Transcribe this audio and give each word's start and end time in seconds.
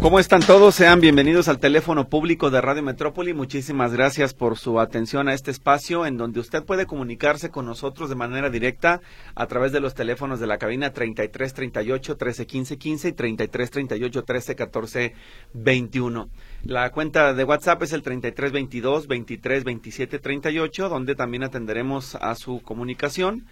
¿Cómo 0.00 0.18
están 0.18 0.40
todos? 0.40 0.76
Sean 0.76 1.02
bienvenidos 1.02 1.48
al 1.48 1.58
teléfono 1.58 2.08
público 2.08 2.48
de 2.48 2.62
Radio 2.62 2.82
Metrópoli. 2.82 3.34
Muchísimas 3.34 3.92
gracias 3.92 4.32
por 4.32 4.56
su 4.56 4.80
atención 4.80 5.28
a 5.28 5.34
este 5.34 5.50
espacio 5.50 6.06
en 6.06 6.16
donde 6.16 6.40
usted 6.40 6.64
puede 6.64 6.86
comunicarse 6.86 7.50
con 7.50 7.66
nosotros 7.66 8.08
de 8.08 8.14
manera 8.14 8.48
directa 8.48 9.02
a 9.34 9.46
través 9.46 9.72
de 9.72 9.80
los 9.80 9.94
teléfonos 9.94 10.40
de 10.40 10.46
la 10.46 10.56
cabina 10.56 10.94
3338 10.94 12.12
1315 12.12 12.78
15 12.78 13.08
y 13.08 13.12
3338 13.12 14.20
1314 14.20 15.14
21. 15.52 16.30
La 16.62 16.90
cuenta 16.92 17.34
de 17.34 17.44
WhatsApp 17.44 17.82
es 17.82 17.92
el 17.92 18.02
3322 18.02 19.06
2327 19.06 20.18
38 20.18 20.88
donde 20.88 21.14
también 21.14 21.42
atenderemos 21.42 22.14
a 22.14 22.34
su 22.36 22.62
comunicación 22.62 23.44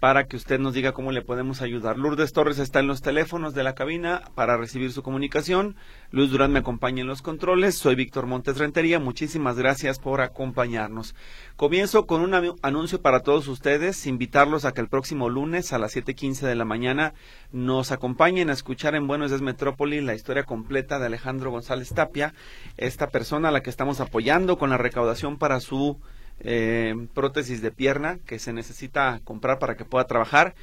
para 0.00 0.26
que 0.26 0.36
usted 0.36 0.58
nos 0.58 0.74
diga 0.74 0.92
cómo 0.92 1.10
le 1.10 1.22
podemos 1.22 1.62
ayudar. 1.62 1.98
Lourdes 1.98 2.32
Torres 2.32 2.58
está 2.58 2.80
en 2.80 2.86
los 2.86 3.00
teléfonos 3.00 3.54
de 3.54 3.64
la 3.64 3.74
cabina 3.74 4.22
para 4.34 4.56
recibir 4.56 4.92
su 4.92 5.02
comunicación. 5.02 5.76
Luis 6.10 6.30
Durán 6.30 6.52
me 6.52 6.58
acompaña 6.58 7.00
en 7.00 7.06
los 7.06 7.22
controles. 7.22 7.76
Soy 7.76 7.94
Víctor 7.94 8.26
Montes 8.26 8.58
Rentería. 8.58 9.00
Muchísimas 9.00 9.56
gracias 9.56 9.98
por 9.98 10.20
acompañarnos. 10.20 11.14
Comienzo 11.56 12.06
con 12.06 12.20
un 12.20 12.56
anuncio 12.60 13.00
para 13.00 13.20
todos 13.20 13.48
ustedes, 13.48 14.06
invitarlos 14.06 14.64
a 14.64 14.72
que 14.72 14.82
el 14.82 14.88
próximo 14.88 15.30
lunes 15.30 15.72
a 15.72 15.78
las 15.78 15.96
7:15 15.96 16.46
de 16.46 16.54
la 16.54 16.66
mañana 16.66 17.14
nos 17.50 17.90
acompañen 17.90 18.50
a 18.50 18.52
escuchar 18.52 18.94
en 18.94 19.06
Buenos 19.06 19.32
Aires 19.32 19.42
Metrópoli 19.42 20.02
la 20.02 20.14
historia 20.14 20.44
completa 20.44 20.98
de 20.98 21.06
Alejandro 21.06 21.50
González 21.50 21.94
Tapia, 21.94 22.34
esta 22.76 23.08
persona 23.08 23.48
a 23.48 23.52
la 23.52 23.62
que 23.62 23.70
estamos 23.70 24.00
apoyando 24.00 24.58
con 24.58 24.68
la 24.68 24.76
recaudación 24.76 25.38
para 25.38 25.60
su 25.60 25.98
eh, 26.40 26.94
prótesis 27.14 27.62
de 27.62 27.70
pierna 27.70 28.18
que 28.26 28.38
se 28.38 28.52
necesita 28.52 29.20
comprar 29.24 29.58
para 29.58 29.76
que 29.76 29.84
pueda 29.84 30.06
trabajar. 30.06 30.54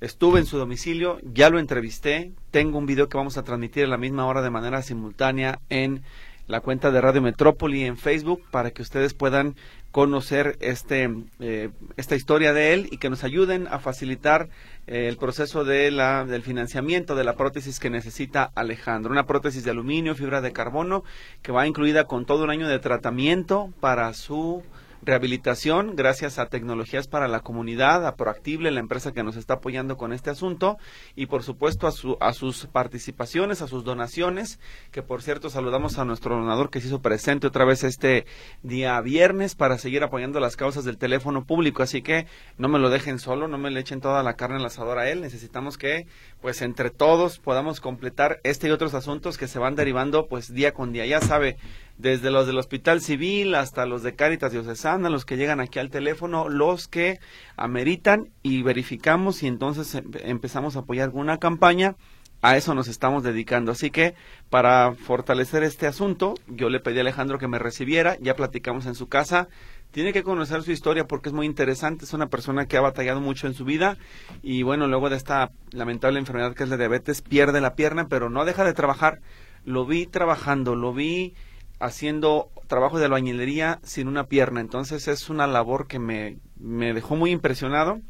Estuve 0.00 0.40
en 0.40 0.46
su 0.46 0.58
domicilio, 0.58 1.18
ya 1.22 1.50
lo 1.50 1.58
entrevisté, 1.58 2.32
tengo 2.50 2.78
un 2.78 2.86
video 2.86 3.08
que 3.08 3.16
vamos 3.16 3.38
a 3.38 3.44
transmitir 3.44 3.84
a 3.84 3.88
la 3.88 3.96
misma 3.96 4.26
hora 4.26 4.42
de 4.42 4.50
manera 4.50 4.82
simultánea 4.82 5.60
en 5.70 6.02
la 6.46 6.60
cuenta 6.60 6.90
de 6.90 7.00
Radio 7.00 7.22
Metrópoli 7.22 7.84
en 7.84 7.96
Facebook 7.96 8.42
para 8.50 8.70
que 8.70 8.82
ustedes 8.82 9.14
puedan 9.14 9.54
conocer 9.92 10.58
este, 10.60 11.08
eh, 11.38 11.70
esta 11.96 12.16
historia 12.16 12.52
de 12.52 12.74
él 12.74 12.88
y 12.90 12.98
que 12.98 13.08
nos 13.08 13.22
ayuden 13.22 13.68
a 13.68 13.78
facilitar 13.78 14.48
eh, 14.86 15.06
el 15.08 15.16
proceso 15.16 15.64
de 15.64 15.90
la, 15.90 16.24
del 16.24 16.42
financiamiento 16.42 17.14
de 17.14 17.24
la 17.24 17.36
prótesis 17.36 17.78
que 17.78 17.90
necesita 17.90 18.50
Alejandro. 18.56 19.12
Una 19.12 19.26
prótesis 19.26 19.64
de 19.64 19.70
aluminio, 19.70 20.16
fibra 20.16 20.40
de 20.40 20.52
carbono, 20.52 21.04
que 21.42 21.52
va 21.52 21.66
incluida 21.66 22.04
con 22.04 22.26
todo 22.26 22.44
un 22.44 22.50
año 22.50 22.68
de 22.68 22.80
tratamiento 22.80 23.72
para 23.80 24.12
su 24.14 24.62
rehabilitación 25.04 25.96
gracias 25.96 26.38
a 26.38 26.46
Tecnologías 26.46 27.08
para 27.08 27.28
la 27.28 27.40
Comunidad, 27.40 28.06
a 28.06 28.16
Proactible, 28.16 28.70
la 28.70 28.80
empresa 28.80 29.12
que 29.12 29.22
nos 29.22 29.36
está 29.36 29.54
apoyando 29.54 29.96
con 29.96 30.12
este 30.12 30.30
asunto, 30.30 30.78
y 31.14 31.26
por 31.26 31.42
supuesto 31.42 31.86
a, 31.86 31.92
su, 31.92 32.16
a 32.20 32.32
sus 32.32 32.66
participaciones, 32.66 33.62
a 33.62 33.66
sus 33.66 33.84
donaciones, 33.84 34.58
que 34.90 35.02
por 35.02 35.22
cierto 35.22 35.50
saludamos 35.50 35.98
a 35.98 36.04
nuestro 36.04 36.36
donador 36.36 36.70
que 36.70 36.80
se 36.80 36.88
hizo 36.88 37.02
presente 37.02 37.46
otra 37.46 37.64
vez 37.64 37.84
este 37.84 38.26
día 38.62 39.00
viernes 39.00 39.54
para 39.54 39.78
seguir 39.78 40.02
apoyando 40.02 40.40
las 40.40 40.56
causas 40.56 40.84
del 40.84 40.98
teléfono 40.98 41.44
público, 41.44 41.82
así 41.82 42.02
que 42.02 42.26
no 42.58 42.68
me 42.68 42.78
lo 42.78 42.90
dejen 42.90 43.18
solo, 43.18 43.48
no 43.48 43.58
me 43.58 43.70
le 43.70 43.80
echen 43.80 44.00
toda 44.00 44.22
la 44.22 44.34
carne 44.34 44.56
al 44.56 44.66
asador 44.66 44.98
a 44.98 45.10
él, 45.10 45.20
necesitamos 45.20 45.78
que 45.78 46.06
pues 46.40 46.62
entre 46.62 46.90
todos 46.90 47.38
podamos 47.38 47.80
completar 47.80 48.40
este 48.42 48.68
y 48.68 48.70
otros 48.70 48.94
asuntos 48.94 49.38
que 49.38 49.48
se 49.48 49.58
van 49.58 49.76
derivando 49.76 50.26
pues 50.26 50.52
día 50.52 50.72
con 50.72 50.92
día, 50.92 51.06
ya 51.06 51.20
sabe, 51.20 51.56
desde 51.98 52.30
los 52.30 52.46
del 52.46 52.58
Hospital 52.58 53.00
Civil 53.00 53.54
hasta 53.54 53.86
los 53.86 54.02
de 54.02 54.14
Cáritas 54.14 54.52
Diocesana, 54.52 55.10
los 55.10 55.24
que 55.24 55.36
llegan 55.36 55.60
aquí 55.60 55.78
al 55.78 55.90
teléfono, 55.90 56.48
los 56.48 56.88
que 56.88 57.20
ameritan 57.56 58.30
y 58.42 58.62
verificamos 58.62 59.42
y 59.42 59.46
entonces 59.46 59.94
em, 59.94 60.10
empezamos 60.24 60.76
a 60.76 60.80
apoyar 60.80 61.10
una 61.12 61.38
campaña. 61.38 61.96
A 62.42 62.58
eso 62.58 62.74
nos 62.74 62.88
estamos 62.88 63.22
dedicando. 63.22 63.72
Así 63.72 63.90
que 63.90 64.14
para 64.50 64.92
fortalecer 64.92 65.62
este 65.62 65.86
asunto, 65.86 66.34
yo 66.46 66.68
le 66.68 66.78
pedí 66.78 66.98
a 66.98 67.00
Alejandro 67.00 67.38
que 67.38 67.48
me 67.48 67.58
recibiera, 67.58 68.18
ya 68.20 68.36
platicamos 68.36 68.84
en 68.84 68.94
su 68.94 69.08
casa. 69.08 69.48
Tiene 69.92 70.12
que 70.12 70.22
conocer 70.22 70.62
su 70.62 70.70
historia 70.70 71.06
porque 71.06 71.30
es 71.30 71.32
muy 71.32 71.46
interesante. 71.46 72.04
Es 72.04 72.12
una 72.12 72.26
persona 72.26 72.66
que 72.66 72.76
ha 72.76 72.82
batallado 72.82 73.22
mucho 73.22 73.46
en 73.46 73.54
su 73.54 73.64
vida 73.64 73.96
y 74.42 74.62
bueno, 74.62 74.88
luego 74.88 75.08
de 75.08 75.16
esta 75.16 75.52
lamentable 75.70 76.18
enfermedad 76.18 76.54
que 76.54 76.64
es 76.64 76.68
la 76.68 76.76
diabetes, 76.76 77.22
pierde 77.22 77.62
la 77.62 77.76
pierna, 77.76 78.08
pero 78.08 78.28
no 78.28 78.44
deja 78.44 78.62
de 78.64 78.74
trabajar. 78.74 79.20
Lo 79.64 79.86
vi 79.86 80.04
trabajando, 80.04 80.74
lo 80.74 80.92
vi 80.92 81.32
haciendo 81.78 82.50
trabajo 82.66 82.98
de 82.98 83.06
albañilería 83.06 83.80
sin 83.82 84.08
una 84.08 84.26
pierna. 84.26 84.60
Entonces 84.60 85.08
es 85.08 85.30
una 85.30 85.46
labor 85.46 85.86
que 85.86 85.98
me, 85.98 86.38
me 86.58 86.92
dejó 86.94 87.16
muy 87.16 87.30
impresionado 87.30 88.00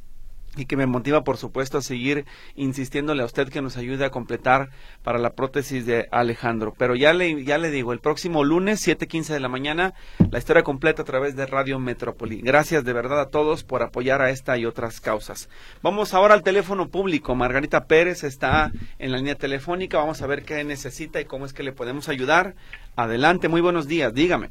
y 0.56 0.66
que 0.66 0.76
me 0.76 0.86
motiva, 0.86 1.24
por 1.24 1.36
supuesto, 1.36 1.78
a 1.78 1.82
seguir 1.82 2.24
insistiéndole 2.54 3.22
a 3.22 3.26
usted 3.26 3.48
que 3.48 3.62
nos 3.62 3.76
ayude 3.76 4.04
a 4.04 4.10
completar 4.10 4.70
para 5.02 5.18
la 5.18 5.30
prótesis 5.30 5.86
de 5.86 6.08
Alejandro. 6.10 6.74
Pero 6.76 6.94
ya 6.94 7.12
le, 7.12 7.44
ya 7.44 7.58
le 7.58 7.70
digo, 7.70 7.92
el 7.92 8.00
próximo 8.00 8.44
lunes, 8.44 8.86
7.15 8.86 9.32
de 9.32 9.40
la 9.40 9.48
mañana, 9.48 9.94
la 10.30 10.38
historia 10.38 10.62
completa 10.62 11.02
a 11.02 11.04
través 11.04 11.36
de 11.36 11.46
Radio 11.46 11.78
Metrópoli. 11.78 12.40
Gracias 12.40 12.84
de 12.84 12.92
verdad 12.92 13.20
a 13.20 13.28
todos 13.28 13.64
por 13.64 13.82
apoyar 13.82 14.22
a 14.22 14.30
esta 14.30 14.56
y 14.56 14.66
otras 14.66 15.00
causas. 15.00 15.48
Vamos 15.82 16.14
ahora 16.14 16.34
al 16.34 16.42
teléfono 16.42 16.88
público. 16.88 17.34
Margarita 17.34 17.86
Pérez 17.86 18.24
está 18.24 18.72
en 18.98 19.12
la 19.12 19.18
línea 19.18 19.34
telefónica. 19.34 19.98
Vamos 19.98 20.22
a 20.22 20.26
ver 20.26 20.42
qué 20.42 20.62
necesita 20.64 21.20
y 21.20 21.24
cómo 21.24 21.46
es 21.46 21.52
que 21.52 21.62
le 21.62 21.72
podemos 21.72 22.08
ayudar. 22.08 22.54
Adelante, 22.96 23.48
muy 23.48 23.60
buenos 23.60 23.88
días, 23.88 24.14
dígame. 24.14 24.50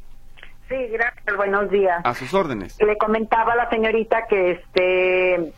Sí, 0.68 0.76
gracias, 0.92 1.36
buenos 1.36 1.70
días. 1.70 2.00
A 2.04 2.14
sus 2.14 2.32
órdenes. 2.32 2.78
Le 2.80 2.96
comentaba 2.96 3.52
a 3.52 3.56
la 3.56 3.70
señorita 3.70 4.26
que 4.28 4.52
este 4.52 5.52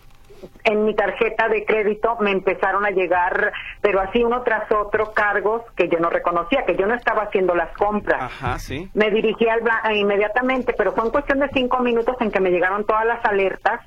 en 0.65 0.85
mi 0.85 0.95
tarjeta 0.95 1.49
de 1.49 1.65
crédito 1.65 2.17
me 2.21 2.31
empezaron 2.31 2.85
a 2.85 2.91
llegar, 2.91 3.53
pero 3.81 4.01
así 4.01 4.23
uno 4.23 4.43
tras 4.43 4.71
otro, 4.73 5.13
cargos 5.13 5.63
que 5.77 5.89
yo 5.89 5.99
no 5.99 6.11
reconocía, 6.11 6.65
que 6.65 6.77
yo 6.77 6.87
no 6.87 6.95
estaba 6.95 7.23
haciendo 7.25 7.55
las 7.55 7.75
compras. 7.77 8.23
Ajá, 8.23 8.59
sí. 8.59 8.91
Me 8.95 9.11
dirigí 9.11 9.49
al 9.49 9.63
inmediatamente, 9.95 10.75
pero 10.77 10.93
fue 10.93 11.05
en 11.05 11.11
cuestión 11.11 11.41
de 11.41 11.49
cinco 11.53 11.81
minutos 11.81 12.17
en 12.21 12.31
que 12.31 12.41
me 12.41 12.51
llegaron 12.51 12.85
todas 12.85 13.07
las 13.07 13.25
alertas 13.25 13.81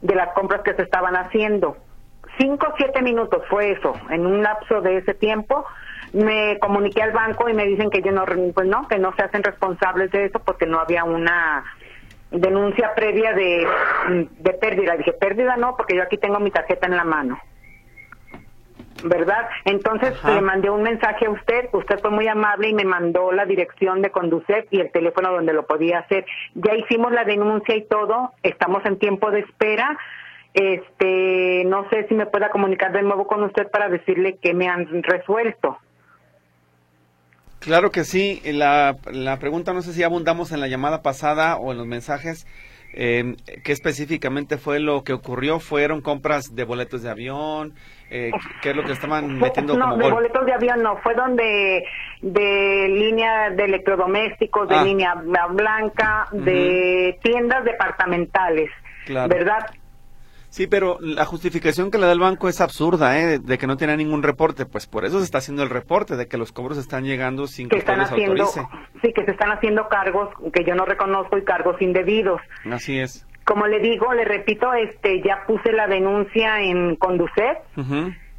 de 0.00 0.14
las 0.14 0.32
compras 0.34 0.62
que 0.62 0.74
se 0.74 0.82
estaban 0.82 1.16
haciendo. 1.16 1.76
Cinco 2.38 2.68
o 2.72 2.76
siete 2.76 3.02
minutos 3.02 3.42
fue 3.48 3.72
eso. 3.72 3.94
En 4.10 4.26
un 4.26 4.42
lapso 4.42 4.80
de 4.80 4.98
ese 4.98 5.14
tiempo 5.14 5.64
me 6.12 6.58
comuniqué 6.58 7.02
al 7.02 7.12
banco 7.12 7.48
y 7.48 7.54
me 7.54 7.66
dicen 7.66 7.90
que 7.90 8.02
yo 8.02 8.12
no, 8.12 8.24
pues 8.24 8.66
no, 8.66 8.86
que 8.88 8.98
no 8.98 9.14
se 9.14 9.22
hacen 9.22 9.42
responsables 9.42 10.10
de 10.10 10.26
eso 10.26 10.38
porque 10.40 10.66
no 10.66 10.78
había 10.78 11.04
una 11.04 11.64
denuncia 12.32 12.94
previa 12.94 13.32
de, 13.34 13.66
de 14.38 14.52
pérdida. 14.54 14.96
Dije, 14.96 15.12
pérdida 15.12 15.56
no, 15.56 15.76
porque 15.76 15.96
yo 15.96 16.02
aquí 16.02 16.18
tengo 16.18 16.40
mi 16.40 16.50
tarjeta 16.50 16.86
en 16.86 16.96
la 16.96 17.04
mano. 17.04 17.38
¿Verdad? 19.04 19.48
Entonces 19.64 20.14
le 20.24 20.40
mandé 20.40 20.70
un 20.70 20.82
mensaje 20.82 21.26
a 21.26 21.30
usted, 21.30 21.68
usted 21.72 21.98
fue 22.00 22.10
muy 22.10 22.28
amable 22.28 22.68
y 22.68 22.74
me 22.74 22.84
mandó 22.84 23.32
la 23.32 23.46
dirección 23.46 24.00
de 24.00 24.10
Conducet 24.10 24.68
y 24.70 24.80
el 24.80 24.92
teléfono 24.92 25.32
donde 25.32 25.52
lo 25.52 25.66
podía 25.66 26.00
hacer. 26.00 26.24
Ya 26.54 26.74
hicimos 26.74 27.10
la 27.10 27.24
denuncia 27.24 27.74
y 27.74 27.82
todo, 27.82 28.32
estamos 28.44 28.84
en 28.86 28.98
tiempo 28.98 29.30
de 29.30 29.40
espera. 29.40 29.98
Este, 30.54 31.64
no 31.66 31.88
sé 31.90 32.06
si 32.08 32.14
me 32.14 32.26
pueda 32.26 32.50
comunicar 32.50 32.92
de 32.92 33.02
nuevo 33.02 33.26
con 33.26 33.42
usted 33.42 33.68
para 33.70 33.88
decirle 33.88 34.36
que 34.36 34.54
me 34.54 34.68
han 34.68 34.86
resuelto. 35.02 35.78
Claro 37.62 37.90
que 37.90 38.04
sí. 38.04 38.40
La, 38.44 38.96
la 39.10 39.38
pregunta, 39.38 39.72
no 39.72 39.82
sé 39.82 39.92
si 39.92 40.02
abundamos 40.02 40.52
en 40.52 40.60
la 40.60 40.68
llamada 40.68 41.02
pasada 41.02 41.56
o 41.56 41.72
en 41.72 41.78
los 41.78 41.86
mensajes. 41.86 42.46
Eh, 42.94 43.36
¿Qué 43.64 43.72
específicamente 43.72 44.58
fue 44.58 44.78
lo 44.78 45.02
que 45.02 45.12
ocurrió? 45.12 45.60
¿Fueron 45.60 46.02
compras 46.02 46.54
de 46.54 46.64
boletos 46.64 47.02
de 47.02 47.10
avión? 47.10 47.74
Eh, 48.10 48.30
¿Qué 48.60 48.70
es 48.70 48.76
lo 48.76 48.84
que 48.84 48.92
estaban 48.92 49.38
metiendo 49.38 49.76
no, 49.76 49.96
de 49.96 50.10
boletos 50.10 50.44
de 50.44 50.52
avión 50.52 50.82
no. 50.82 50.98
Fue 50.98 51.14
donde 51.14 51.84
de 52.20 52.88
línea 52.88 53.50
de 53.50 53.64
electrodomésticos, 53.64 54.68
de 54.68 54.74
ah. 54.74 54.84
línea 54.84 55.14
blanca, 55.14 56.26
de 56.32 57.18
tiendas 57.22 57.64
departamentales. 57.64 58.70
¿Verdad? 59.08 59.70
Sí, 60.52 60.66
pero 60.66 60.98
la 61.00 61.24
justificación 61.24 61.90
que 61.90 61.96
le 61.96 62.04
da 62.04 62.12
el 62.12 62.20
banco 62.20 62.46
es 62.46 62.60
absurda, 62.60 63.18
¿eh? 63.18 63.38
De 63.38 63.56
que 63.56 63.66
no 63.66 63.78
tiene 63.78 63.96
ningún 63.96 64.22
reporte. 64.22 64.66
Pues 64.66 64.86
por 64.86 65.06
eso 65.06 65.18
se 65.18 65.24
está 65.24 65.38
haciendo 65.38 65.62
el 65.62 65.70
reporte, 65.70 66.14
de 66.14 66.28
que 66.28 66.36
los 66.36 66.52
cobros 66.52 66.76
están 66.76 67.04
llegando 67.04 67.46
sin 67.46 67.70
que, 67.70 67.78
están 67.78 68.02
haciendo, 68.02 68.46
Sí, 68.46 69.14
que 69.14 69.24
se 69.24 69.30
están 69.30 69.50
haciendo 69.50 69.88
cargos 69.88 70.28
que 70.52 70.62
yo 70.66 70.74
no 70.74 70.84
reconozco 70.84 71.38
y 71.38 71.44
cargos 71.44 71.80
indebidos. 71.80 72.38
Así 72.70 72.98
es. 72.98 73.26
Como 73.46 73.66
le 73.66 73.80
digo, 73.80 74.12
le 74.12 74.26
repito, 74.26 74.74
este, 74.74 75.22
ya 75.22 75.44
puse 75.46 75.72
la 75.72 75.86
denuncia 75.86 76.60
en 76.60 76.96
Conducet. 76.96 77.56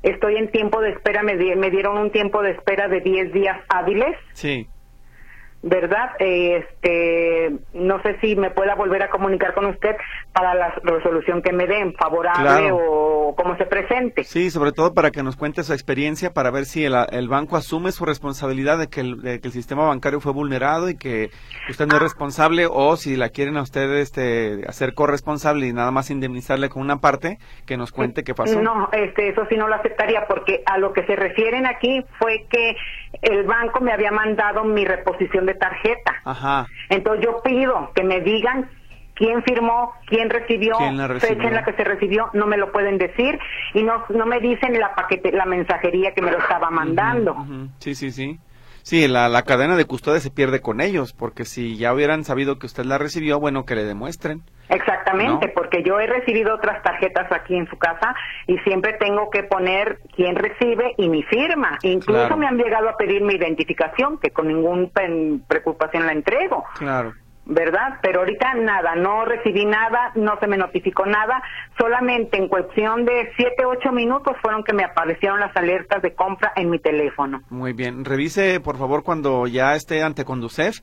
Estoy 0.03 0.35
en 0.35 0.51
tiempo 0.51 0.81
de 0.81 0.91
espera, 0.91 1.23
me, 1.23 1.33
me 1.55 1.71
dieron 1.71 1.97
un 1.97 2.11
tiempo 2.11 2.43
de 2.43 2.51
espera 2.51 2.89
de 2.89 3.01
10 3.01 3.33
días 3.33 3.59
hábiles. 3.69 4.15
Sí 4.33 4.67
¿verdad? 5.63 6.11
Este, 6.19 7.51
no 7.73 8.01
sé 8.01 8.17
si 8.19 8.35
me 8.35 8.51
pueda 8.51 8.75
volver 8.75 9.01
a 9.01 9.09
comunicar 9.09 9.53
con 9.53 9.65
usted 9.65 9.95
para 10.33 10.53
la 10.53 10.75
resolución 10.83 11.41
que 11.41 11.53
me 11.53 11.67
den, 11.67 11.93
favorable 11.93 12.71
o 12.73 13.33
como 13.37 13.55
se 13.55 13.65
presente. 13.65 14.25
Sí, 14.25 14.51
sobre 14.51 14.73
todo 14.73 14.93
para 14.93 15.09
que 15.11 15.23
nos 15.23 15.37
cuente 15.37 15.63
su 15.63 15.71
experiencia, 15.71 16.33
para 16.33 16.51
ver 16.51 16.65
si 16.65 16.83
el, 16.83 17.29
banco 17.29 17.55
asume 17.55 17.93
su 17.93 18.05
responsabilidad 18.05 18.77
de 18.77 18.87
que, 18.87 18.99
el, 18.99 19.51
sistema 19.53 19.87
bancario 19.87 20.19
fue 20.19 20.33
vulnerado 20.33 20.89
y 20.89 20.97
que 20.97 21.29
usted 21.69 21.87
no 21.87 21.95
es 21.95 22.01
ah. 22.01 22.03
responsable, 22.03 22.67
o 22.69 22.97
si 22.97 23.15
la 23.15 23.29
quieren 23.29 23.55
a 23.55 23.61
usted 23.61 23.89
este, 23.93 24.63
hacer 24.67 24.93
corresponsable 24.93 25.67
y 25.67 25.73
nada 25.73 25.91
más 25.91 26.11
indemnizarle 26.11 26.67
con 26.67 26.81
una 26.81 26.97
parte, 26.97 27.37
que 27.65 27.77
nos 27.77 27.93
cuente 27.93 28.23
qué 28.23 28.33
pasó. 28.33 28.61
No, 28.61 28.89
este, 28.91 29.29
eso 29.29 29.45
sí 29.47 29.55
no 29.55 29.69
lo 29.69 29.75
aceptaría, 29.75 30.25
porque 30.27 30.61
a 30.65 30.77
lo 30.77 30.91
que 30.91 31.05
se 31.05 31.15
refieren 31.15 31.65
aquí 31.65 32.03
fue 32.19 32.45
que 32.49 32.75
el 33.23 33.43
banco 33.43 33.81
me 33.81 33.91
había 33.91 34.11
mandado 34.11 34.63
mi 34.63 34.85
reposición 34.85 35.45
de 35.45 35.55
tarjeta. 35.55 36.13
Ajá. 36.25 36.67
Entonces 36.89 37.25
yo 37.25 37.41
pido 37.41 37.91
que 37.95 38.03
me 38.03 38.21
digan 38.21 38.69
quién 39.15 39.43
firmó, 39.43 39.93
quién 40.07 40.29
recibió, 40.29 40.75
fecha 41.19 41.47
en 41.47 41.53
la 41.53 41.63
que 41.63 41.73
se 41.73 41.83
recibió, 41.83 42.29
no 42.33 42.47
me 42.47 42.57
lo 42.57 42.71
pueden 42.71 42.97
decir 42.97 43.39
y 43.73 43.83
no, 43.83 44.05
no 44.09 44.25
me 44.25 44.39
dicen 44.39 44.79
la 44.79 44.95
paquete, 44.95 45.31
la 45.31 45.45
mensajería 45.45 46.13
que 46.13 46.21
me 46.21 46.31
lo 46.31 46.39
estaba 46.39 46.69
mandando. 46.69 47.35
Sí, 47.79 47.95
sí, 47.95 48.11
sí. 48.11 48.39
Sí, 48.81 49.07
la, 49.07 49.29
la 49.29 49.43
cadena 49.43 49.77
de 49.77 49.85
custodia 49.85 50.19
se 50.19 50.29
pierde 50.29 50.59
con 50.59 50.81
ellos, 50.81 51.13
porque 51.13 51.45
si 51.45 51.77
ya 51.77 51.93
hubieran 51.93 52.25
sabido 52.25 52.59
que 52.59 52.65
usted 52.65 52.83
la 52.83 52.97
recibió, 52.97 53.39
bueno, 53.39 53.63
que 53.65 53.75
le 53.75 53.85
demuestren. 53.85 54.43
Exactamente, 54.69 55.49
porque 55.49 55.83
yo 55.83 55.99
he 55.99 56.07
recibido 56.07 56.55
otras 56.55 56.81
tarjetas 56.83 57.31
aquí 57.31 57.55
en 57.55 57.67
su 57.67 57.77
casa 57.77 58.15
y 58.47 58.57
siempre 58.59 58.93
tengo 58.93 59.29
que 59.29 59.43
poner 59.43 59.99
quién 60.15 60.35
recibe 60.35 60.93
y 60.97 61.09
mi 61.09 61.23
firma. 61.23 61.77
Incluso 61.83 62.37
me 62.37 62.47
han 62.47 62.57
llegado 62.57 62.89
a 62.89 62.97
pedir 62.97 63.21
mi 63.21 63.33
identificación, 63.35 64.17
que 64.19 64.31
con 64.31 64.47
ninguna 64.47 64.89
preocupación 65.47 66.05
la 66.05 66.13
entrego. 66.13 66.63
Claro. 66.77 67.13
¿verdad? 67.45 67.99
Pero 68.01 68.19
ahorita 68.19 68.53
nada, 68.55 68.95
no 68.95 69.25
recibí 69.25 69.65
nada, 69.65 70.11
no 70.15 70.39
se 70.39 70.47
me 70.47 70.57
notificó 70.57 71.05
nada, 71.05 71.41
solamente 71.77 72.37
en 72.37 72.47
cuestión 72.47 73.05
de 73.05 73.31
7, 73.35 73.65
8 73.65 73.91
minutos 73.91 74.35
fueron 74.41 74.63
que 74.63 74.73
me 74.73 74.83
aparecieron 74.83 75.39
las 75.39 75.55
alertas 75.55 76.01
de 76.01 76.13
compra 76.13 76.53
en 76.55 76.69
mi 76.69 76.79
teléfono. 76.79 77.41
Muy 77.49 77.73
bien, 77.73 78.05
revise 78.05 78.59
por 78.59 78.77
favor 78.77 79.03
cuando 79.03 79.47
ya 79.47 79.75
esté 79.75 80.03
ante 80.03 80.23
Conducef, 80.23 80.77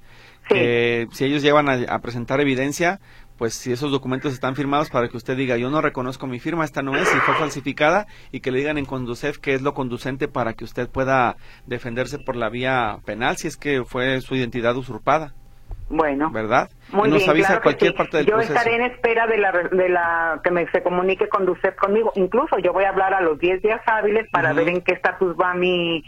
si 0.48 1.24
ellos 1.24 1.42
llevan 1.42 1.68
a, 1.68 1.98
presentar 2.00 2.40
evidencia, 2.40 2.98
pues 3.40 3.54
si 3.54 3.72
esos 3.72 3.90
documentos 3.90 4.34
están 4.34 4.54
firmados 4.54 4.90
para 4.90 5.08
que 5.08 5.16
usted 5.16 5.34
diga 5.34 5.56
yo 5.56 5.70
no 5.70 5.80
reconozco 5.80 6.26
mi 6.26 6.38
firma, 6.40 6.62
esta 6.62 6.82
no 6.82 6.94
es, 6.94 7.08
si 7.08 7.16
fue 7.20 7.34
falsificada 7.36 8.06
y 8.32 8.40
que 8.40 8.50
le 8.50 8.58
digan 8.58 8.76
en 8.76 8.84
Conducef 8.84 9.38
que 9.38 9.54
es 9.54 9.62
lo 9.62 9.72
conducente 9.72 10.28
para 10.28 10.52
que 10.52 10.62
usted 10.62 10.90
pueda 10.90 11.36
defenderse 11.64 12.18
por 12.18 12.36
la 12.36 12.50
vía 12.50 12.98
penal 13.06 13.38
si 13.38 13.48
es 13.48 13.56
que 13.56 13.82
fue 13.82 14.20
su 14.20 14.36
identidad 14.36 14.76
usurpada. 14.76 15.32
Bueno. 15.88 16.30
¿Verdad? 16.30 16.68
Muy 16.92 17.08
nos 17.08 17.26
avisa 17.26 17.62
cualquier 17.62 17.94
parte 17.94 18.18
del 18.18 18.26
yo 18.26 18.38
estaré 18.40 18.74
en 18.74 18.82
espera 18.82 19.26
de 19.26 19.38
la, 19.38 19.52
de 19.52 19.88
la 19.88 20.40
que 20.44 20.50
me 20.50 20.70
se 20.70 20.82
comunique 20.82 21.26
con 21.30 21.48
usted 21.48 21.74
conmigo. 21.76 22.12
Incluso 22.16 22.58
yo 22.58 22.74
voy 22.74 22.84
a 22.84 22.90
hablar 22.90 23.14
a 23.14 23.22
los 23.22 23.38
10 23.38 23.62
días 23.62 23.80
hábiles 23.86 24.28
para 24.30 24.52
ver 24.52 24.68
en 24.68 24.82
qué 24.82 24.92
estatus 24.92 25.34
va 25.40 25.54
mi, 25.54 26.04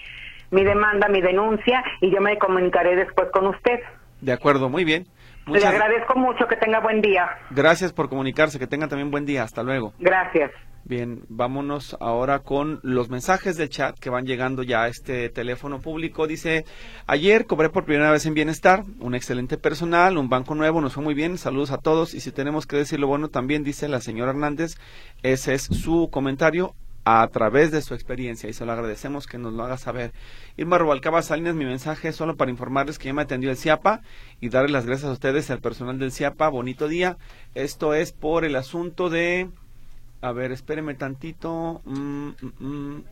mi 0.50 0.64
demanda, 0.64 1.08
mi 1.08 1.23
denuncia 1.23 1.82
y 2.02 2.11
yo 2.11 2.20
me 2.20 2.37
comunicaré 2.37 2.94
después 2.94 3.31
con 3.32 3.46
usted. 3.46 3.81
De 4.20 4.32
acuerdo, 4.32 4.69
muy 4.69 4.84
bien. 4.84 5.06
Le 5.47 5.65
agradezco 5.65 6.19
mucho, 6.19 6.47
que 6.47 6.56
tenga 6.56 6.81
buen 6.81 7.00
día. 7.00 7.29
Gracias 7.50 7.93
por 7.93 8.09
comunicarse, 8.09 8.59
que 8.59 8.67
tenga 8.67 8.89
también 8.89 9.11
buen 9.11 9.27
día. 9.27 9.43
Hasta 9.43 9.62
luego. 9.62 9.93
Gracias. 9.99 10.50
Bien, 10.85 11.23
vámonos 11.29 11.97
ahora 12.00 12.41
con 12.41 12.81
los 12.83 13.09
mensajes 13.09 13.56
del 13.56 13.69
chat 13.69 13.97
que 13.99 14.11
van 14.11 14.27
llegando 14.27 14.65
ya 14.65 14.83
a 14.83 14.89
este 14.89 15.29
teléfono 15.29 15.81
público. 15.81 16.27
Dice, 16.27 16.65
ayer 17.06 17.47
cobré 17.47 17.71
por 17.71 17.85
primera 17.85 18.11
vez 18.11 18.27
en 18.27 18.35
Bienestar, 18.35 18.83
un 18.99 19.15
excelente 19.15 19.59
personal, 19.59 20.19
un 20.19 20.29
banco 20.29 20.56
nuevo, 20.56 20.81
nos 20.81 20.94
fue 20.94 21.05
muy 21.05 21.15
bien, 21.15 21.39
saludos 21.39 21.71
a 21.71 21.79
todos. 21.79 22.15
Y 22.15 22.21
si 22.21 22.33
tenemos 22.33 22.67
que 22.67 22.77
decirlo 22.77 23.06
bueno, 23.06 23.29
también 23.29 23.62
dice 23.62 23.89
la 23.89 24.00
señora 24.00 24.33
Hernández, 24.33 24.75
ese 25.23 25.55
es 25.55 25.62
su 25.62 26.09
comentario 26.11 26.75
a 27.05 27.27
través 27.29 27.71
de 27.71 27.83
su 27.83 27.95
experiencia 27.95 28.49
y 28.49 28.53
se 28.53 28.65
lo 28.65 28.73
agradecemos 28.73 29.27
que 29.27 29.39
nos 29.39 29.53
lo 29.53 29.65
haga 29.65 29.77
saber. 29.77 30.13
Irma 30.57 30.79
Rubalcaba 30.79 31.23
Salinas, 31.23 31.55
mi 31.55 31.65
mensaje 31.65 32.09
es 32.09 32.17
solo 32.17 32.37
para 32.37 32.51
informarles 32.51 32.99
que 32.99 33.07
ya 33.07 33.15
me 33.15 33.23
atendió 33.23 33.51
el 33.51 33.57
CIAPA 33.57 34.03
y 34.41 34.49
darles 34.49 34.73
las 34.73 34.87
gracias 34.87 35.11
a 35.11 35.13
ustedes, 35.13 35.51
al 35.51 35.61
personal 35.61 35.99
del 35.99 36.13
CIAPA. 36.13 36.49
Bonito 36.49 36.89
día. 36.89 37.17
Esto 37.55 37.95
es 37.95 38.13
por 38.13 38.45
el 38.45 38.57
asunto 38.57 39.11
de 39.11 39.51
a 40.23 40.31
ver, 40.31 40.53
espéreme 40.53 40.95
tantito. 40.95 41.83
Mm, 41.85 42.29
mm, 42.29 42.67
mm. 42.67 43.05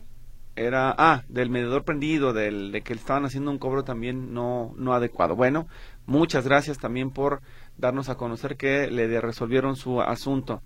Era, 0.55 0.93
ah, 0.97 1.23
del 1.29 1.49
medidor 1.49 1.83
prendido, 1.83 2.33
del, 2.33 2.71
de 2.71 2.81
que 2.81 2.93
estaban 2.93 3.25
haciendo 3.25 3.51
un 3.51 3.57
cobro 3.57 3.83
también 3.83 4.33
no, 4.33 4.73
no 4.77 4.93
adecuado. 4.93 5.35
Bueno, 5.35 5.67
muchas 6.05 6.45
gracias 6.45 6.77
también 6.77 7.11
por 7.11 7.41
darnos 7.77 8.09
a 8.09 8.15
conocer 8.15 8.57
que 8.57 8.89
le 8.91 9.21
resolvieron 9.21 9.75
su 9.75 10.01
asunto. 10.01 10.61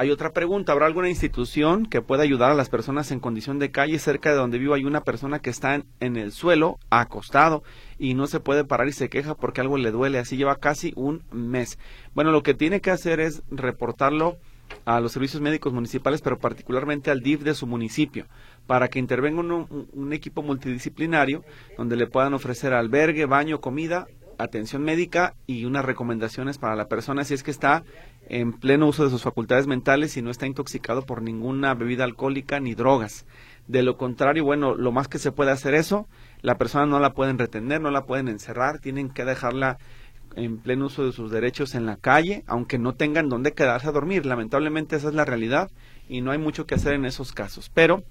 Hay 0.00 0.12
otra 0.12 0.30
pregunta, 0.30 0.70
¿habrá 0.70 0.86
alguna 0.86 1.08
institución 1.08 1.84
que 1.84 2.02
pueda 2.02 2.22
ayudar 2.22 2.52
a 2.52 2.54
las 2.54 2.68
personas 2.68 3.10
en 3.10 3.18
condición 3.18 3.58
de 3.58 3.72
calle 3.72 3.98
cerca 3.98 4.30
de 4.30 4.36
donde 4.36 4.58
vivo? 4.58 4.74
Hay 4.74 4.84
una 4.84 5.02
persona 5.02 5.40
que 5.40 5.50
está 5.50 5.82
en, 5.98 6.16
el 6.16 6.30
suelo, 6.30 6.78
acostado, 6.88 7.64
y 7.98 8.14
no 8.14 8.28
se 8.28 8.38
puede 8.38 8.62
parar 8.62 8.86
y 8.86 8.92
se 8.92 9.08
queja 9.08 9.34
porque 9.34 9.60
algo 9.60 9.76
le 9.76 9.90
duele. 9.90 10.20
Así 10.20 10.36
lleva 10.36 10.54
casi 10.54 10.92
un 10.94 11.24
mes. 11.32 11.80
Bueno, 12.14 12.30
lo 12.30 12.44
que 12.44 12.54
tiene 12.54 12.80
que 12.80 12.92
hacer 12.92 13.18
es 13.18 13.42
reportarlo 13.50 14.36
a 14.84 15.00
los 15.00 15.10
servicios 15.10 15.42
médicos 15.42 15.72
municipales, 15.72 16.22
pero 16.22 16.38
particularmente 16.38 17.10
al 17.10 17.18
DIF 17.18 17.42
de 17.42 17.54
su 17.54 17.66
municipio, 17.66 18.26
para 18.68 18.86
que 18.86 19.00
intervenga 19.00 19.40
un, 19.40 20.12
equipo 20.12 20.44
multidisciplinario 20.44 21.42
donde 21.76 21.96
le 21.96 22.06
puedan 22.06 22.34
ofrecer 22.34 22.72
albergue, 22.72 23.26
baño, 23.26 23.60
comida, 23.60 24.06
atención 24.38 24.82
médica 24.84 25.34
y 25.48 25.64
unas 25.64 25.84
recomendaciones 25.84 26.58
para 26.58 26.76
la 26.76 26.86
persona 26.86 27.24
si 27.24 27.34
es 27.34 27.42
que 27.42 27.50
está 27.50 27.82
en 28.28 28.52
pleno 28.52 28.86
uso 28.86 29.04
de 29.04 29.10
sus 29.10 29.22
facultades 29.22 29.66
mentales 29.66 30.16
y 30.16 30.22
no 30.22 30.30
está 30.30 30.46
intoxicado 30.46 31.02
por 31.02 31.22
ninguna 31.22 31.74
bebida 31.74 32.04
alcohólica 32.04 32.60
ni 32.60 32.74
drogas. 32.74 33.26
De 33.66 33.82
lo 33.82 33.96
contrario, 33.96 34.44
bueno, 34.44 34.74
lo 34.74 34.92
más 34.92 35.08
que 35.08 35.18
se 35.18 35.32
puede 35.32 35.50
hacer 35.50 35.74
eso, 35.74 36.06
la 36.42 36.58
persona 36.58 36.86
no 36.86 37.00
la 37.00 37.14
pueden 37.14 37.38
retener, 37.38 37.80
no 37.80 37.90
la 37.90 38.04
pueden 38.04 38.28
encerrar, 38.28 38.80
tienen 38.80 39.10
que 39.10 39.24
dejarla 39.24 39.78
en 40.36 40.58
pleno 40.58 40.86
uso 40.86 41.06
de 41.06 41.12
sus 41.12 41.30
derechos 41.30 41.74
en 41.74 41.86
la 41.86 41.96
calle, 41.96 42.44
aunque 42.46 42.78
no 42.78 42.94
tengan 42.94 43.28
dónde 43.28 43.52
quedarse 43.52 43.88
a 43.88 43.92
dormir. 43.92 44.26
Lamentablemente 44.26 44.96
esa 44.96 45.08
es 45.08 45.14
la 45.14 45.24
realidad 45.24 45.70
y 46.08 46.20
no 46.20 46.30
hay 46.30 46.38
mucho 46.38 46.66
que 46.66 46.74
hacer 46.74 46.94
en 46.94 47.06
esos 47.06 47.32
casos. 47.32 47.70
Pero, 47.72 48.04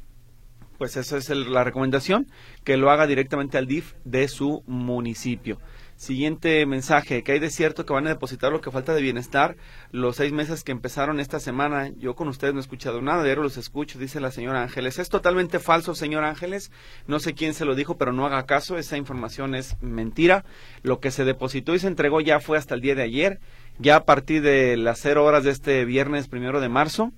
pues 0.78 0.98
esa 0.98 1.18
es 1.18 1.30
la 1.30 1.64
recomendación, 1.64 2.28
que 2.64 2.78
lo 2.78 2.90
haga 2.90 3.08
directamente 3.08 3.58
al 3.58 3.68
DIF 3.68 3.94
de 4.04 4.28
su 4.28 4.64
municipio. 4.66 5.60
Siguiente 5.98 6.64
mensaje, 6.68 7.24
que 7.24 7.32
hay 7.32 7.40
de 7.40 7.50
cierto 7.50 7.84
que 7.84 7.92
van 7.92 8.06
a 8.06 8.12
depositar 8.12 8.52
lo 8.52 8.62
que 8.62 8.70
falta 8.70 8.94
de 8.94 9.02
bienestar 9.02 9.58
los 9.90 10.18
seis 10.18 10.32
meses 10.32 10.64
que 10.64 10.72
empezaron 10.72 11.20
esta 11.20 11.40
semana. 11.40 11.90
Yo 11.98 12.16
con 12.16 12.28
ustedes 12.28 12.54
no 12.54 12.60
he 12.60 12.62
escuchado 12.62 13.02
nada, 13.02 13.24
de 13.24 13.36
los 13.36 13.58
escucho, 13.58 13.98
dice 13.98 14.20
la 14.20 14.30
señora 14.30 14.62
Ángeles. 14.62 15.00
Es 15.00 15.10
totalmente 15.10 15.58
falso, 15.58 15.96
señor 15.96 16.24
Ángeles. 16.24 16.72
No 17.08 17.20
sé 17.20 17.34
quién 17.34 17.56
se 17.56 17.66
lo 17.66 17.74
dijo, 17.74 17.98
pero 17.98 18.14
no 18.14 18.28
haga 18.28 18.46
caso, 18.46 18.78
esa 18.78 18.96
información 18.96 19.56
es 19.56 19.76
mentira. 19.82 20.46
Lo 20.84 21.00
que 21.00 21.10
se 21.10 21.26
depositó 21.26 21.74
y 21.74 21.80
se 21.80 21.88
entregó 21.88 22.22
ya 22.22 22.40
fue 22.40 22.60
hasta 22.60 22.76
el 22.76 22.82
día 22.82 22.94
de 22.94 23.02
ayer, 23.02 23.40
ya 23.80 23.96
a 23.96 24.06
partir 24.06 24.44
de 24.44 24.78
las 24.78 25.00
cero 25.00 25.26
horas 25.26 25.46
de 25.46 25.50
este 25.50 25.84
viernes 25.84 26.28
primero 26.28 26.62
de 26.62 26.70
marzo 26.70 27.12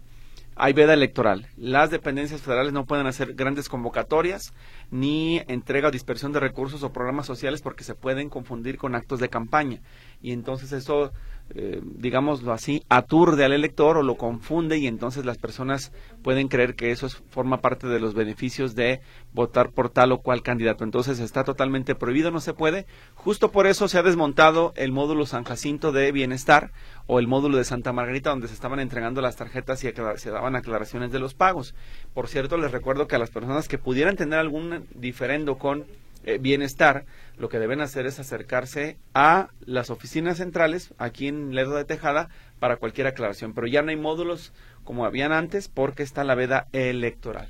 hay 0.61 0.73
veda 0.73 0.93
electoral. 0.93 1.47
Las 1.55 1.89
dependencias 1.89 2.41
federales 2.41 2.73
no 2.73 2.85
pueden 2.85 3.07
hacer 3.07 3.33
grandes 3.33 3.69
convocatorias 3.69 4.53
ni 4.91 5.41
entrega 5.47 5.87
o 5.87 5.91
dispersión 5.91 6.33
de 6.33 6.41
recursos 6.41 6.83
o 6.83 6.91
programas 6.91 7.25
sociales 7.25 7.61
porque 7.61 7.85
se 7.85 7.95
pueden 7.95 8.29
confundir 8.29 8.77
con 8.77 8.93
actos 8.93 9.21
de 9.21 9.29
campaña. 9.29 9.81
Y 10.21 10.33
entonces 10.33 10.73
eso 10.73 11.13
eh, 11.55 11.81
digámoslo 11.83 12.53
así, 12.53 12.83
aturde 12.89 13.43
al 13.43 13.53
elector 13.53 13.97
o 13.97 14.03
lo 14.03 14.17
confunde 14.17 14.77
y 14.77 14.85
entonces 14.85 15.25
las 15.25 15.39
personas 15.39 15.91
pueden 16.21 16.47
creer 16.47 16.75
que 16.75 16.91
eso 16.91 17.09
forma 17.29 17.57
parte 17.57 17.87
de 17.87 17.99
los 17.99 18.13
beneficios 18.13 18.75
de 18.75 19.01
votar 19.33 19.71
por 19.71 19.89
tal 19.89 20.11
o 20.11 20.19
cual 20.19 20.43
candidato. 20.43 20.83
Entonces 20.83 21.19
está 21.19 21.43
totalmente 21.43 21.95
prohibido, 21.95 22.29
no 22.29 22.39
se 22.39 22.53
puede. 22.53 22.85
Justo 23.15 23.51
por 23.51 23.65
eso 23.65 23.87
se 23.87 23.97
ha 23.97 24.03
desmontado 24.03 24.73
el 24.75 24.91
módulo 24.91 25.25
San 25.25 25.43
Jacinto 25.43 25.91
de 25.91 26.11
Bienestar 26.11 26.71
o 27.07 27.17
el 27.17 27.27
módulo 27.27 27.57
de 27.57 27.63
Santa 27.63 27.93
Margarita 27.93 28.29
donde 28.29 28.47
se 28.47 28.53
estaban 28.53 28.79
entregando 28.79 29.19
las 29.21 29.35
tarjetas 29.35 29.83
y 29.83 29.91
se 30.17 30.29
daban 30.29 30.55
aclaraciones 30.55 31.11
de 31.11 31.19
los 31.19 31.33
pagos. 31.33 31.73
Por 32.13 32.27
cierto, 32.27 32.57
les 32.57 32.71
recuerdo 32.71 33.07
que 33.07 33.15
a 33.15 33.19
las 33.19 33.31
personas 33.31 33.67
que 33.67 33.79
pudieran 33.79 34.15
tener 34.15 34.37
algún 34.37 34.85
diferendo 34.93 35.57
con 35.57 35.85
eh, 36.29 36.37
bienestar, 36.37 37.05
lo 37.37 37.49
que 37.49 37.59
deben 37.59 37.81
hacer 37.81 38.05
es 38.05 38.19
acercarse 38.19 38.97
a 39.13 39.49
las 39.65 39.89
oficinas 39.89 40.37
centrales 40.37 40.93
aquí 40.97 41.27
en 41.27 41.55
Ledo 41.55 41.75
de 41.75 41.85
Tejada 41.85 42.29
para 42.59 42.77
cualquier 42.77 43.07
aclaración. 43.07 43.53
Pero 43.53 43.65
ya 43.67 43.81
no 43.81 43.89
hay 43.89 43.95
módulos 43.95 44.53
como 44.83 45.05
habían 45.05 45.31
antes 45.31 45.69
porque 45.69 46.03
está 46.03 46.23
la 46.23 46.35
veda 46.35 46.67
electoral. 46.71 47.49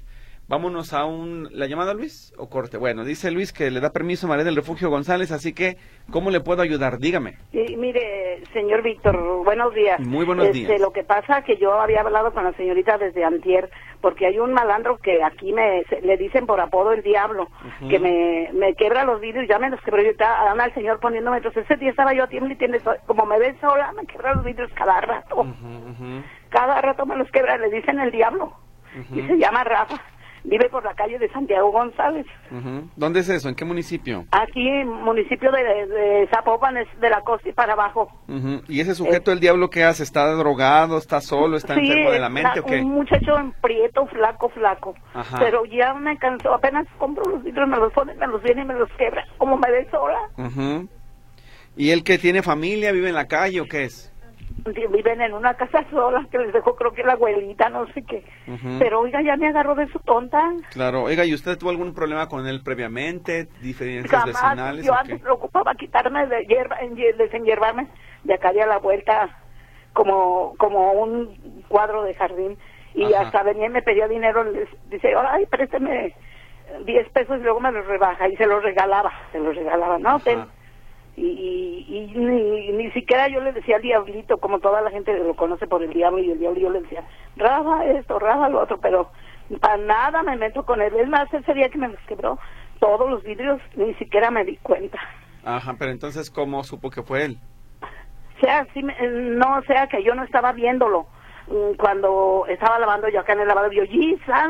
Vámonos 0.49 0.93
a 0.93 1.05
un... 1.05 1.47
¿La 1.51 1.67
llamada 1.67 1.93
Luis 1.93 2.33
o 2.35 2.49
corte? 2.49 2.77
Bueno, 2.77 3.05
dice 3.05 3.29
Luis 3.29 3.53
que 3.53 3.69
le 3.69 3.79
da 3.81 3.91
permiso 3.91 4.25
a 4.25 4.29
María 4.29 4.43
del 4.43 4.55
Refugio 4.55 4.89
González, 4.89 5.31
así 5.31 5.53
que, 5.53 5.77
¿cómo 6.11 6.31
le 6.31 6.39
puedo 6.39 6.63
ayudar? 6.63 6.97
Dígame. 6.97 7.37
Sí, 7.51 7.75
mire, 7.77 8.41
señor 8.51 8.81
Víctor, 8.81 9.15
buenos 9.45 9.75
días. 9.75 9.99
Muy 9.99 10.25
buenos 10.25 10.47
Este, 10.47 10.57
días. 10.57 10.81
Lo 10.81 10.91
que 10.91 11.03
pasa 11.03 11.43
que 11.43 11.57
yo 11.57 11.79
había 11.79 12.01
hablado 12.01 12.33
con 12.33 12.43
la 12.43 12.53
señorita 12.53 12.97
desde 12.97 13.23
antier, 13.23 13.69
porque 14.01 14.25
hay 14.25 14.39
un 14.39 14.51
malandro 14.53 14.97
que 14.97 15.21
aquí 15.23 15.53
me 15.53 15.83
se- 15.83 16.01
le 16.01 16.17
dicen 16.17 16.47
por 16.47 16.59
apodo 16.59 16.93
el 16.93 17.03
diablo, 17.03 17.47
que 17.87 17.99
me, 17.99 18.49
me 18.53 18.73
quebra 18.73 19.03
los 19.03 19.21
vidrios, 19.21 19.45
ya 19.47 19.59
me 19.59 19.69
los 19.69 19.79
quebró, 19.81 20.01
yo 20.01 20.09
estaba 20.09 20.49
anda 20.49 20.65
el 20.65 20.73
señor 20.73 20.99
poniéndome, 20.99 21.37
entonces 21.37 21.63
ese 21.65 21.75
día 21.77 21.91
estaba 21.91 22.13
yo 22.15 22.23
a 22.23 22.27
tiempo 22.27 22.49
y 22.49 22.55
tiene, 22.55 22.79
como 23.05 23.27
me 23.27 23.37
ven 23.37 23.55
sola, 23.61 23.91
me 23.91 24.07
quebra 24.07 24.33
los 24.33 24.43
vidrios 24.43 24.71
cada 24.73 24.99
rato, 24.99 25.45
cada 26.49 26.81
rato 26.81 27.05
me 27.05 27.15
los 27.17 27.29
quebra, 27.29 27.55
le 27.57 27.69
dicen 27.69 27.99
el 27.99 28.09
diablo, 28.09 28.53
y 29.13 29.21
se 29.21 29.37
llama 29.37 29.63
Rafa, 29.63 30.01
vive 30.49 30.67
por 30.69 30.83
la 30.83 30.93
calle 30.95 31.19
de 31.19 31.29
Santiago 31.31 31.71
González. 31.71 32.25
¿Dónde 32.95 33.19
es 33.19 33.29
eso? 33.29 33.49
¿En 33.49 33.55
qué 33.55 33.65
municipio? 33.65 34.25
Aquí, 34.31 34.67
municipio 34.83 35.51
de, 35.51 35.63
de 35.87 36.27
Zapopan, 36.33 36.77
es 36.77 36.87
de 36.99 37.09
la 37.09 37.21
costa 37.21 37.47
y 37.47 37.53
para 37.53 37.73
abajo. 37.73 38.09
¿Y 38.67 38.79
ese 38.79 38.95
sujeto, 38.95 39.31
el 39.31 39.39
diablo, 39.39 39.69
qué 39.69 39.83
hace? 39.83 40.03
¿Está 40.03 40.25
drogado? 40.33 40.97
¿Está 40.97 41.21
solo? 41.21 41.55
¿está 41.57 41.75
Sí, 41.75 41.81
enfermo 41.81 42.11
de 42.11 42.19
la 42.19 42.29
mente 42.29 42.59
una- 42.59 42.61
o 42.61 42.65
qué? 42.65 42.79
Un 42.81 42.91
muchacho 42.91 43.37
en 43.37 43.51
prieto, 43.53 44.05
flaco, 44.07 44.49
flaco. 44.49 44.95
Ajá. 45.13 45.37
Pero 45.39 45.65
ya 45.65 45.93
me 45.93 46.17
cansó, 46.17 46.53
apenas 46.53 46.87
compro 46.97 47.23
los 47.29 47.43
litros, 47.43 47.67
me 47.67 47.77
los 47.77 47.93
pone, 47.93 48.13
me 48.15 48.27
los 48.27 48.41
viene 48.41 48.63
y 48.63 48.65
me 48.65 48.73
los 48.73 48.89
quebra. 48.97 49.25
Como 49.37 49.57
me 49.57 49.69
ve 49.71 49.87
sola. 49.91 50.19
¿Y 51.77 51.91
él 51.91 52.03
que 52.03 52.17
tiene 52.17 52.41
familia, 52.41 52.91
vive 52.91 53.09
en 53.09 53.15
la 53.15 53.27
calle 53.27 53.61
o 53.61 53.65
qué 53.65 53.83
es? 53.85 54.11
Viven 54.91 55.21
en 55.21 55.33
una 55.33 55.53
casa 55.55 55.83
sola 55.91 56.25
que 56.31 56.37
les 56.37 56.53
dejó 56.53 56.75
creo 56.75 56.93
que 56.93 57.03
la 57.03 57.13
abuelita, 57.13 57.69
no 57.69 57.87
sé 57.93 58.03
qué. 58.03 58.23
Pero 58.79 59.01
oiga, 59.01 59.21
ya 59.21 59.35
me 59.37 59.47
agarró 59.47 59.75
de 59.75 59.87
su 59.87 59.99
tonta. 59.99 60.41
Claro. 60.71 61.03
Oiga, 61.03 61.25
¿y 61.25 61.33
usted 61.33 61.57
tuvo 61.57 61.69
algún 61.69 61.93
problema 61.93 62.27
con 62.27 62.47
él 62.47 62.61
previamente? 62.63 63.47
¿Diferencias 63.61 64.11
Jamás, 64.23 64.41
vecinales 64.43 64.85
yo 64.85 64.93
antes 64.93 65.17
qué? 65.17 65.23
preocupaba 65.23 65.75
quitarme 65.75 66.25
de 66.27 66.45
hierba, 66.45 66.77
en- 66.81 66.95
desenhiervarme 66.95 67.87
de 68.23 68.33
acá 68.33 68.51
de 68.53 68.61
a 68.61 68.67
la 68.67 68.77
vuelta 68.79 69.29
como 69.93 70.55
como 70.57 70.93
un 70.93 71.63
cuadro 71.67 72.03
de 72.03 72.13
jardín 72.13 72.57
y 72.93 73.13
Ajá. 73.13 73.23
hasta 73.25 73.43
venía 73.43 73.67
y 73.67 73.69
me 73.69 73.81
pedía 73.81 74.07
dinero, 74.07 74.43
les 74.43 74.67
dice, 74.89 75.13
ay, 75.15 75.45
présteme 75.45 76.13
10 76.85 77.09
pesos 77.09 77.39
y 77.39 77.43
luego 77.43 77.59
me 77.59 77.71
los 77.71 77.85
rebaja 77.85 78.27
y 78.27 78.35
se 78.35 78.45
los 78.45 78.61
regalaba, 78.63 79.11
se 79.31 79.39
los 79.39 79.55
regalaba, 79.55 79.97
no, 79.99 80.19
ten. 80.19 80.45
Y, 81.21 81.85
y, 81.89 81.95
y 81.97 82.17
ni, 82.17 82.71
ni 82.71 82.91
siquiera 82.91 83.27
yo 83.27 83.41
le 83.41 83.51
decía 83.51 83.75
al 83.75 83.81
diablito, 83.81 84.37
como 84.37 84.59
toda 84.59 84.81
la 84.81 84.89
gente 84.89 85.13
lo 85.17 85.35
conoce 85.35 85.67
por 85.67 85.83
el 85.83 85.91
diablo 85.91 86.19
y 86.19 86.31
el 86.31 86.39
diablo, 86.39 86.59
yo 86.59 86.69
le 86.69 86.81
decía, 86.81 87.03
Rafa 87.35 87.85
esto, 87.85 88.19
Rafa 88.19 88.47
lo 88.47 88.61
otro, 88.61 88.79
pero 88.79 89.11
para 89.59 89.77
nada 89.77 90.23
me 90.23 90.37
meto 90.37 90.63
con 90.63 90.81
él. 90.81 90.93
Es 90.95 91.09
más, 91.09 91.31
ese 91.33 91.53
día 91.53 91.67
que 91.69 91.77
me 91.77 91.89
los 91.89 91.99
quebró 92.07 92.39
todos 92.79 93.09
los 93.09 93.21
vidrios, 93.23 93.61
ni 93.75 93.93
siquiera 93.95 94.31
me 94.31 94.45
di 94.45 94.55
cuenta. 94.57 94.97
Ajá, 95.43 95.75
pero 95.77 95.91
entonces, 95.91 96.31
¿cómo 96.31 96.63
supo 96.63 96.89
que 96.89 97.03
fue 97.03 97.25
él? 97.25 97.37
sea, 98.39 98.65
sí 98.73 98.81
me- 98.81 98.95
no 99.01 99.61
sea 99.63 99.87
que 99.87 100.01
yo 100.01 100.15
no 100.15 100.23
estaba 100.23 100.53
viéndolo 100.53 101.07
Mm, 101.49 101.75
cuando 101.77 102.45
estaba 102.47 102.77
lavando 102.77 103.09
yo 103.09 103.21
acá 103.21 103.33
en 103.33 103.39
el 103.39 103.47
lavado 103.47 103.71
yo 103.71 103.83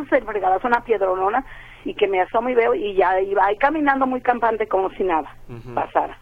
se 0.10 0.20
me 0.22 0.34
regaló 0.34 0.60
una 0.66 0.84
piedronona 0.84 1.46
y 1.86 1.94
que 1.94 2.10
me 2.10 2.20
asomo 2.20 2.50
y 2.50 2.56
veo 2.56 2.76
y 2.76 2.94
ya 2.94 3.22
iba 3.22 3.46
ahí 3.46 3.56
caminando 3.58 4.06
muy 4.06 4.20
campante 4.20 4.68
como 4.68 4.90
si 4.92 5.04
nada 5.04 5.34
pasara 5.74 6.18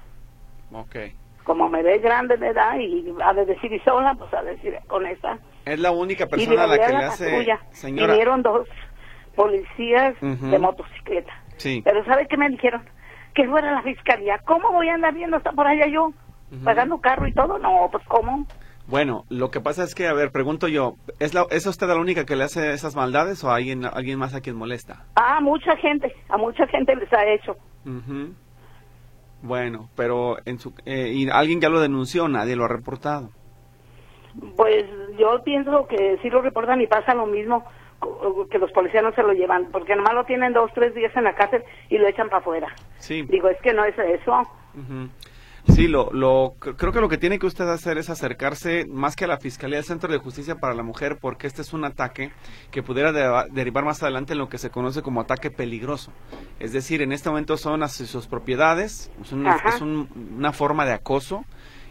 Ok. 0.71 0.95
como 1.43 1.69
me 1.69 1.81
ve 1.81 1.99
grande 1.99 2.35
de 2.37 2.47
edad 2.49 2.77
y 2.77 3.13
ha 3.23 3.33
de 3.33 3.45
decir 3.45 3.71
y 3.71 3.79
sola 3.79 4.13
pues 4.15 4.33
a 4.33 4.43
decir 4.43 4.75
con 4.87 5.05
esa 5.05 5.37
Es 5.65 5.79
la 5.79 5.91
única 5.91 6.27
persona 6.27 6.63
a 6.63 6.67
la 6.67 6.77
que 6.77 6.83
a 6.85 6.89
le 6.89 7.05
hace... 7.05 7.25
patrulla. 7.25 7.59
Señora, 7.71 8.13
vinieron 8.13 8.41
dos 8.43 8.67
policías 9.35 10.15
Ujú. 10.21 10.47
de 10.49 10.59
motocicleta 10.59 11.31
Sí. 11.57 11.81
pero 11.83 12.03
¿sabe 12.05 12.27
qué 12.27 12.37
me 12.37 12.49
dijeron? 12.49 12.83
que 13.33 13.47
fuera 13.47 13.71
la 13.71 13.81
fiscalía 13.83 14.39
¿cómo 14.45 14.71
voy 14.71 14.89
a 14.89 14.95
andar 14.95 15.13
viendo 15.13 15.37
hasta 15.37 15.51
por 15.51 15.67
allá 15.67 15.87
yo? 15.87 16.07
Ujú. 16.51 16.63
pagando 16.63 16.99
carro 16.99 17.27
y 17.27 17.33
todo 17.33 17.57
no 17.59 17.89
pues 17.91 18.03
¿cómo? 18.07 18.45
Bueno, 18.87 19.25
lo 19.27 19.51
que 19.51 19.59
pasa 19.59 19.83
es 19.83 19.93
que, 19.93 20.07
a 20.07 20.13
ver, 20.13 20.31
pregunto 20.31 20.69
yo, 20.69 20.95
¿es, 21.19 21.33
la, 21.33 21.45
¿es 21.51 21.65
usted 21.67 21.87
la 21.87 21.97
única 21.97 22.23
que 22.25 22.37
le 22.37 22.45
hace 22.45 22.71
esas 22.71 22.95
maldades 22.95 23.43
o 23.43 23.51
hay 23.51 23.69
alguien, 23.69 23.83
alguien 23.83 24.17
más 24.17 24.33
a 24.33 24.39
quien 24.39 24.55
molesta? 24.55 25.03
Ah, 25.15 25.41
mucha 25.41 25.75
gente, 25.75 26.15
a 26.29 26.37
mucha 26.37 26.65
gente 26.67 26.95
les 26.95 27.11
ha 27.11 27.25
hecho. 27.25 27.57
Ujú. 27.85 28.33
Bueno, 29.41 29.89
pero 29.95 30.37
en 30.45 30.59
su, 30.59 30.73
eh, 30.85 31.11
y 31.13 31.29
alguien 31.29 31.61
ya 31.61 31.69
lo 31.69 31.79
denunció, 31.79 32.27
nadie 32.27 32.55
lo 32.55 32.65
ha 32.65 32.69
reportado. 32.69 33.29
Pues 34.55 34.85
yo 35.17 35.43
pienso 35.43 35.87
que 35.87 36.17
sí 36.21 36.29
lo 36.29 36.41
reportan 36.41 36.81
y 36.81 36.87
pasa 36.87 37.13
lo 37.13 37.25
mismo, 37.25 37.63
que 38.51 38.59
los 38.59 38.71
policías 38.71 39.03
no 39.03 39.11
se 39.13 39.23
lo 39.23 39.33
llevan, 39.33 39.71
porque 39.71 39.95
nomás 39.95 40.13
lo 40.13 40.25
tienen 40.25 40.53
dos, 40.53 40.71
tres 40.73 40.93
días 40.93 41.15
en 41.15 41.23
la 41.23 41.35
cárcel 41.35 41.63
y 41.89 41.97
lo 41.97 42.07
echan 42.07 42.29
para 42.29 42.39
afuera. 42.39 42.67
Sí. 42.97 43.23
Digo, 43.23 43.49
es 43.49 43.59
que 43.61 43.73
no 43.73 43.83
es 43.85 43.97
eso. 43.97 44.43
Sí, 45.73 45.87
lo, 45.87 46.11
lo, 46.11 46.55
cr- 46.59 46.75
creo 46.75 46.91
que 46.91 47.01
lo 47.01 47.09
que 47.09 47.17
tiene 47.17 47.37
que 47.37 47.45
usted 47.45 47.67
hacer 47.69 47.97
es 47.99 48.09
acercarse 48.09 48.85
más 48.89 49.15
que 49.15 49.25
a 49.25 49.27
la 49.27 49.37
Fiscalía 49.37 49.77
del 49.77 49.85
Centro 49.85 50.11
de 50.11 50.17
Justicia 50.17 50.55
para 50.55 50.73
la 50.73 50.81
Mujer, 50.81 51.17
porque 51.21 51.45
este 51.45 51.61
es 51.61 51.71
un 51.73 51.85
ataque 51.85 52.31
que 52.71 52.81
pudiera 52.81 53.11
derivar 53.51 53.85
más 53.85 54.01
adelante 54.01 54.33
en 54.33 54.39
lo 54.39 54.49
que 54.49 54.57
se 54.57 54.71
conoce 54.71 55.01
como 55.03 55.21
ataque 55.21 55.51
peligroso. 55.51 56.11
Es 56.59 56.71
decir, 56.73 57.01
en 57.03 57.11
este 57.11 57.29
momento 57.29 57.57
son 57.57 57.87
sus 57.89 58.25
propiedades, 58.27 59.11
es, 59.21 59.31
un- 59.31 59.45
Ajá. 59.45 59.69
es 59.75 59.81
un- 59.81 60.07
una 60.37 60.51
forma 60.51 60.85
de 60.85 60.93
acoso 60.93 61.45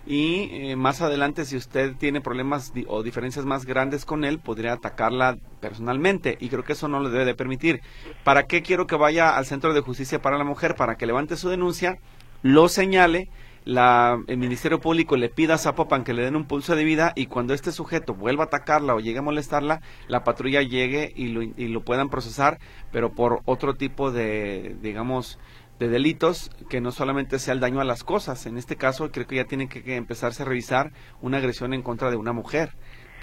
y 0.04 0.49
eh, 0.52 0.76
más 0.76 1.00
adelante 1.00 1.45
si 1.45 1.56
usted 1.56 1.95
tiene 1.97 2.21
problemas 2.21 2.73
di- 2.73 2.87
o 2.88 3.02
diferencias 3.04 3.45
más 3.45 3.66
grandes 3.66 4.04
con 4.04 4.25
él, 4.25 4.38
podría 4.40 4.73
atacarla 4.73 5.37
personalmente 5.61 6.37
y 6.40 6.49
creo 6.49 6.64
que 6.64 6.73
eso 6.73 6.88
no 6.88 6.99
lo 6.99 7.11
debe 7.11 7.25
de 7.25 7.35
permitir. 7.37 7.83
¿Para 8.25 8.45
qué 8.45 8.62
quiero 8.62 8.87
que 8.88 8.97
vaya 8.97 9.37
al 9.37 9.47
Centro 9.47 9.75
de 9.75 9.80
Justicia 9.80 10.21
para 10.23 10.38
la 10.38 10.45
Mujer? 10.45 10.75
Para 10.75 10.97
que 10.97 11.06
levante 11.06 11.37
su 11.37 11.49
denuncia, 11.50 11.99
lo 12.42 12.68
señale, 12.68 13.28
la, 13.66 14.23
el 14.28 14.38
Ministerio 14.38 14.80
Público 14.80 15.16
le 15.16 15.28
pida 15.28 15.54
a 15.54 15.58
Zapopan 15.58 16.04
que 16.04 16.14
le 16.14 16.23
den 16.23 16.37
un 16.37 16.46
pulso 16.46 16.76
de 16.76 16.85
vida 16.85 17.12
y 17.16 17.26
cuando 17.26 17.52
este 17.52 17.73
sujeto 17.73 18.14
vuelva 18.14 18.44
a 18.44 18.46
atacarla 18.46 18.94
o 18.94 19.00
llegue 19.00 19.18
a 19.18 19.23
molestarla, 19.23 19.82
la 20.06 20.23
patrulla 20.23 20.62
llegue 20.62 21.12
y 21.14 21.28
lo, 21.28 21.42
y 21.42 21.68
lo 21.68 21.85
puedan 21.85 22.08
procesar, 22.08 22.61
pero 22.92 23.12
por 23.12 23.40
otro 23.44 23.75
tipo 23.75 24.12
de, 24.12 24.76
digamos, 24.80 25.40
de 25.80 25.88
delitos 25.88 26.50
que 26.70 26.80
no 26.80 26.92
solamente 26.92 27.40
sea 27.40 27.54
el 27.54 27.61
daño 27.61 27.80
a 27.80 27.85
las 27.85 28.04
cosas. 28.04 28.46
En 28.46 28.56
este 28.56 28.76
caso, 28.76 29.11
creo 29.11 29.26
que 29.26 29.37
ya 29.37 29.46
tiene 29.46 29.68
que, 29.68 29.82
que 29.82 29.96
empezarse 29.96 30.44
a 30.44 30.46
revisar 30.46 30.92
una 31.20 31.38
agresión 31.38 31.75
en 31.75 31.82
contra 31.82 32.08
de 32.11 32.16
una 32.16 32.32
mujer, 32.32 32.73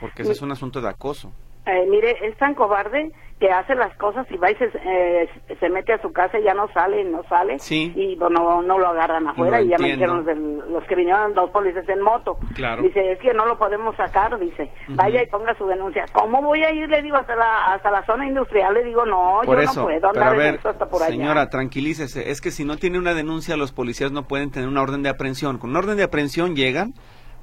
porque 0.02 0.24
eso 0.24 0.34
es 0.34 0.42
un 0.42 0.52
asunto 0.52 0.82
de 0.82 0.90
acoso. 0.90 1.32
Eh, 1.66 1.86
mire, 1.90 2.18
es 2.28 2.38
tan 2.38 2.54
cobarde 2.56 3.12
que 3.40 3.50
hace 3.52 3.76
las 3.76 3.94
cosas 3.98 4.26
y 4.32 4.38
va 4.38 4.52
y 4.52 4.56
se, 4.56 4.66
eh, 4.86 5.30
se 5.60 5.70
mete 5.70 5.92
a 5.92 6.02
su 6.02 6.14
casa 6.14 6.40
y 6.40 6.44
ya 6.44 6.54
no 6.54 6.70
sale, 6.74 7.04
no 7.04 7.24
sale. 7.28 7.60
Sí. 7.60 7.92
Y 7.96 8.16
bueno, 8.16 8.62
no 8.62 8.78
lo 8.80 8.88
agarran 8.88 9.28
afuera 9.28 9.62
y 9.62 9.68
ya 9.70 9.78
me 9.80 9.92
dijeron 9.92 10.26
los, 10.26 10.70
los 10.70 10.84
que 10.86 10.96
vinieron 10.96 11.34
dos 11.34 11.50
policías 11.50 11.88
en 11.90 12.02
moto. 12.02 12.38
Claro. 12.56 12.82
Dice, 12.84 13.12
es 13.12 13.20
que 13.20 13.34
no 13.34 13.46
lo 13.46 13.58
podemos 13.58 13.96
sacar, 13.98 14.40
dice. 14.40 14.72
Vaya 14.90 15.24
y 15.24 15.28
ponga 15.28 15.54
su 15.58 15.66
denuncia. 15.66 16.06
¿Cómo 16.14 16.42
voy 16.42 16.64
a 16.64 16.72
ir? 16.72 16.88
Le 16.90 17.02
digo, 17.02 17.18
hasta 17.18 17.36
la, 17.36 17.74
hasta 17.74 17.92
la 17.92 18.06
zona 18.06 18.26
industrial. 18.28 18.74
Le 18.76 18.84
digo, 18.86 19.06
no, 19.06 19.42
Por 19.44 19.58
yo 19.58 19.64
eso, 19.64 19.80
no 19.82 19.88
puedo 19.88 20.08
andar 20.08 20.28
a 20.28 20.38
ver, 20.38 20.60
hasta 20.64 20.86
por 20.88 21.02
señora, 21.02 21.42
allá. 21.42 21.50
tranquilícese. 21.50 22.30
Es 22.32 22.40
que 22.40 22.52
si 22.52 22.64
no 22.64 22.78
tiene 22.78 22.98
una 22.98 23.14
denuncia, 23.14 23.58
los 23.58 23.74
policías 23.74 24.12
no 24.14 24.26
pueden 24.26 24.52
tener 24.52 24.70
una 24.70 24.82
orden 24.82 25.04
de 25.04 25.10
aprehensión. 25.10 25.58
Con 25.58 25.72
una 25.72 25.80
orden 25.80 25.98
de 25.98 26.04
aprehensión 26.04 26.56
llegan 26.56 26.94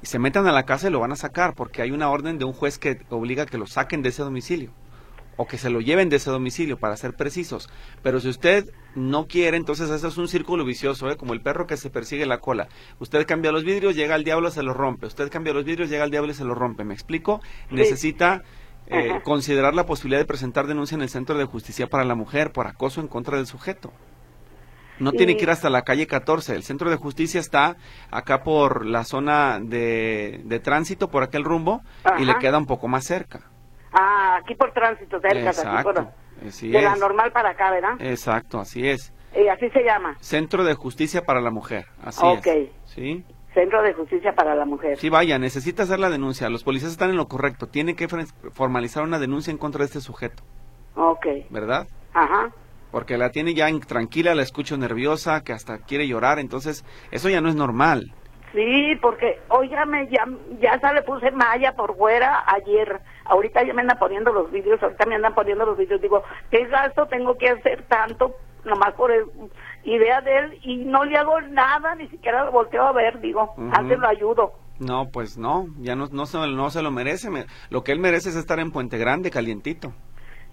y 0.01 0.05
se 0.05 0.19
metan 0.19 0.47
a 0.47 0.51
la 0.51 0.63
casa 0.63 0.87
y 0.87 0.91
lo 0.91 0.99
van 0.99 1.11
a 1.11 1.15
sacar, 1.15 1.53
porque 1.53 1.81
hay 1.81 1.91
una 1.91 2.09
orden 2.09 2.37
de 2.37 2.45
un 2.45 2.53
juez 2.53 2.77
que 2.77 3.01
obliga 3.09 3.43
a 3.43 3.45
que 3.45 3.57
lo 3.57 3.67
saquen 3.67 4.01
de 4.01 4.09
ese 4.09 4.23
domicilio 4.23 4.71
o 5.37 5.47
que 5.47 5.57
se 5.57 5.69
lo 5.69 5.81
lleven 5.81 6.09
de 6.09 6.17
ese 6.17 6.29
domicilio, 6.29 6.77
para 6.77 6.95
ser 6.97 7.15
precisos. 7.15 7.69
Pero 8.03 8.19
si 8.19 8.29
usted 8.29 8.71
no 8.95 9.27
quiere, 9.27 9.57
entonces 9.57 9.89
eso 9.89 10.07
es 10.07 10.17
un 10.17 10.27
círculo 10.27 10.65
vicioso, 10.65 11.09
¿eh? 11.09 11.17
como 11.17 11.33
el 11.33 11.41
perro 11.41 11.65
que 11.65 11.77
se 11.77 11.89
persigue 11.89 12.25
la 12.25 12.39
cola. 12.39 12.67
Usted 12.99 13.25
cambia 13.25 13.51
los 13.51 13.63
vidrios, 13.63 13.95
llega 13.95 14.15
el 14.15 14.23
diablo, 14.23 14.51
se 14.51 14.61
los 14.61 14.75
rompe. 14.75 15.07
Usted 15.07 15.29
cambia 15.31 15.53
los 15.53 15.65
vidrios, 15.65 15.89
llega 15.89 16.03
el 16.03 16.11
diablo 16.11 16.31
y 16.31 16.35
se 16.35 16.43
los 16.43 16.57
rompe. 16.57 16.83
¿Me 16.83 16.93
explico? 16.93 17.41
Necesita 17.71 18.43
eh, 18.87 19.19
considerar 19.23 19.73
la 19.73 19.85
posibilidad 19.85 20.19
de 20.19 20.25
presentar 20.25 20.67
denuncia 20.67 20.95
en 20.95 21.01
el 21.01 21.09
Centro 21.09 21.37
de 21.37 21.45
Justicia 21.45 21.87
para 21.87 22.03
la 22.03 22.13
Mujer 22.13 22.51
por 22.51 22.67
acoso 22.67 23.01
en 23.01 23.07
contra 23.07 23.37
del 23.37 23.47
sujeto. 23.47 23.91
No 25.01 25.11
tiene 25.11 25.35
que 25.35 25.43
ir 25.43 25.49
hasta 25.49 25.69
la 25.69 25.81
calle 25.81 26.07
14. 26.07 26.55
El 26.55 26.63
Centro 26.63 26.89
de 26.89 26.95
Justicia 26.95 27.39
está 27.39 27.75
acá 28.11 28.43
por 28.43 28.85
la 28.85 29.03
zona 29.03 29.59
de, 29.59 30.41
de 30.45 30.59
tránsito, 30.59 31.09
por 31.09 31.23
aquel 31.23 31.43
rumbo, 31.43 31.81
y 32.19 32.25
le 32.25 32.35
queda 32.39 32.57
un 32.57 32.65
poco 32.67 32.87
más 32.87 33.03
cerca. 33.05 33.41
Ah, 33.93 34.37
aquí 34.41 34.55
por 34.55 34.71
tránsito, 34.71 35.19
cerca, 35.19 35.49
aquí 35.49 35.83
por... 35.83 35.97
Exacto. 35.97 36.11
Así 36.47 36.69
de 36.69 36.81
la 36.81 36.95
normal 36.95 37.31
para 37.31 37.49
acá, 37.49 37.71
¿verdad? 37.71 37.95
Exacto, 37.99 38.59
así 38.59 38.87
es. 38.87 39.13
Y 39.35 39.47
así 39.47 39.69
se 39.69 39.83
llama. 39.83 40.17
Centro 40.19 40.63
de 40.63 40.73
Justicia 40.73 41.23
para 41.23 41.41
la 41.41 41.51
Mujer. 41.51 41.85
Así 42.03 42.25
es. 42.27 42.69
¿Sí? 42.85 43.23
Centro 43.53 43.81
de 43.83 43.93
Justicia 43.93 44.33
para 44.33 44.55
la 44.55 44.65
Mujer. 44.65 44.97
Sí, 44.97 45.09
vaya, 45.09 45.37
necesita 45.37 45.83
hacer 45.83 45.99
la 45.99 46.09
denuncia. 46.09 46.49
Los 46.49 46.63
policías 46.63 46.91
están 46.91 47.09
en 47.09 47.17
lo 47.17 47.27
correcto. 47.27 47.67
Tiene 47.67 47.95
que 47.95 48.07
formalizar 48.53 49.03
una 49.03 49.19
denuncia 49.19 49.51
en 49.51 49.57
contra 49.57 49.79
de 49.79 49.85
este 49.85 50.01
sujeto, 50.01 50.43
Ok. 50.95 51.25
¿verdad? 51.49 51.87
Ajá. 52.13 52.51
Porque 52.91 53.17
la 53.17 53.29
tiene 53.31 53.53
ya 53.53 53.67
tranquila, 53.87 54.35
la 54.35 54.41
escucho 54.41 54.77
nerviosa, 54.77 55.43
que 55.43 55.53
hasta 55.53 55.77
quiere 55.79 56.07
llorar. 56.07 56.39
Entonces, 56.39 56.83
eso 57.11 57.29
ya 57.29 57.41
no 57.41 57.49
es 57.49 57.55
normal. 57.55 58.13
Sí, 58.53 58.95
porque, 59.01 59.39
óigame, 59.47 60.09
ya, 60.11 60.25
ya 60.59 60.77
se 60.77 60.93
le 60.93 61.01
puse 61.03 61.31
malla 61.31 61.73
por 61.73 61.95
fuera 61.95 62.43
ayer. 62.47 62.99
Ahorita 63.23 63.63
ya 63.65 63.73
me 63.73 63.81
andan 63.81 63.97
poniendo 63.97 64.33
los 64.33 64.51
vídeos, 64.51 64.81
ahorita 64.83 65.05
me 65.05 65.15
andan 65.15 65.33
poniendo 65.33 65.65
los 65.65 65.77
vídeos. 65.77 66.01
Digo, 66.01 66.21
¿qué 66.49 66.65
gasto 66.65 67.05
tengo 67.07 67.37
que 67.37 67.47
hacer 67.49 67.85
tanto? 67.87 68.35
Nomás 68.65 68.93
por 68.95 69.11
el- 69.11 69.25
idea 69.83 70.19
de 70.21 70.37
él 70.37 70.59
y 70.63 70.77
no 70.85 71.05
le 71.05 71.17
hago 71.17 71.39
nada, 71.41 71.95
ni 71.95 72.07
siquiera 72.09 72.43
lo 72.45 72.51
volteo 72.51 72.83
a 72.83 72.91
ver. 72.91 73.19
Digo, 73.21 73.53
Ujú. 73.57 73.71
antes 73.73 73.97
lo 73.97 74.07
ayudo. 74.07 74.51
No, 74.79 75.09
pues 75.09 75.37
no, 75.37 75.67
ya 75.79 75.95
no, 75.95 76.07
no, 76.11 76.25
se, 76.25 76.37
no 76.39 76.69
se 76.71 76.81
lo 76.81 76.91
merece. 76.91 77.29
me- 77.29 77.45
lo 77.69 77.83
que 77.83 77.91
él 77.93 77.99
merece 77.99 78.29
es 78.29 78.35
estar 78.35 78.59
en 78.59 78.71
Puente 78.71 78.97
Grande, 78.97 79.31
calientito, 79.31 79.93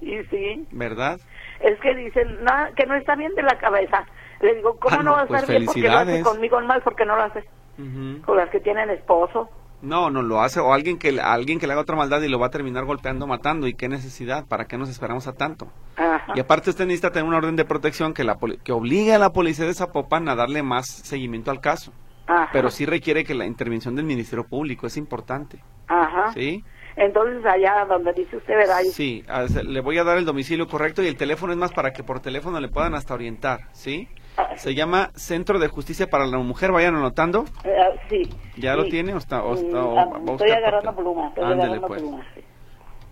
Y 0.00 0.16
sí, 0.30 0.66
¿verdad? 0.72 1.20
es 1.60 1.78
que 1.80 1.94
dicen 1.94 2.44
no, 2.44 2.52
que 2.76 2.86
no 2.86 2.94
está 2.94 3.16
bien 3.16 3.34
de 3.34 3.42
la 3.42 3.58
cabeza. 3.58 4.04
Le 4.40 4.54
digo, 4.54 4.76
¿cómo 4.78 4.96
Ah, 5.00 5.02
no, 5.02 5.12
va 5.12 5.22
a 5.22 5.26
pues 5.26 5.40
estar 5.42 5.50
bien? 5.56 5.66
Porque 5.66 5.82
lo 5.88 5.98
hace 5.98 6.22
conmigo 6.22 6.60
mal, 6.60 6.80
porque 6.82 7.04
no 7.04 7.16
lo 7.16 7.22
hace 7.24 7.40
Ujú. 7.78 8.22
con 8.24 8.36
las 8.36 8.48
que 8.50 8.60
tienen 8.60 8.90
esposo. 8.90 9.48
No, 9.82 10.10
no 10.10 10.22
lo 10.22 10.40
hace, 10.40 10.58
o 10.60 10.72
alguien 10.72 10.98
que, 10.98 11.20
alguien 11.20 11.58
que 11.60 11.66
le 11.68 11.72
haga 11.72 11.82
otra 11.82 11.94
maldad 11.96 12.20
y 12.22 12.28
lo 12.28 12.38
va 12.40 12.48
a 12.48 12.50
terminar 12.50 12.84
golpeando, 12.84 13.26
matando, 13.28 13.66
¿y 13.68 13.74
qué 13.74 13.88
necesidad? 13.88 14.44
¿Para 14.46 14.64
qué 14.66 14.76
nos 14.76 14.88
esperamos 14.88 15.28
a 15.28 15.34
tanto? 15.34 15.68
Ajá. 15.96 16.32
Y 16.34 16.40
aparte 16.40 16.70
usted 16.70 16.84
necesita 16.86 17.10
tener 17.12 17.28
una 17.28 17.36
orden 17.38 17.54
de 17.54 17.64
protección 17.64 18.12
que, 18.12 18.24
la, 18.24 18.36
poli- 18.36 18.58
que 18.58 18.72
obligue 18.72 19.14
a 19.14 19.18
la 19.18 19.30
policía 19.32 19.66
de 19.66 19.74
Zapopan 19.74 20.28
a 20.28 20.34
darle 20.34 20.62
más 20.64 20.86
seguimiento 20.88 21.50
al 21.52 21.60
caso. 21.60 21.92
Ajá. 22.26 22.50
Pero 22.52 22.70
sí 22.70 22.86
requiere 22.86 23.22
que 23.24 23.34
la 23.34 23.46
intervención 23.46 23.94
del 23.94 24.04
Ministerio 24.04 24.44
Público, 24.44 24.86
es 24.88 24.96
importante. 24.96 25.60
Ajá. 25.86 26.32
¿Sí? 26.32 26.64
Entonces 27.00 27.44
allá 27.46 27.84
donde 27.88 28.12
dice 28.12 28.36
usted, 28.36 28.54
¿verdad? 28.56 28.80
Sí, 28.90 29.24
le 29.64 29.80
voy 29.80 29.98
a 29.98 30.04
dar 30.04 30.18
el 30.18 30.24
domicilio 30.24 30.66
correcto 30.66 31.02
y 31.02 31.06
el 31.06 31.16
teléfono 31.16 31.52
es 31.52 31.58
más 31.58 31.72
para 31.72 31.92
que 31.92 32.02
por 32.02 32.20
teléfono 32.20 32.58
le 32.60 32.68
puedan 32.68 32.94
hasta 32.94 33.14
orientar, 33.14 33.60
¿sí? 33.72 34.08
Se 34.56 34.74
llama 34.74 35.10
Centro 35.14 35.58
de 35.58 35.68
Justicia 35.68 36.08
para 36.08 36.26
la 36.26 36.38
Mujer, 36.38 36.70
vayan 36.72 36.94
anotando. 36.96 37.44
Eh, 37.64 37.76
sí. 38.08 38.22
¿Ya 38.56 38.74
lo 38.76 38.84
tiene 38.86 39.14
o 39.14 39.18
está- 39.18 39.42
o 39.44 39.54
está- 39.54 39.66
Mm, 39.66 39.96
o 39.96 39.98
ah, 39.98 40.32
estoy 40.32 40.50
agarrando 40.50 40.94
pluma, 40.96 41.28
estoy 41.28 41.44
agarrando 41.44 41.86
pues. 41.86 42.02
pluma. 42.02 42.24
sí. 42.34 42.40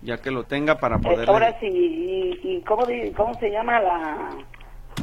Ya 0.03 0.17
que 0.21 0.31
lo 0.31 0.43
tenga 0.43 0.75
para 0.75 0.97
Eh, 0.97 0.99
poder... 1.01 1.29
ahora 1.29 1.57
sí, 1.59 1.67
y, 1.67 2.39
y 2.57 2.61
¿cómo, 2.61 2.85
¿cómo 3.15 3.33
se 3.39 3.49
llama 3.49 3.79
la...? 3.81 4.29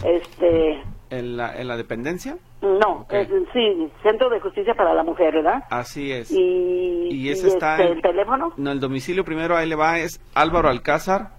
Este... 0.04 0.82
¿En 1.18 1.36
la, 1.36 1.54
en 1.60 1.68
la 1.68 1.76
dependencia? 1.76 2.36
No, 2.62 3.06
es- 3.10 3.28
sí, 3.52 3.92
Centro 4.02 4.28
de 4.30 4.40
Justicia 4.40 4.74
para 4.74 4.94
la 4.94 5.02
Mujer, 5.04 5.34
¿verdad? 5.34 5.64
Así 5.70 6.10
es. 6.12 6.30
Y, 6.30 7.08
Y 7.10 7.28
ese 7.30 7.48
está 7.48 7.72
este, 7.76 7.86
en- 7.88 7.96
el 7.96 8.02
teléfono, 8.02 8.52
No, 8.56 8.72
el 8.72 8.80
domicilio 8.80 9.24
primero 9.24 9.56
ahí 9.56 9.68
le 9.68 9.74
va, 9.76 9.98
es 9.98 10.20
Álvaro 10.34 10.68
Alcázar. 10.68 11.30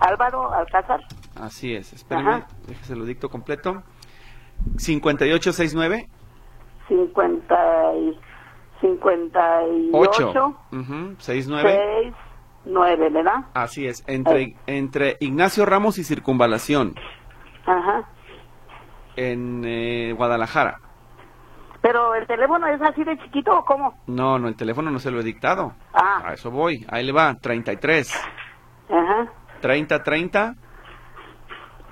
Álvaro 0.00 0.52
Alcázar, 0.52 1.00
Así 1.40 1.74
es, 1.74 1.92
espéreme, 1.92 2.30
Ajá. 2.30 2.46
déjese 2.66 2.94
lo 2.96 3.04
dicto 3.04 3.28
completo. 3.30 3.82
5869 4.76 6.08
50 6.88 7.94
y, 7.96 8.18
58 8.80 10.28
8 10.30 10.56
ujú, 10.72 11.14
69 11.18 11.80
6 12.04 12.14
9, 12.66 13.10
¿verdad? 13.10 13.44
Así 13.54 13.86
es, 13.86 14.02
entre, 14.06 14.34
Ahí. 14.36 14.56
entre 14.66 15.16
Ignacio 15.20 15.64
Ramos 15.66 15.98
y 15.98 16.04
Circunvalación 16.04 16.94
Ajá. 17.64 18.08
En 19.16 19.62
eh, 19.64 20.12
Guadalajara. 20.16 20.78
Pero 21.82 22.14
el 22.14 22.26
teléfono 22.26 22.66
es 22.66 22.80
así 22.82 23.04
de 23.04 23.16
chiquito 23.18 23.56
o 23.58 23.64
cómo? 23.64 24.00
No, 24.06 24.38
no, 24.38 24.48
el 24.48 24.56
teléfono 24.56 24.90
no 24.90 24.98
se 24.98 25.10
lo 25.10 25.20
he 25.20 25.22
dictado. 25.24 25.72
Ah. 25.94 26.22
A 26.26 26.32
eso 26.32 26.50
voy. 26.50 26.84
Ahí 26.90 27.04
le 27.04 27.12
va, 27.12 27.34
33 27.34 28.12
Ajá. 28.90 29.26
30 29.60 30.02
30. 30.02 30.54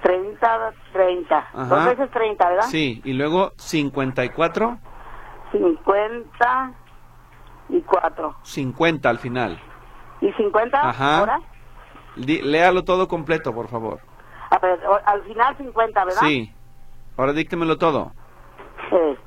30, 0.02 0.72
30. 0.92 1.38
Ajá. 1.38 1.64
Dos 1.64 1.84
veces 1.86 2.10
30, 2.10 2.48
¿verdad? 2.48 2.62
Sí, 2.64 3.00
y 3.04 3.12
luego 3.14 3.52
54 3.56 4.78
50 5.52 6.72
y 7.70 7.80
4. 7.82 8.36
50 8.42 9.08
al 9.08 9.18
final. 9.18 9.60
¿Y 10.20 10.32
50 10.32 10.88
Ajá. 10.88 11.18
ahora? 11.20 11.40
Léalo 12.16 12.84
todo 12.84 13.08
completo, 13.08 13.52
por 13.54 13.68
favor. 13.68 14.00
A 14.50 14.58
ver, 14.58 14.78
o- 14.86 15.00
al 15.06 15.22
final 15.22 15.56
50, 15.56 16.04
¿verdad? 16.04 16.20
Sí. 16.20 16.52
Ahora 17.16 17.32
díctemelo 17.32 17.76
todo. 17.78 18.12
Sí. 18.90 19.18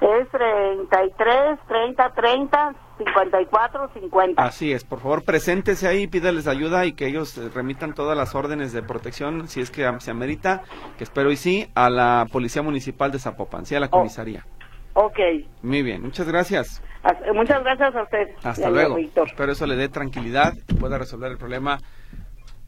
Es 0.00 0.28
33, 0.28 1.58
30, 1.66 2.10
30, 2.14 2.74
54, 2.98 3.88
50. 3.94 4.42
Así 4.42 4.72
es, 4.72 4.84
por 4.84 5.00
favor, 5.00 5.24
preséntese 5.24 5.88
ahí, 5.88 6.06
pídales 6.06 6.46
ayuda 6.46 6.84
y 6.84 6.92
que 6.92 7.06
ellos 7.06 7.36
remitan 7.54 7.94
todas 7.94 8.16
las 8.16 8.34
órdenes 8.34 8.72
de 8.72 8.82
protección, 8.82 9.48
si 9.48 9.60
es 9.60 9.70
que 9.70 9.90
se 10.00 10.10
amerita, 10.10 10.62
que 10.98 11.04
espero 11.04 11.30
y 11.32 11.36
sí, 11.36 11.68
a 11.74 11.88
la 11.90 12.26
Policía 12.30 12.62
Municipal 12.62 13.10
de 13.12 13.18
Zapopan, 13.18 13.64
sí, 13.66 13.74
a 13.74 13.80
la 13.80 13.86
Oh. 13.86 13.90
comisaría. 13.90 14.44
Ok. 14.92 15.18
Muy 15.62 15.82
bien, 15.82 16.02
muchas 16.02 16.28
gracias. 16.28 16.82
As- 17.02 17.16
Muchas 17.34 17.62
gracias 17.64 17.94
a 17.96 18.02
usted. 18.02 18.28
Hasta 18.44 18.70
luego. 18.70 18.94
Víctor. 18.96 19.26
Espero 19.28 19.52
eso 19.52 19.66
le 19.66 19.76
dé 19.76 19.88
tranquilidad 19.88 20.52
y 20.68 20.74
pueda 20.74 20.98
resolver 20.98 21.32
el 21.32 21.38
problema 21.38 21.78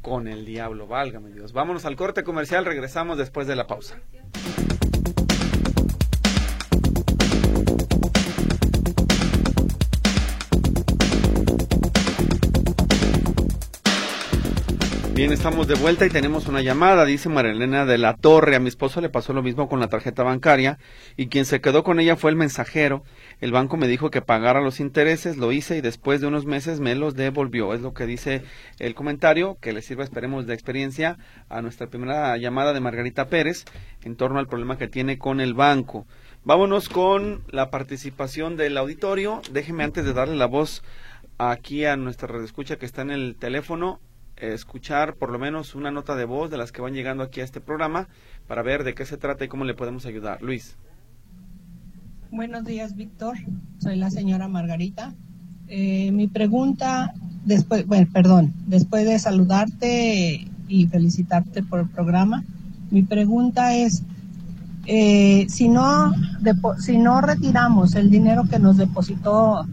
con 0.07 0.29
el 0.29 0.45
diablo, 0.45 0.87
válgame 0.87 1.33
Dios. 1.33 1.53
Vámonos 1.53 1.85
al 1.85 1.97
corte 1.97 2.23
comercial, 2.23 2.65
regresamos 2.65 3.19
después 3.19 3.49
de 3.49 3.57
la 3.57 3.67
pausa. 3.67 4.01
Bien, 15.13 15.33
estamos 15.33 15.67
de 15.67 15.75
vuelta 15.75 16.05
y 16.05 16.11
tenemos 16.11 16.47
una 16.47 16.61
llamada, 16.61 17.05
dice 17.05 17.29
Marilena 17.29 17.85
de 17.85 17.99
la 17.99 18.15
Torre. 18.15 18.55
A 18.55 18.61
mi 18.61 18.69
esposo 18.69 19.01
le 19.01 19.09
pasó 19.09 19.33
lo 19.33 19.43
mismo 19.43 19.67
con 19.67 19.81
la 19.81 19.89
tarjeta 19.89 20.23
bancaria 20.23 20.79
y 21.17 21.29
quien 21.29 21.47
se 21.47 21.61
quedó 21.61 21.83
con 21.83 21.99
ella 21.99 22.17
fue 22.17 22.31
el 22.31 22.37
mensajero. 22.37 23.03
El 23.39 23.53
banco 23.53 23.77
me 23.77 23.87
dijo 23.87 24.11
que 24.11 24.23
pagara 24.23 24.63
los 24.63 24.81
intereses, 24.81 25.37
lo 25.37 25.53
hice 25.53 25.77
y 25.77 25.83
después 25.83 26.23
de 26.23 26.27
unos 26.27 26.47
meses 26.47 26.81
me 26.81 26.95
los 26.95 27.15
devolvió. 27.15 27.75
Es 27.75 27.83
lo 27.83 27.93
que 27.93 28.07
dice 28.07 28.43
el 28.79 28.95
comentario, 28.95 29.59
que 29.61 29.75
le 29.75 29.83
sirva, 29.83 30.05
esperemos, 30.05 30.47
de 30.47 30.55
experiencia 30.55 31.19
a 31.51 31.61
nuestra 31.61 31.89
primera 31.89 32.35
llamada 32.39 32.73
de 32.73 32.81
Margarita 32.81 33.27
Pérez 33.29 33.67
en 34.05 34.17
torno 34.17 34.39
al 34.39 34.47
problema 34.47 34.79
que 34.79 34.89
tiene 34.89 35.19
con 35.19 35.43
el 35.43 35.53
banco. 35.53 36.07
Vámonos 36.45 36.89
con 36.89 37.43
la 37.51 37.71
participación 37.71 38.57
del 38.57 38.79
auditorio. 38.79 39.43
Déjeme 39.51 39.85
antes 39.85 40.07
de 40.07 40.15
darle 40.15 40.37
la 40.37 40.47
voz 40.47 40.83
aquí 41.37 41.85
a 41.85 41.97
nuestra 41.97 42.29
redescucha 42.29 42.77
que 42.77 42.87
está 42.87 43.03
en 43.03 43.11
el 43.11 43.37
teléfono 43.37 44.01
escuchar 44.37 45.15
por 45.15 45.31
lo 45.31 45.39
menos 45.39 45.75
una 45.75 45.91
nota 45.91 46.15
de 46.15 46.25
voz 46.25 46.51
de 46.51 46.57
las 46.57 46.73
que 46.73 46.83
van 46.83 46.95
llegando 46.95 47.23
aquí 47.23 47.41
a 47.43 47.45
este 47.45 47.61
programa 47.61 48.09
para 48.47 48.63
ver 48.63 48.85
de 48.85 48.95
qué 48.95 49.05
se 49.05 49.19
trata 49.19 49.45
y 49.45 49.49
cómo 49.49 49.65
le 49.65 49.75
podemos 49.75 50.07
ayudar. 50.07 50.41
Luis. 50.41 50.77
Buenos 52.33 52.65
días, 52.65 52.97
Víctor. 52.97 53.37
Soy 53.79 53.97
la 53.97 54.11
señora 54.11 54.49
Margarita. 54.49 55.15
Eh, 55.69 56.11
mi 56.11 56.27
pregunta, 56.27 57.15
después, 57.45 57.87
bueno, 57.87 58.09
perdón, 58.13 58.53
después 58.67 59.07
de 59.07 59.17
saludarte 59.21 60.49
y 60.67 60.87
felicitarte 60.89 61.63
por 61.63 61.81
el 61.81 61.89
programa, 61.89 62.45
mi 62.91 63.03
pregunta 63.05 63.75
es, 63.75 64.03
eh, 64.87 65.47
si 65.49 65.69
no 65.69 66.13
si 66.79 66.99
no 66.99 67.21
retiramos 67.21 67.95
el 67.95 68.11
dinero 68.11 68.43
que 68.51 68.59
nos 68.59 68.77
depositó, 68.77 69.65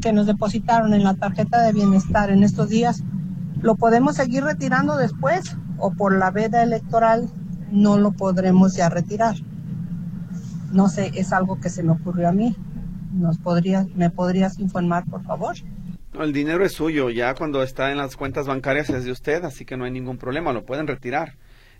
que 0.00 0.12
nos 0.12 0.26
depositaron 0.26 0.94
en 0.94 1.04
la 1.04 1.14
tarjeta 1.14 1.62
de 1.62 1.72
bienestar 1.72 2.30
en 2.30 2.42
estos 2.42 2.70
días, 2.70 3.04
¿lo 3.60 3.76
podemos 3.76 4.16
seguir 4.16 4.42
retirando 4.42 4.96
después 4.96 5.56
o 5.78 5.92
por 5.92 6.18
la 6.18 6.32
veda 6.32 6.64
electoral 6.64 7.28
no 7.70 7.98
lo 7.98 8.10
podremos 8.10 8.74
ya 8.74 8.88
retirar? 8.88 9.36
No 10.72 10.88
sé, 10.88 11.12
es 11.14 11.32
algo 11.32 11.60
que 11.60 11.68
se 11.68 11.82
me 11.82 11.92
ocurrió 11.92 12.28
a 12.28 12.32
mí. 12.32 12.56
¿Nos 13.12 13.38
podrías, 13.38 13.86
¿Me 13.94 14.10
podrías 14.10 14.58
informar, 14.58 15.04
por 15.04 15.22
favor? 15.22 15.54
El 16.18 16.32
dinero 16.32 16.64
es 16.64 16.72
suyo, 16.72 17.10
ya 17.10 17.34
cuando 17.34 17.62
está 17.62 17.90
en 17.90 17.98
las 17.98 18.16
cuentas 18.16 18.46
bancarias 18.46 18.90
es 18.90 19.04
de 19.04 19.12
usted, 19.12 19.44
así 19.44 19.64
que 19.64 19.76
no 19.76 19.84
hay 19.84 19.90
ningún 19.90 20.18
problema, 20.18 20.52
lo 20.52 20.64
pueden 20.64 20.86
retirar. 20.86 21.36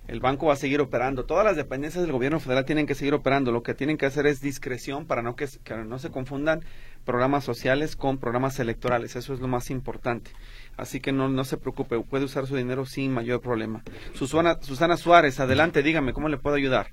El 0.08 0.20
banco 0.20 0.46
va 0.46 0.54
a 0.54 0.56
seguir 0.56 0.80
operando. 0.80 1.26
Todas 1.26 1.44
las 1.44 1.56
dependencias 1.56 2.02
del 2.02 2.12
gobierno 2.12 2.40
federal 2.40 2.64
tienen 2.64 2.86
que 2.86 2.94
seguir 2.94 3.14
operando. 3.14 3.52
Lo 3.52 3.62
que 3.62 3.74
tienen 3.74 3.96
que 3.96 4.06
hacer 4.06 4.26
es 4.26 4.40
discreción 4.40 5.06
para 5.06 5.22
no 5.22 5.36
que, 5.36 5.46
que 5.62 5.76
no 5.76 5.98
se 6.00 6.10
confundan 6.10 6.64
programas 7.04 7.44
sociales 7.44 7.94
con 7.94 8.18
programas 8.18 8.58
electorales. 8.58 9.14
Eso 9.14 9.32
es 9.32 9.40
lo 9.40 9.46
más 9.46 9.70
importante. 9.70 10.32
Así 10.76 11.00
que 11.00 11.12
no, 11.12 11.28
no 11.28 11.44
se 11.44 11.56
preocupe, 11.56 12.00
puede 12.00 12.24
usar 12.24 12.46
su 12.46 12.56
dinero 12.56 12.84
sin 12.84 13.12
mayor 13.12 13.40
problema. 13.40 13.84
Susana, 14.14 14.58
Susana 14.60 14.96
Suárez, 14.96 15.38
adelante, 15.38 15.82
dígame, 15.82 16.12
¿cómo 16.12 16.28
le 16.28 16.38
puedo 16.38 16.56
ayudar? 16.56 16.88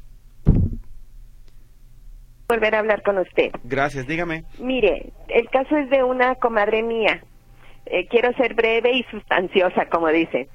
Volver 2.50 2.74
a 2.74 2.80
hablar 2.80 3.04
con 3.04 3.20
usted. 3.20 3.52
Gracias, 3.64 4.08
dígame. 4.08 4.44
Mire, 4.58 5.12
el 5.28 5.48
caso 5.50 5.78
es 5.78 5.90
de 5.90 6.04
una 6.04 6.36
comadre 6.36 6.82
mía. 6.82 7.22
Eh, 7.86 8.08
quiero 8.08 8.34
ser 8.34 8.56
breve 8.56 8.92
y 8.94 9.04
sustanciosa, 9.04 9.86
como 9.86 10.08
dicen. 10.08 10.48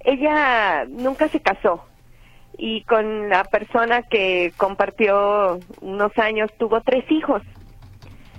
Ella 0.00 0.86
nunca 0.88 1.28
se 1.28 1.40
casó 1.40 1.84
y 2.56 2.82
con 2.82 3.28
la 3.28 3.44
persona 3.44 4.02
que 4.02 4.52
compartió 4.56 5.58
unos 5.80 6.18
años 6.18 6.50
tuvo 6.58 6.80
tres 6.80 7.04
hijos. 7.10 7.42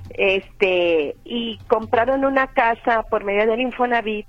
Este, 0.10 1.16
y 1.26 1.60
compraron 1.68 2.26
una 2.26 2.48
casa 2.48 3.04
por 3.04 3.24
medio 3.24 3.46
del 3.48 3.62
Infonavit 3.62 4.26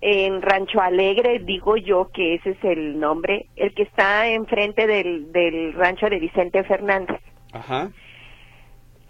en 0.00 0.42
Rancho 0.42 0.80
Alegre, 0.80 1.38
digo 1.40 1.76
yo 1.76 2.10
que 2.12 2.34
ese 2.34 2.50
es 2.50 2.64
el 2.64 2.98
nombre, 2.98 3.46
el 3.56 3.74
que 3.74 3.82
está 3.82 4.26
enfrente 4.28 4.86
del, 4.86 5.30
del 5.30 5.74
rancho 5.74 6.08
de 6.08 6.18
Vicente 6.18 6.64
Fernández. 6.64 7.20
Ajá. 7.52 7.90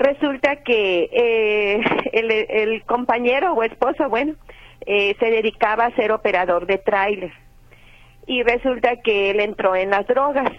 Resulta 0.01 0.57
que 0.57 1.11
eh, 1.13 1.81
el, 2.15 2.31
el 2.31 2.83
compañero 2.85 3.53
o 3.53 3.63
esposo, 3.63 4.09
bueno, 4.09 4.35
eh, 4.87 5.15
se 5.21 5.27
dedicaba 5.27 5.85
a 5.85 5.95
ser 5.95 6.11
operador 6.11 6.65
de 6.65 6.79
tráiler 6.79 7.31
y 8.27 8.43
resulta 8.43 8.97
que 8.97 9.31
él 9.31 9.41
entró 9.41 9.77
en 9.77 9.91
las 9.91 10.07
drogas. 10.07 10.51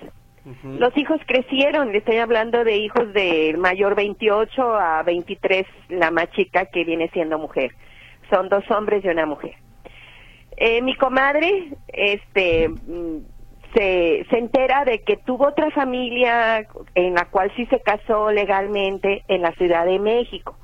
Los 0.63 0.95
hijos 0.95 1.19
crecieron, 1.25 1.91
le 1.91 1.99
estoy 1.99 2.17
hablando 2.17 2.63
de 2.63 2.77
hijos 2.77 3.13
del 3.13 3.57
mayor 3.57 3.95
28 3.95 4.75
a 4.75 5.01
23, 5.03 5.65
la 5.89 6.11
más 6.11 6.29
chica 6.31 6.65
que 6.67 6.83
viene 6.83 7.09
siendo 7.09 7.39
mujer. 7.39 7.71
Son 8.29 8.47
dos 8.47 8.63
hombres 8.69 9.03
y 9.03 9.07
una 9.07 9.25
mujer. 9.25 9.55
Eh, 10.57 10.81
mi 10.83 10.95
comadre, 10.95 11.69
este, 11.87 12.69
mm, 12.69 13.17
se, 13.73 14.25
se 14.29 14.37
entera 14.37 14.85
de 14.85 14.99
que 14.99 15.17
tuvo 15.17 15.47
otra 15.47 15.71
familia 15.71 16.67
en 16.95 17.13
la 17.13 17.25
cual 17.25 17.51
sí 17.55 17.65
se 17.67 17.79
casó 17.79 18.31
legalmente 18.31 19.23
en 19.27 19.41
la 19.41 19.51
Ciudad 19.53 19.85
de 19.85 19.99
México. 19.99 20.57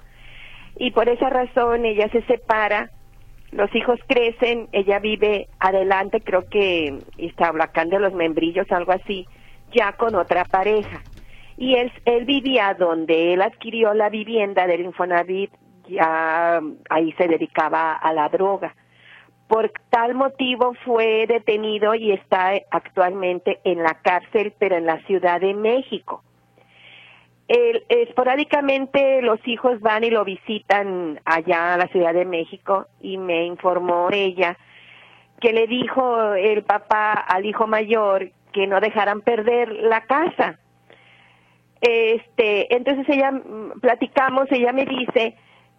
Y 0.77 0.91
por 0.91 1.09
esa 1.09 1.29
razón 1.29 1.85
ella 1.85 2.07
se 2.09 2.21
separa 2.23 2.91
los 3.51 3.73
hijos 3.73 3.99
crecen, 4.07 4.67
ella 4.71 4.99
vive 4.99 5.47
adelante, 5.59 6.21
creo 6.21 6.47
que 6.49 6.99
Iztablacán 7.17 7.89
de 7.89 7.99
los 7.99 8.13
Membrillos, 8.13 8.69
algo 8.71 8.91
así, 8.91 9.25
ya 9.71 9.93
con 9.93 10.15
otra 10.15 10.43
pareja. 10.45 11.01
Y 11.57 11.75
él, 11.75 11.91
él 12.05 12.25
vivía 12.25 12.75
donde 12.77 13.33
él 13.33 13.41
adquirió 13.41 13.93
la 13.93 14.09
vivienda 14.09 14.67
del 14.67 14.81
Infonavit, 14.81 15.51
ya 15.87 16.59
ahí 16.89 17.13
se 17.13 17.27
dedicaba 17.27 17.93
a 17.93 18.13
la 18.13 18.27
droga. 18.29 18.75
Por 19.47 19.71
tal 19.89 20.13
motivo 20.13 20.73
fue 20.85 21.25
detenido 21.27 21.95
y 21.95 22.11
está 22.11 22.53
actualmente 22.69 23.59
en 23.63 23.81
la 23.81 24.01
cárcel, 24.01 24.53
pero 24.59 24.75
en 24.75 24.85
la 24.85 24.99
Ciudad 25.05 25.39
de 25.39 25.53
México. 25.53 26.23
Esporádicamente 27.47 29.21
los 29.21 29.39
hijos 29.47 29.79
van 29.79 30.03
y 30.03 30.09
lo 30.09 30.25
visitan 30.25 31.21
allá 31.23 31.75
a 31.75 31.77
la 31.77 31.87
Ciudad 31.87 32.13
de 32.13 32.25
México 32.25 32.87
y 32.99 33.17
me 33.17 33.45
informó 33.45 34.09
ella 34.11 34.57
que 35.39 35.53
le 35.53 35.67
dijo 35.67 36.33
el 36.33 36.63
papá 36.63 37.13
al 37.13 37.45
hijo 37.45 37.67
mayor 37.67 38.31
que 38.51 38.67
no 38.67 38.81
dejaran 38.81 39.21
perder 39.21 39.71
la 39.71 40.01
casa. 40.01 40.59
Este, 41.79 42.75
entonces 42.75 43.07
ella 43.07 43.31
mm, 43.31 43.79
platicamos, 43.79 44.51
ella 44.51 44.73
me 44.73 44.85
dice 44.85 45.35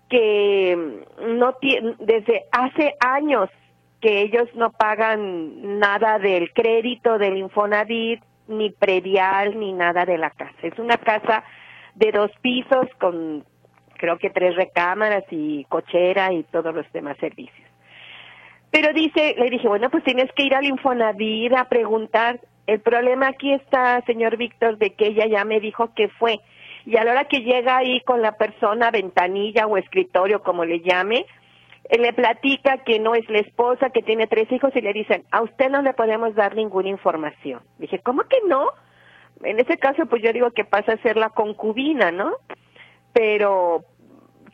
que 0.08 1.04
no 1.20 1.56
desde 1.98 2.44
hace 2.52 2.94
años 3.00 3.50
que 4.00 4.22
ellos 4.22 4.48
no 4.54 4.70
pagan 4.70 5.78
nada 5.78 6.18
del 6.18 6.52
crédito 6.52 7.18
del 7.18 7.36
Infonavit, 7.36 8.22
ni 8.46 8.70
predial, 8.70 9.58
ni 9.58 9.72
nada 9.72 10.04
de 10.04 10.18
la 10.18 10.30
casa. 10.30 10.54
Es 10.62 10.78
una 10.78 10.96
casa 10.96 11.44
de 11.94 12.12
dos 12.12 12.30
pisos 12.40 12.86
con 12.98 13.44
creo 13.98 14.16
que 14.18 14.30
tres 14.30 14.54
recámaras 14.54 15.24
y 15.30 15.64
cochera 15.64 16.32
y 16.32 16.44
todos 16.44 16.74
los 16.74 16.90
demás 16.92 17.16
servicios. 17.18 17.68
Pero 18.70 18.92
dice, 18.92 19.34
le 19.36 19.50
dije, 19.50 19.66
bueno, 19.66 19.90
pues 19.90 20.04
tienes 20.04 20.30
que 20.32 20.44
ir 20.44 20.54
al 20.54 20.64
Infonavit 20.64 21.52
a 21.54 21.68
preguntar. 21.68 22.40
El 22.66 22.80
problema 22.80 23.28
aquí 23.28 23.52
está, 23.52 24.00
señor 24.06 24.36
Víctor, 24.36 24.78
de 24.78 24.90
que 24.90 25.08
ella 25.08 25.26
ya 25.26 25.44
me 25.44 25.58
dijo 25.58 25.92
que 25.94 26.08
fue. 26.08 26.38
Y 26.88 26.96
a 26.96 27.04
la 27.04 27.10
hora 27.10 27.24
que 27.26 27.42
llega 27.42 27.76
ahí 27.76 28.00
con 28.00 28.22
la 28.22 28.38
persona, 28.38 28.90
ventanilla 28.90 29.66
o 29.66 29.76
escritorio, 29.76 30.42
como 30.42 30.64
le 30.64 30.80
llame, 30.80 31.26
le 31.90 32.14
platica 32.14 32.78
que 32.78 32.98
no 32.98 33.14
es 33.14 33.28
la 33.28 33.40
esposa, 33.40 33.90
que 33.90 34.00
tiene 34.00 34.26
tres 34.26 34.50
hijos 34.50 34.74
y 34.74 34.80
le 34.80 34.94
dicen, 34.94 35.24
a 35.30 35.42
usted 35.42 35.68
no 35.68 35.82
le 35.82 35.92
podemos 35.92 36.34
dar 36.34 36.56
ninguna 36.56 36.88
información. 36.88 37.60
Dije, 37.76 37.98
¿cómo 37.98 38.22
que 38.22 38.38
no? 38.48 38.70
en 39.44 39.60
ese 39.60 39.76
caso 39.76 40.06
pues 40.06 40.22
yo 40.22 40.32
digo 40.32 40.50
que 40.52 40.64
pasa 40.64 40.94
a 40.94 41.02
ser 41.02 41.18
la 41.18 41.28
concubina, 41.28 42.10
¿no? 42.10 42.32
Pero 43.12 43.84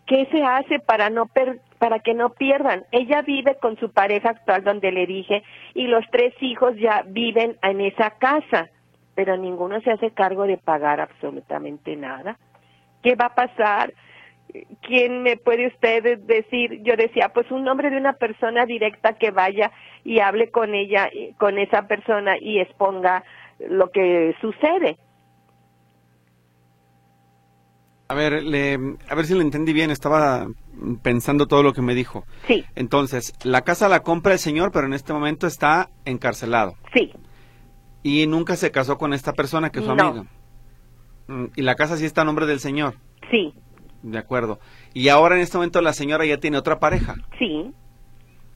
¿qué 0.05 0.27
se 0.33 0.43
hace 0.43 0.81
para 0.81 1.11
no 1.11 1.27
per 1.27 1.61
para 1.79 2.01
que 2.01 2.15
no 2.15 2.31
pierdan? 2.31 2.85
Ella 2.91 3.23
vive 3.23 3.59
con 3.61 3.79
su 3.79 3.93
pareja 3.93 4.31
actual 4.31 4.65
donde 4.65 4.91
le 4.91 5.07
dije 5.07 5.45
y 5.75 5.87
los 5.87 6.05
tres 6.11 6.35
hijos 6.41 6.75
ya 6.79 7.05
viven 7.07 7.57
en 7.63 7.81
esa 7.81 8.11
casa, 8.11 8.71
pero 9.15 9.37
ninguno 9.37 9.81
se 9.81 9.91
hace 9.91 10.11
cargo 10.11 10.45
de 10.45 10.59
pagar 10.59 11.01
absolutamente 11.01 11.97
nada. 11.97 12.39
¿Qué 13.03 13.15
va 13.15 13.27
a 13.27 13.35
pasar? 13.35 13.93
¿Quién 14.83 15.23
me 15.23 15.37
puede 15.37 15.69
usted 15.69 16.19
decir? 16.21 16.83
Yo 16.83 16.97
decía, 16.97 17.31
pues 17.35 17.51
un 17.51 17.65
nombre 17.65 17.91
de 17.91 17.97
una 17.97 18.15
persona 18.15 18.67
directa 18.67 19.15
que 19.15 19.31
vaya 19.31 19.73
y 20.05 20.21
hable 20.21 20.51
con 20.51 20.75
ella, 20.75 21.11
con 21.39 21.59
esa 21.59 21.87
persona 21.89 22.37
y 22.41 22.61
exponga 22.61 23.25
lo 23.69 23.91
que 23.91 24.35
sucede. 24.41 24.99
A 28.09 28.15
ver, 28.15 28.43
le, 28.43 28.75
a 29.09 29.15
ver 29.15 29.25
si 29.25 29.35
lo 29.35 29.41
entendí 29.41 29.73
bien, 29.73 29.91
estaba 29.91 30.47
pensando 31.03 31.47
todo 31.47 31.63
lo 31.63 31.73
que 31.73 31.81
me 31.81 31.95
dijo. 31.95 32.25
Sí. 32.47 32.65
Entonces, 32.75 33.33
la 33.45 33.63
casa 33.63 33.89
la 33.89 34.01
compra 34.01 34.35
el 34.35 34.39
señor, 34.39 34.73
pero 34.73 34.87
en 34.87 34.93
este 34.93 35.13
momento 35.13 35.47
está 35.47 35.89
encarcelado. 36.05 36.75
Sí. 36.93 37.13
Y 38.05 38.27
nunca 38.29 38.55
se 38.55 38.71
casó 38.71 38.97
con 38.99 39.13
esta 39.15 39.33
persona 39.33 39.71
que 39.71 39.81
es 39.81 39.85
su 39.85 39.95
No. 39.95 40.05
amiga. 40.09 40.25
Mm, 41.27 41.47
Y 41.57 41.63
la 41.63 41.75
casa 41.75 41.97
sí 41.97 42.05
está 42.05 42.21
a 42.21 42.25
nombre 42.25 42.47
del 42.47 42.61
señor. 42.61 42.95
Sí, 43.31 43.53
De 44.03 44.19
acuerdo. 44.19 44.61
Y 44.93 45.09
ahora 45.09 45.35
en 45.35 45.41
este 45.41 45.57
momento 45.57 45.81
la 45.81 45.95
señora 45.95 46.25
ya 46.27 46.39
tiene 46.39 46.59
otra 46.59 46.79
pareja. 46.79 47.17
sí. 47.39 47.73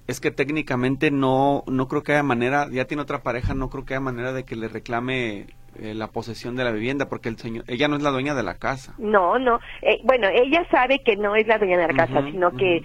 Es 0.06 0.20
que 0.20 0.30
técnicamente 0.30 1.11
no, 1.11 1.64
no 1.66 1.87
creo 1.87 2.02
que 2.02 2.12
haya 2.12 2.22
manera, 2.22 2.66
ya 2.70 2.87
tiene 2.87 3.02
otra 3.02 3.22
pareja, 3.22 3.52
no 3.52 3.68
creo 3.68 3.84
que 3.84 3.92
haya 3.92 4.00
manera 4.00 4.32
de 4.32 4.44
que 4.44 4.56
le 4.56 4.66
reclame 4.68 5.48
eh, 5.78 5.92
la 5.94 6.06
posesión 6.08 6.56
de 6.56 6.64
la 6.64 6.70
vivienda, 6.70 7.11
porque 7.11 7.28
el 7.28 7.37
señor, 7.37 7.64
ella 7.68 7.88
no 7.88 7.96
es 7.96 8.02
la 8.02 8.11
dueña 8.11 8.34
de 8.34 8.42
la 8.42 8.54
casa. 8.54 8.94
No, 8.96 9.38
no. 9.38 9.61
Eh, 9.82 10.00
bueno, 10.04 10.26
ella 10.28 10.66
sabe 10.70 11.00
que 11.04 11.16
no 11.16 11.37
es 11.37 11.46
la 11.46 11.58
dueña 11.58 11.76
de 11.76 11.88
la 11.92 12.06
casa, 12.06 12.22
sino 12.30 12.52
que 12.52 12.80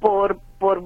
por 0.00 0.40
por 0.58 0.82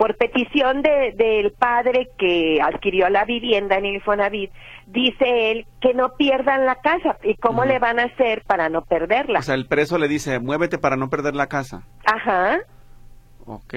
por 0.00 0.16
petición 0.16 0.80
de, 0.80 1.12
del 1.14 1.52
padre 1.52 2.08
que 2.16 2.58
adquirió 2.62 3.10
la 3.10 3.26
vivienda 3.26 3.76
en 3.76 3.84
Infonavit, 3.84 4.50
dice 4.86 5.50
él 5.50 5.66
que 5.78 5.92
no 5.92 6.14
pierdan 6.16 6.64
la 6.64 6.76
casa. 6.76 7.18
¿Y 7.22 7.34
cómo 7.34 7.66
le 7.66 7.78
van 7.78 7.98
a 7.98 8.04
hacer 8.04 8.42
para 8.46 8.70
no 8.70 8.80
perderla? 8.80 9.40
O 9.40 9.42
sea, 9.42 9.56
el 9.56 9.66
preso 9.66 9.98
le 9.98 10.08
dice, 10.08 10.40
muévete 10.40 10.78
para 10.78 10.96
no 10.96 11.10
perder 11.10 11.34
la 11.36 11.48
casa. 11.48 11.82
Ajá. 12.06 12.60
Ok. 13.44 13.74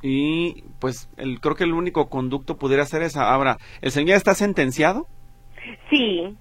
Y 0.00 0.62
pues 0.78 1.10
el, 1.18 1.38
creo 1.38 1.54
que 1.54 1.64
el 1.64 1.74
único 1.74 2.08
conducto 2.08 2.56
pudiera 2.56 2.86
ser 2.86 3.02
esa. 3.02 3.30
Ahora, 3.30 3.58
¿el 3.82 3.90
señor 3.90 4.16
está 4.16 4.32
sentenciado? 4.32 5.06
Sí. 5.90 6.34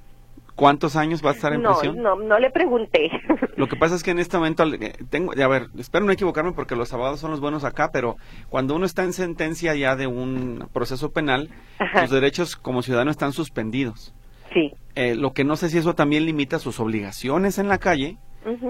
¿Cuántos 0.57 0.95
años 0.95 1.23
va 1.23 1.29
a 1.29 1.33
estar 1.33 1.53
en 1.53 1.61
No, 1.61 1.73
prisión? 1.77 2.01
no, 2.01 2.15
no 2.15 2.39
le 2.39 2.49
pregunté. 2.49 3.11
Lo 3.57 3.67
que 3.67 3.75
pasa 3.75 3.93
es 3.95 4.01
que 4.01 4.09
en 4.11 4.17
este 4.17 4.37
momento 4.37 4.63
eh, 4.65 4.93
tengo, 5.09 5.31
a 5.31 5.47
ver, 5.47 5.67
espero 5.77 6.03
no 6.03 6.11
equivocarme 6.11 6.51
porque 6.53 6.75
los 6.75 6.91
abogados 6.93 7.19
son 7.19 7.29
los 7.29 7.39
buenos 7.39 7.63
acá, 7.63 7.91
pero 7.93 8.17
cuando 8.49 8.75
uno 8.75 8.87
está 8.87 9.03
en 9.03 9.13
sentencia 9.13 9.75
ya 9.75 9.95
de 9.95 10.07
un 10.07 10.67
proceso 10.73 11.11
penal, 11.11 11.49
Ajá. 11.77 12.01
sus 12.01 12.09
derechos 12.09 12.55
como 12.55 12.81
ciudadano 12.81 13.11
están 13.11 13.33
suspendidos. 13.33 14.15
Sí. 14.51 14.73
Eh, 14.95 15.13
lo 15.13 15.31
que 15.33 15.43
no 15.43 15.57
sé 15.57 15.69
si 15.69 15.77
eso 15.77 15.93
también 15.93 16.25
limita 16.25 16.57
sus 16.57 16.79
obligaciones 16.79 17.59
en 17.59 17.67
la 17.67 17.77
calle 17.77 18.17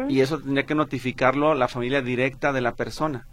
y 0.09 0.19
eso 0.21 0.39
tendría 0.39 0.65
que 0.65 0.75
notificarlo 0.75 1.53
la 1.53 1.67
familia 1.69 2.01
directa 2.01 2.51
de 2.51 2.59
la 2.61 2.73
persona. 2.75 3.27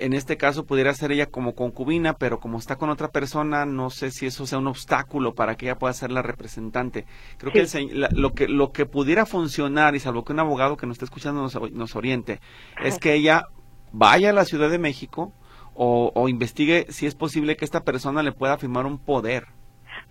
En 0.00 0.12
este 0.14 0.36
caso 0.36 0.64
pudiera 0.66 0.92
ser 0.94 1.12
ella 1.12 1.26
como 1.26 1.54
concubina, 1.54 2.14
pero 2.14 2.40
como 2.40 2.58
está 2.58 2.76
con 2.76 2.90
otra 2.90 3.08
persona, 3.08 3.66
no 3.66 3.90
sé 3.90 4.10
si 4.10 4.26
eso 4.26 4.46
sea 4.46 4.58
un 4.58 4.66
obstáculo 4.66 5.34
para 5.34 5.54
que 5.56 5.66
ella 5.66 5.78
pueda 5.78 5.92
ser 5.92 6.10
la 6.10 6.22
representante. 6.22 7.04
Creo 7.38 7.52
que, 7.52 7.60
el 7.60 8.00
la- 8.00 8.08
lo 8.12 8.32
que 8.32 8.48
lo 8.48 8.72
que 8.72 8.86
pudiera 8.86 9.26
funcionar, 9.26 9.94
y 9.94 10.00
salvo 10.00 10.24
que 10.24 10.32
un 10.32 10.40
abogado 10.40 10.76
que 10.76 10.86
nos 10.86 10.94
esté 10.94 11.04
escuchando 11.04 11.42
nos, 11.42 11.54
nos 11.72 11.94
oriente, 11.96 12.40
es 12.82 12.98
que 12.98 13.14
ella 13.14 13.44
vaya 13.92 14.30
a 14.30 14.32
la 14.32 14.44
Ciudad 14.44 14.70
de 14.70 14.78
México 14.78 15.32
o, 15.74 16.10
o 16.14 16.28
investigue 16.28 16.86
si 16.88 17.06
es 17.06 17.14
posible 17.14 17.56
que 17.56 17.64
esta 17.64 17.82
persona 17.84 18.22
le 18.22 18.32
pueda 18.32 18.56
firmar 18.58 18.86
un 18.86 18.98
poder. 18.98 19.46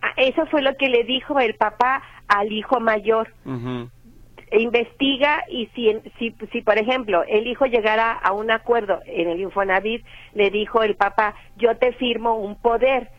Ah, 0.02 0.14
Eso 0.18 0.46
fue 0.52 0.62
lo 0.62 0.76
que 0.78 0.88
le 0.88 1.04
dijo 1.04 1.40
el 1.40 1.56
papá 1.56 2.02
al 2.28 2.52
hijo 2.54 2.80
mayor. 2.80 3.34
Ujú, 4.52 4.62
investiga 4.62 5.44
y 5.50 5.68
si, 5.76 5.96
si, 6.18 6.36
si, 6.52 6.62
por 6.62 6.78
ejemplo, 6.78 7.24
el 7.28 7.48
hijo 7.48 7.66
llegara 7.66 8.12
a 8.12 8.34
un 8.34 8.52
acuerdo 8.52 9.00
en 9.06 9.30
el 9.30 9.40
Infonavit, 9.40 10.06
le 10.34 10.50
dijo 10.50 10.84
el 10.84 10.96
papá, 10.96 11.36
yo 11.56 11.76
te 11.78 11.94
firmo 11.94 12.36
un 12.36 12.56
poder, 12.56 13.12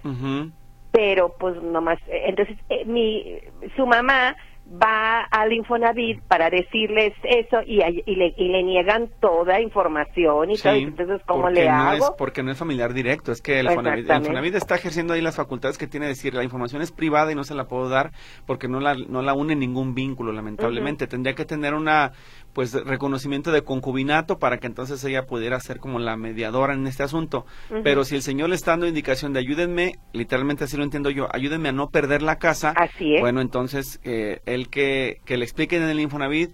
pero 0.91 1.35
pues 1.39 1.61
nomás, 1.63 1.99
eh, 2.09 2.25
entonces 2.27 2.57
eh, 2.69 2.85
mi, 2.85 3.39
su 3.77 3.87
mamá 3.87 4.37
va 4.71 5.23
al 5.23 5.53
Infonavit 5.53 6.23
para 6.23 6.49
decirles 6.49 7.13
eso 7.25 7.59
y, 7.67 7.81
y, 8.07 8.15
le, 8.15 8.35
y 8.37 8.49
le 8.49 8.63
niegan 8.63 9.09
toda 9.21 9.61
información 9.61 10.51
y 10.51 10.57
todo, 10.57 10.75
Sí, 10.75 10.83
entonces 10.83 11.21
¿cómo 11.27 11.51
le 11.51 11.67
no 11.67 11.75
hago? 11.75 12.05
Es, 12.05 12.11
porque 12.17 12.43
no 12.43 12.53
es 12.53 12.59
familiar 12.59 12.93
directo, 12.95 13.33
es 13.33 13.43
que 13.43 13.59
el 13.59 13.69
Fonavit, 13.69 13.87
el 13.87 13.99
Exactamente. 14.01 14.29
Fonavit 14.29 14.55
está 14.55 14.77
ejerciendo 14.77 15.15
ahí 15.15 15.21
las 15.21 15.37
facultades 15.37 15.77
que 15.77 15.87
tiene 15.87 16.07
de 16.07 16.11
decir, 16.11 16.35
la 16.35 16.45
información 16.45 16.83
es 16.83 16.93
privada 16.93 17.33
y 17.33 17.35
no 17.35 17.43
se 17.45 17.55
la 17.55 17.67
puedo 17.67 17.89
dar 17.89 18.13
porque 18.47 18.69
no 18.69 18.81
la, 18.81 18.95
no 18.95 19.23
la 19.23 19.35
une 19.35 19.57
ningún 19.57 19.95
vínculo, 19.95 20.33
lamentablemente. 20.33 21.07
Tendría 21.07 21.35
que 21.35 21.45
tener 21.45 21.75
una 21.75 22.13
pues 22.53 22.73
reconocimiento 22.73 23.53
de 23.53 23.63
concubinato 23.63 24.39
para 24.39 24.59
que 24.59 24.67
entonces 24.67 25.03
ella 25.05 25.27
pudiera 25.27 25.59
ser 25.61 25.79
como 25.79 25.99
la 25.99 26.17
mediadora 26.17 26.75
en 26.75 26.87
este 26.87 27.03
asunto. 27.03 27.47
Pero 27.85 28.05
si 28.05 28.17
el 28.17 28.23
señor 28.23 28.49
le 28.49 28.57
está 28.57 28.73
dando 28.73 28.87
indicación 28.87 29.33
de 29.33 29.41
ayúdenme, 29.41 29.97
literalmente 30.13 30.65
así 30.65 30.77
lo 30.77 30.85
entiendo 30.85 31.11
yo, 31.11 31.29
ayúdenme 31.35 31.69
a 31.69 31.73
no 31.73 31.91
perder 31.91 32.23
la 32.23 32.37
casa, 32.37 32.71
Así 32.77 33.15
es. 33.15 33.21
bueno, 33.21 33.41
entonces 33.41 34.01
eh, 34.05 34.41
el 34.47 34.69
que, 34.69 35.21
que 35.25 35.37
le 35.37 35.45
expliquen 35.45 35.83
en 35.83 35.91
el 35.91 36.01
Infonavit 36.01 36.51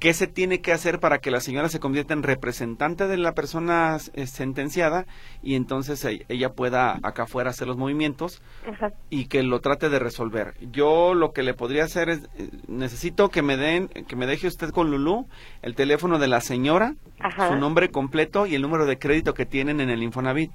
qué 0.00 0.12
se 0.14 0.26
tiene 0.26 0.60
que 0.60 0.72
hacer 0.72 0.98
para 0.98 1.18
que 1.18 1.30
la 1.30 1.40
señora 1.40 1.68
se 1.68 1.78
convierta 1.78 2.14
en 2.14 2.22
representante 2.24 3.06
de 3.06 3.16
la 3.18 3.32
persona 3.34 3.98
eh, 4.14 4.26
sentenciada 4.26 5.06
y 5.42 5.54
entonces 5.54 6.04
e- 6.04 6.24
ella 6.28 6.48
pueda 6.54 6.98
acá 7.02 7.24
afuera 7.24 7.50
hacer 7.50 7.68
los 7.68 7.76
movimientos 7.76 8.42
Ajá. 8.66 8.92
y 9.10 9.26
que 9.26 9.42
lo 9.42 9.60
trate 9.60 9.88
de 9.90 9.98
resolver. 9.98 10.54
Yo 10.72 11.14
lo 11.14 11.32
que 11.32 11.42
le 11.42 11.54
podría 11.54 11.84
hacer 11.84 12.08
es 12.08 12.20
eh, 12.38 12.48
necesito 12.66 13.28
que 13.28 13.42
me 13.42 13.56
den 13.56 13.88
que 13.88 14.16
me 14.16 14.26
deje 14.26 14.46
usted 14.48 14.70
con 14.70 14.90
Lulú 14.90 15.28
el 15.62 15.74
teléfono 15.76 16.18
de 16.18 16.28
la 16.28 16.40
señora, 16.40 16.94
Ajá. 17.20 17.48
su 17.50 17.56
nombre 17.56 17.90
completo 17.90 18.46
y 18.46 18.54
el 18.54 18.62
número 18.62 18.86
de 18.86 18.98
crédito 18.98 19.34
que 19.34 19.44
tienen 19.46 19.80
en 19.80 19.90
el 19.90 20.02
Infonavit 20.02 20.50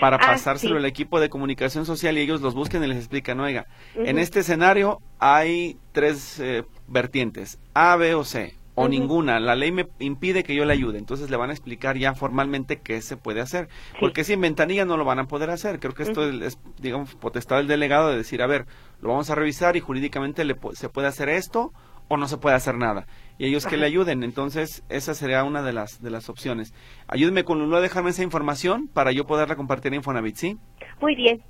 para 0.00 0.16
Ah, 0.16 0.32
pasárselo 0.32 0.74
sí. 0.74 0.78
al 0.78 0.84
equipo 0.84 1.20
de 1.20 1.28
comunicación 1.28 1.86
social 1.86 2.18
y 2.18 2.20
ellos 2.22 2.40
los 2.40 2.54
busquen 2.54 2.82
y 2.84 2.86
les 2.88 2.98
explican, 2.98 3.38
oiga, 3.40 3.66
en 3.94 4.18
este 4.18 4.40
escenario 4.40 4.98
hay 5.20 5.76
tres 5.92 6.38
eh, 6.40 6.64
vertientes, 6.88 7.58
A, 7.74 7.96
B 7.96 8.14
o 8.14 8.24
C, 8.24 8.54
o 8.80 8.88
ninguna. 8.88 9.40
La 9.40 9.54
ley 9.54 9.72
me 9.72 9.88
impide 9.98 10.44
que 10.44 10.54
yo 10.54 10.64
le 10.64 10.72
ayude. 10.72 10.98
Entonces 10.98 11.30
le 11.30 11.36
van 11.36 11.50
a 11.50 11.52
explicar 11.52 11.96
ya 11.96 12.14
formalmente 12.14 12.80
qué 12.80 13.00
se 13.02 13.16
puede 13.16 13.40
hacer. 13.40 13.68
Sí. 13.92 13.96
Porque 14.00 14.24
si 14.24 14.32
en 14.32 14.40
ventanilla 14.40 14.84
no 14.84 14.96
lo 14.96 15.04
van 15.04 15.18
a 15.18 15.24
poder 15.26 15.50
hacer. 15.50 15.80
Creo 15.80 15.94
que 15.94 16.02
esto 16.02 16.28
es, 16.28 16.58
digamos, 16.78 17.14
potestad 17.14 17.58
del 17.58 17.68
delegado 17.68 18.10
de 18.10 18.16
decir, 18.16 18.42
a 18.42 18.46
ver, 18.46 18.66
lo 19.00 19.10
vamos 19.10 19.30
a 19.30 19.34
revisar 19.34 19.76
y 19.76 19.80
jurídicamente 19.80 20.44
le, 20.44 20.56
se 20.72 20.88
puede 20.88 21.08
hacer 21.08 21.28
esto 21.28 21.72
o 22.08 22.16
no 22.16 22.26
se 22.26 22.38
puede 22.38 22.56
hacer 22.56 22.76
nada. 22.76 23.06
Y 23.38 23.46
ellos 23.46 23.66
que 23.66 23.76
le 23.76 23.86
ayuden. 23.86 24.24
Entonces, 24.24 24.82
esa 24.88 25.14
sería 25.14 25.44
una 25.44 25.62
de 25.62 25.72
las, 25.72 26.02
de 26.02 26.10
las 26.10 26.28
opciones. 26.28 26.74
Ayúdeme 27.06 27.44
con 27.44 27.60
Lulú 27.60 27.76
a 27.76 27.80
dejarme 27.80 28.10
esa 28.10 28.24
información 28.24 28.88
para 28.88 29.12
yo 29.12 29.26
poderla 29.26 29.54
compartir 29.54 29.92
en 29.92 29.98
Infonavit, 29.98 30.34
¿sí? 30.34 30.58
Muy 31.00 31.14
bien. 31.14 31.40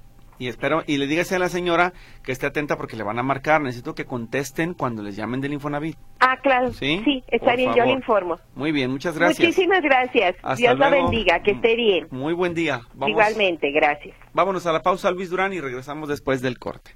Y 0.41 0.49
espero, 0.49 0.83
y 0.87 0.97
le 0.97 1.07
dígase 1.07 1.37
a 1.37 1.39
la 1.39 1.51
señora 1.51 1.93
que 2.23 2.33
esté 2.33 2.47
atenta 2.47 2.79
porque 2.79 2.97
le 2.97 3.03
van 3.03 3.19
a 3.19 3.23
marcar. 3.23 3.61
Necesito 3.61 3.95
que 3.95 4.07
contesten 4.07 4.73
cuando 4.73 5.03
les 5.03 5.15
llamen 5.15 5.43
del 5.43 5.53
Infonavit. 5.53 5.99
Ah, 6.19 6.39
claro. 6.43 6.73
¿Sí? 6.73 7.23
está 7.27 7.49
Por 7.49 7.57
bien, 7.57 7.75
yo 7.75 7.85
le 7.85 7.93
informo. 7.93 8.39
Muy 8.55 8.73
bien, 8.73 8.91
muchas 8.91 9.19
gracias. 9.19 9.47
Muchísimas 9.47 9.83
gracias. 9.83 10.37
Hasta 10.43 10.55
Dios 10.55 10.79
la 10.79 10.89
bendiga, 10.89 11.43
que 11.43 11.51
esté 11.51 11.77
bien. 11.77 12.09
Muy 12.11 12.33
buen 12.33 12.55
día. 12.55 12.81
Vamos, 12.95 13.11
Igualmente, 13.11 13.71
gracias. 13.71 14.17
Vámonos 14.33 14.65
a 14.65 14.73
la 14.73 14.81
pausa, 14.81 15.11
Luis 15.11 15.29
Durán, 15.29 15.53
y 15.53 15.61
regresamos 15.61 16.09
después 16.09 16.41
del 16.41 16.59
corte. 16.59 16.93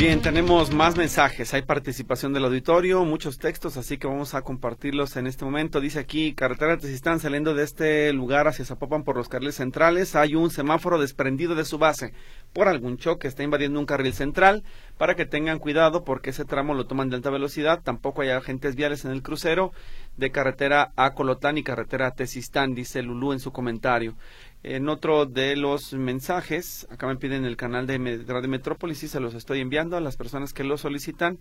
Bien, 0.00 0.22
tenemos 0.22 0.72
más 0.72 0.96
mensajes. 0.96 1.52
Hay 1.52 1.60
participación 1.60 2.32
del 2.32 2.46
auditorio, 2.46 3.04
muchos 3.04 3.38
textos, 3.38 3.76
así 3.76 3.98
que 3.98 4.06
vamos 4.06 4.32
a 4.32 4.40
compartirlos 4.40 5.14
en 5.18 5.26
este 5.26 5.44
momento. 5.44 5.78
Dice 5.78 5.98
aquí, 5.98 6.32
carretera 6.32 6.78
Tezistán 6.78 7.20
saliendo 7.20 7.52
de 7.52 7.64
este 7.64 8.10
lugar 8.14 8.48
hacia 8.48 8.64
Zapopan 8.64 9.04
por 9.04 9.18
los 9.18 9.28
carriles 9.28 9.56
centrales. 9.56 10.16
Hay 10.16 10.36
un 10.36 10.50
semáforo 10.50 10.98
desprendido 10.98 11.54
de 11.54 11.66
su 11.66 11.76
base 11.76 12.14
por 12.54 12.66
algún 12.66 12.96
choque. 12.96 13.28
Está 13.28 13.42
invadiendo 13.42 13.78
un 13.78 13.84
carril 13.84 14.14
central 14.14 14.64
para 14.96 15.16
que 15.16 15.26
tengan 15.26 15.58
cuidado 15.58 16.02
porque 16.02 16.30
ese 16.30 16.46
tramo 16.46 16.72
lo 16.72 16.86
toman 16.86 17.10
de 17.10 17.16
alta 17.16 17.28
velocidad. 17.28 17.82
Tampoco 17.82 18.22
hay 18.22 18.30
agentes 18.30 18.76
viales 18.76 19.04
en 19.04 19.10
el 19.10 19.22
crucero 19.22 19.70
de 20.16 20.30
carretera 20.30 20.92
a 20.96 21.12
Colotán 21.12 21.58
y 21.58 21.62
carretera 21.62 22.06
a 22.06 22.14
Tezistán, 22.14 22.74
dice 22.74 23.02
Lulú 23.02 23.34
en 23.34 23.40
su 23.40 23.52
comentario. 23.52 24.14
En 24.62 24.90
otro 24.90 25.24
de 25.24 25.56
los 25.56 25.94
mensajes, 25.94 26.86
acá 26.90 27.06
me 27.06 27.16
piden 27.16 27.46
el 27.46 27.56
canal 27.56 27.86
de 27.86 28.22
Radio 28.26 28.50
Metrópolis 28.50 29.02
y 29.02 29.08
se 29.08 29.18
los 29.18 29.32
estoy 29.32 29.60
enviando 29.60 29.96
a 29.96 30.02
las 30.02 30.18
personas 30.18 30.52
que 30.52 30.64
lo 30.64 30.76
solicitan 30.76 31.38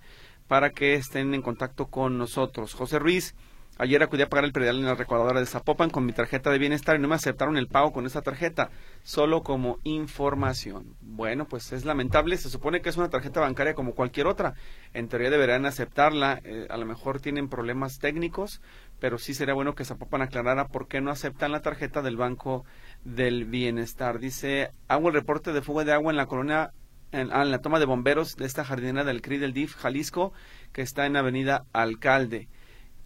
para 0.47 0.69
que 0.69 0.93
estén 0.93 1.33
en 1.33 1.41
contacto 1.41 1.87
con 1.87 2.17
nosotros. 2.17 2.73
José 2.73 2.97
Ruiz, 2.97 3.35
ayer 3.77 4.01
acudí 4.01 4.21
a 4.21 4.29
pagar 4.29 4.45
el 4.45 4.53
predial 4.53 4.77
en 4.77 4.85
la 4.85 4.95
recaudadora 4.95 5.41
de 5.41 5.47
Zapopan 5.47 5.89
con 5.89 6.05
mi 6.05 6.13
tarjeta 6.13 6.49
de 6.49 6.59
bienestar 6.59 6.95
y 6.95 6.99
no 6.99 7.09
me 7.09 7.15
aceptaron 7.15 7.57
el 7.57 7.67
pago 7.67 7.91
con 7.91 8.05
esa 8.05 8.21
tarjeta, 8.21 8.69
solo 9.03 9.43
como 9.43 9.79
información. 9.83 10.95
Bueno, 11.01 11.45
pues 11.45 11.73
es 11.73 11.83
lamentable, 11.83 12.37
se 12.37 12.49
supone 12.49 12.81
que 12.81 12.87
es 12.87 12.95
una 12.95 13.09
tarjeta 13.09 13.41
bancaria 13.41 13.73
como 13.73 13.95
cualquier 13.95 14.27
otra. 14.27 14.53
En 14.93 15.09
teoría 15.09 15.29
deberían 15.29 15.65
aceptarla, 15.65 16.39
eh, 16.45 16.67
a 16.69 16.77
lo 16.77 16.85
mejor 16.85 17.19
tienen 17.19 17.49
problemas 17.49 17.99
técnicos, 17.99 18.61
pero 18.99 19.17
sí 19.17 19.33
sería 19.33 19.53
bueno 19.53 19.75
que 19.75 19.85
Zapopan 19.85 20.21
aclarara 20.21 20.67
por 20.67 20.87
qué 20.87 21.01
no 21.01 21.11
aceptan 21.11 21.51
la 21.51 21.61
tarjeta 21.61 22.01
del 22.01 22.17
Banco 22.17 22.65
del 23.03 23.45
Bienestar. 23.45 24.19
Dice, 24.19 24.71
hago 24.87 25.09
el 25.09 25.13
reporte 25.13 25.53
de 25.53 25.61
fuga 25.61 25.83
de 25.83 25.93
agua 25.93 26.11
en 26.11 26.17
la 26.17 26.27
colonia, 26.27 26.71
en, 27.11 27.29
ah, 27.31 27.43
en 27.43 27.51
la 27.51 27.59
toma 27.59 27.79
de 27.79 27.85
bomberos 27.85 28.35
de 28.35 28.45
esta 28.45 28.63
jardinera 28.63 29.03
del 29.03 29.21
CRI 29.21 29.37
del 29.37 29.53
DIF 29.53 29.75
Jalisco, 29.75 30.33
que 30.73 30.81
está 30.81 31.05
en 31.05 31.15
Avenida 31.15 31.65
Alcalde. 31.73 32.47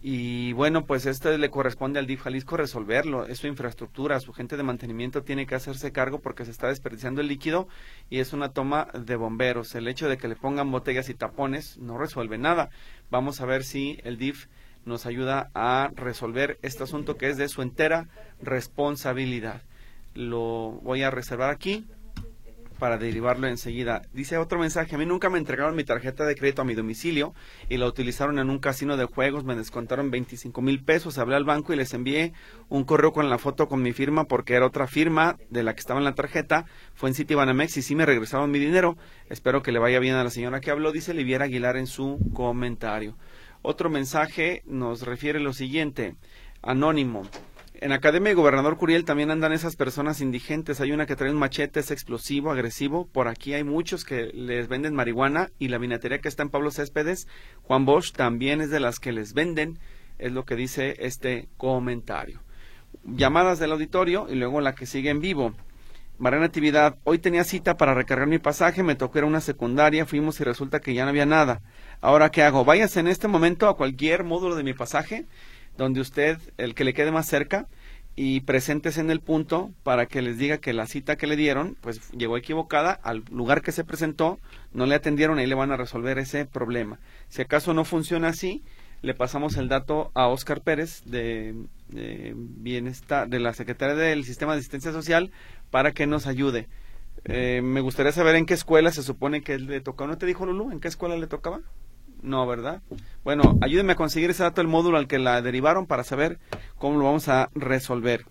Y 0.06 0.52
bueno, 0.52 0.84
pues 0.84 1.06
esto 1.06 1.34
le 1.34 1.48
corresponde 1.48 1.98
al 1.98 2.06
DIF 2.06 2.20
Jalisco 2.20 2.58
resolverlo, 2.58 3.24
es 3.26 3.38
su 3.38 3.46
infraestructura, 3.46 4.20
su 4.20 4.34
gente 4.34 4.58
de 4.58 4.62
mantenimiento 4.62 5.22
tiene 5.22 5.46
que 5.46 5.54
hacerse 5.54 5.92
cargo 5.92 6.20
porque 6.20 6.44
se 6.44 6.50
está 6.50 6.68
desperdiciando 6.68 7.22
el 7.22 7.28
líquido 7.28 7.68
y 8.10 8.18
es 8.18 8.34
una 8.34 8.50
toma 8.50 8.88
de 8.92 9.16
bomberos. 9.16 9.74
El 9.74 9.88
hecho 9.88 10.06
de 10.06 10.18
que 10.18 10.28
le 10.28 10.36
pongan 10.36 10.70
botellas 10.70 11.08
y 11.08 11.14
tapones 11.14 11.78
no 11.78 11.96
resuelve 11.96 12.36
nada. 12.36 12.68
Vamos 13.10 13.40
a 13.40 13.46
ver 13.46 13.64
si 13.64 13.98
el 14.04 14.18
DIF 14.18 14.48
nos 14.84 15.06
ayuda 15.06 15.50
a 15.54 15.90
resolver 15.94 16.58
este 16.62 16.84
asunto 16.84 17.16
que 17.16 17.28
es 17.28 17.36
de 17.36 17.48
su 17.48 17.62
entera 17.62 18.08
responsabilidad. 18.42 19.62
Lo 20.14 20.78
voy 20.82 21.02
a 21.02 21.10
reservar 21.10 21.50
aquí 21.50 21.86
para 22.78 22.98
derivarlo 22.98 23.46
enseguida. 23.46 24.02
Dice 24.12 24.36
otro 24.36 24.58
mensaje, 24.58 24.94
a 24.94 24.98
mí 24.98 25.06
nunca 25.06 25.30
me 25.30 25.38
entregaron 25.38 25.76
mi 25.76 25.84
tarjeta 25.84 26.24
de 26.24 26.34
crédito 26.34 26.62
a 26.62 26.64
mi 26.64 26.74
domicilio 26.74 27.34
y 27.68 27.76
la 27.76 27.86
utilizaron 27.86 28.38
en 28.38 28.50
un 28.50 28.58
casino 28.58 28.96
de 28.96 29.04
juegos, 29.04 29.44
me 29.44 29.54
descontaron 29.54 30.10
25 30.10 30.60
mil 30.60 30.82
pesos, 30.82 31.18
hablé 31.18 31.36
al 31.36 31.44
banco 31.44 31.72
y 31.72 31.76
les 31.76 31.94
envié 31.94 32.32
un 32.68 32.84
correo 32.84 33.12
con 33.12 33.30
la 33.30 33.38
foto 33.38 33.68
con 33.68 33.82
mi 33.82 33.92
firma 33.92 34.24
porque 34.24 34.54
era 34.54 34.66
otra 34.66 34.86
firma 34.86 35.36
de 35.50 35.62
la 35.62 35.74
que 35.74 35.80
estaba 35.80 36.00
en 36.00 36.04
la 36.04 36.14
tarjeta, 36.14 36.66
fue 36.94 37.08
en 37.08 37.14
Citibanamex 37.14 37.76
y 37.76 37.82
sí 37.82 37.94
me 37.94 38.06
regresaron 38.06 38.50
mi 38.50 38.58
dinero, 38.58 38.96
espero 39.30 39.62
que 39.62 39.72
le 39.72 39.78
vaya 39.78 39.98
bien 39.98 40.16
a 40.16 40.24
la 40.24 40.30
señora 40.30 40.60
que 40.60 40.70
habló, 40.70 40.92
dice 40.92 41.14
Liviera 41.14 41.44
Aguilar 41.44 41.76
en 41.76 41.86
su 41.86 42.18
comentario. 42.34 43.16
Otro 43.66 43.88
mensaje 43.88 44.62
nos 44.66 45.06
refiere 45.06 45.40
lo 45.40 45.54
siguiente, 45.54 46.16
anónimo. 46.60 47.22
En 47.72 47.92
Academia 47.92 48.28
de 48.28 48.34
Gobernador 48.34 48.76
Curiel 48.76 49.06
también 49.06 49.30
andan 49.30 49.54
esas 49.54 49.74
personas 49.74 50.20
indigentes. 50.20 50.82
Hay 50.82 50.92
una 50.92 51.06
que 51.06 51.16
trae 51.16 51.30
un 51.30 51.38
machete, 51.38 51.80
es 51.80 51.90
explosivo, 51.90 52.50
agresivo. 52.50 53.06
Por 53.06 53.26
aquí 53.26 53.54
hay 53.54 53.64
muchos 53.64 54.04
que 54.04 54.26
les 54.34 54.68
venden 54.68 54.94
marihuana 54.94 55.48
y 55.58 55.68
la 55.68 55.78
vinatería 55.78 56.18
que 56.18 56.28
está 56.28 56.42
en 56.42 56.50
Pablo 56.50 56.70
Céspedes, 56.70 57.26
Juan 57.62 57.86
Bosch, 57.86 58.12
también 58.12 58.60
es 58.60 58.68
de 58.68 58.80
las 58.80 58.98
que 58.98 59.12
les 59.12 59.32
venden. 59.32 59.78
Es 60.18 60.30
lo 60.30 60.44
que 60.44 60.56
dice 60.56 60.96
este 60.98 61.48
comentario. 61.56 62.42
Llamadas 63.02 63.60
del 63.60 63.72
auditorio 63.72 64.26
y 64.28 64.34
luego 64.34 64.60
la 64.60 64.74
que 64.74 64.84
sigue 64.84 65.08
en 65.08 65.20
vivo. 65.20 65.54
Mariana 66.16 66.46
Natividad, 66.46 66.96
hoy 67.02 67.18
tenía 67.18 67.42
cita 67.42 67.76
para 67.76 67.92
recargar 67.92 68.28
mi 68.28 68.38
pasaje, 68.38 68.84
me 68.84 68.94
tocó 68.94 69.18
ir 69.18 69.24
a 69.24 69.26
una 69.26 69.40
secundaria, 69.40 70.06
fuimos 70.06 70.38
y 70.38 70.44
resulta 70.44 70.78
que 70.78 70.94
ya 70.94 71.02
no 71.02 71.10
había 71.10 71.26
nada. 71.26 71.60
Ahora, 72.04 72.30
¿qué 72.30 72.42
hago? 72.42 72.66
Váyase 72.66 73.00
en 73.00 73.06
este 73.06 73.28
momento 73.28 73.66
a 73.66 73.78
cualquier 73.78 74.24
módulo 74.24 74.56
de 74.56 74.62
mi 74.62 74.74
pasaje, 74.74 75.24
donde 75.78 76.02
usted, 76.02 76.38
el 76.58 76.74
que 76.74 76.84
le 76.84 76.92
quede 76.92 77.10
más 77.10 77.24
cerca, 77.24 77.66
y 78.14 78.40
preséntese 78.40 79.00
en 79.00 79.10
el 79.10 79.20
punto 79.20 79.72
para 79.84 80.04
que 80.04 80.20
les 80.20 80.36
diga 80.36 80.58
que 80.58 80.74
la 80.74 80.86
cita 80.86 81.16
que 81.16 81.26
le 81.26 81.34
dieron, 81.34 81.78
pues 81.80 82.10
llegó 82.10 82.36
equivocada, 82.36 82.92
al 82.92 83.24
lugar 83.30 83.62
que 83.62 83.72
se 83.72 83.84
presentó, 83.84 84.38
no 84.74 84.84
le 84.84 84.96
atendieron, 84.96 85.38
ahí 85.38 85.46
le 85.46 85.54
van 85.54 85.72
a 85.72 85.78
resolver 85.78 86.18
ese 86.18 86.44
problema. 86.44 87.00
Si 87.30 87.40
acaso 87.40 87.72
no 87.72 87.86
funciona 87.86 88.28
así, 88.28 88.62
le 89.00 89.14
pasamos 89.14 89.56
el 89.56 89.70
dato 89.70 90.10
a 90.12 90.28
Oscar 90.28 90.60
Pérez 90.60 91.04
de, 91.06 91.54
Bienestar, 91.88 93.30
de 93.30 93.40
la 93.40 93.54
Secretaría 93.54 93.94
del 93.94 94.24
Sistema 94.24 94.52
de 94.52 94.58
Asistencia 94.58 94.92
Social, 94.92 95.30
para 95.70 95.92
que 95.92 96.06
nos 96.06 96.26
ayude. 96.26 96.68
Eh, 97.24 97.62
me 97.64 97.80
gustaría 97.80 98.12
saber 98.12 98.34
en 98.36 98.44
qué 98.44 98.52
escuela 98.52 98.90
se 98.90 99.02
supone 99.02 99.40
que 99.40 99.58
le 99.58 99.80
tocaba. 99.80 100.10
¿No 100.10 100.18
te 100.18 100.26
dijo 100.26 100.44
Lulú 100.44 100.70
en 100.70 100.80
qué 100.80 100.88
escuela 100.88 101.16
le 101.16 101.28
tocaba? 101.28 101.62
No, 102.24 102.46
¿verdad? 102.46 102.80
Bueno, 103.22 103.58
ayúdenme 103.60 103.92
a 103.92 103.96
conseguir 103.96 104.30
ese 104.30 104.42
dato 104.42 104.62
del 104.62 104.66
módulo 104.66 104.96
al 104.96 105.06
que 105.06 105.18
la 105.18 105.42
derivaron 105.42 105.86
para 105.86 106.04
saber 106.04 106.38
cómo 106.78 106.98
lo 106.98 107.04
vamos 107.04 107.28
a 107.28 107.50
resolver. 107.54 108.24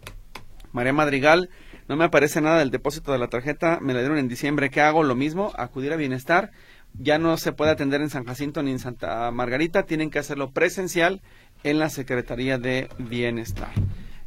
María 0.71 0.93
Madrigal, 0.93 1.51
no 1.87 1.95
me 1.95 2.05
aparece 2.05 2.41
nada 2.41 2.57
del 2.57 2.71
depósito 2.71 3.11
de 3.11 3.19
la 3.19 3.27
tarjeta, 3.27 3.77
me 3.81 3.93
la 3.93 3.99
dieron 3.99 4.17
en 4.17 4.27
diciembre. 4.27 4.71
¿Qué 4.71 4.81
hago? 4.81 5.03
Lo 5.03 5.13
mismo, 5.13 5.53
acudir 5.55 5.93
a 5.93 5.95
Bienestar. 5.95 6.49
Ya 6.97 7.19
no 7.19 7.37
se 7.37 7.53
puede 7.53 7.69
atender 7.69 8.01
en 8.01 8.09
San 8.09 8.25
Jacinto 8.25 8.63
ni 8.63 8.71
en 8.71 8.79
Santa 8.79 9.29
Margarita, 9.29 9.83
tienen 9.83 10.09
que 10.09 10.17
hacerlo 10.17 10.49
presencial 10.49 11.21
en 11.63 11.77
la 11.77 11.89
Secretaría 11.89 12.57
de 12.57 12.89
Bienestar. 12.97 13.69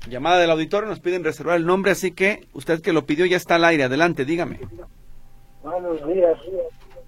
Llamada 0.09 0.38
del 0.38 0.52
auditorio, 0.52 0.88
nos 0.88 1.00
piden 1.00 1.24
reservar 1.24 1.57
el 1.57 1.66
nombre, 1.66 1.90
así 1.90 2.12
que 2.12 2.46
usted 2.52 2.81
que 2.81 2.92
lo 2.92 3.05
pidió 3.05 3.26
ya 3.26 3.37
está 3.37 3.57
al 3.57 3.64
aire. 3.64 3.83
Adelante, 3.83 4.24
dígame. 4.24 4.61
Buenos 5.64 6.07
días. 6.07 6.38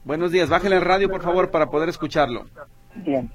Buenos 0.09 0.33
días, 0.33 0.49
bájale 0.49 0.77
el 0.77 0.87
radio 0.87 1.11
por 1.11 1.21
favor 1.21 1.51
para 1.51 1.67
poder 1.67 1.91
escucharlo. 1.91 2.47
Bien. 3.05 3.31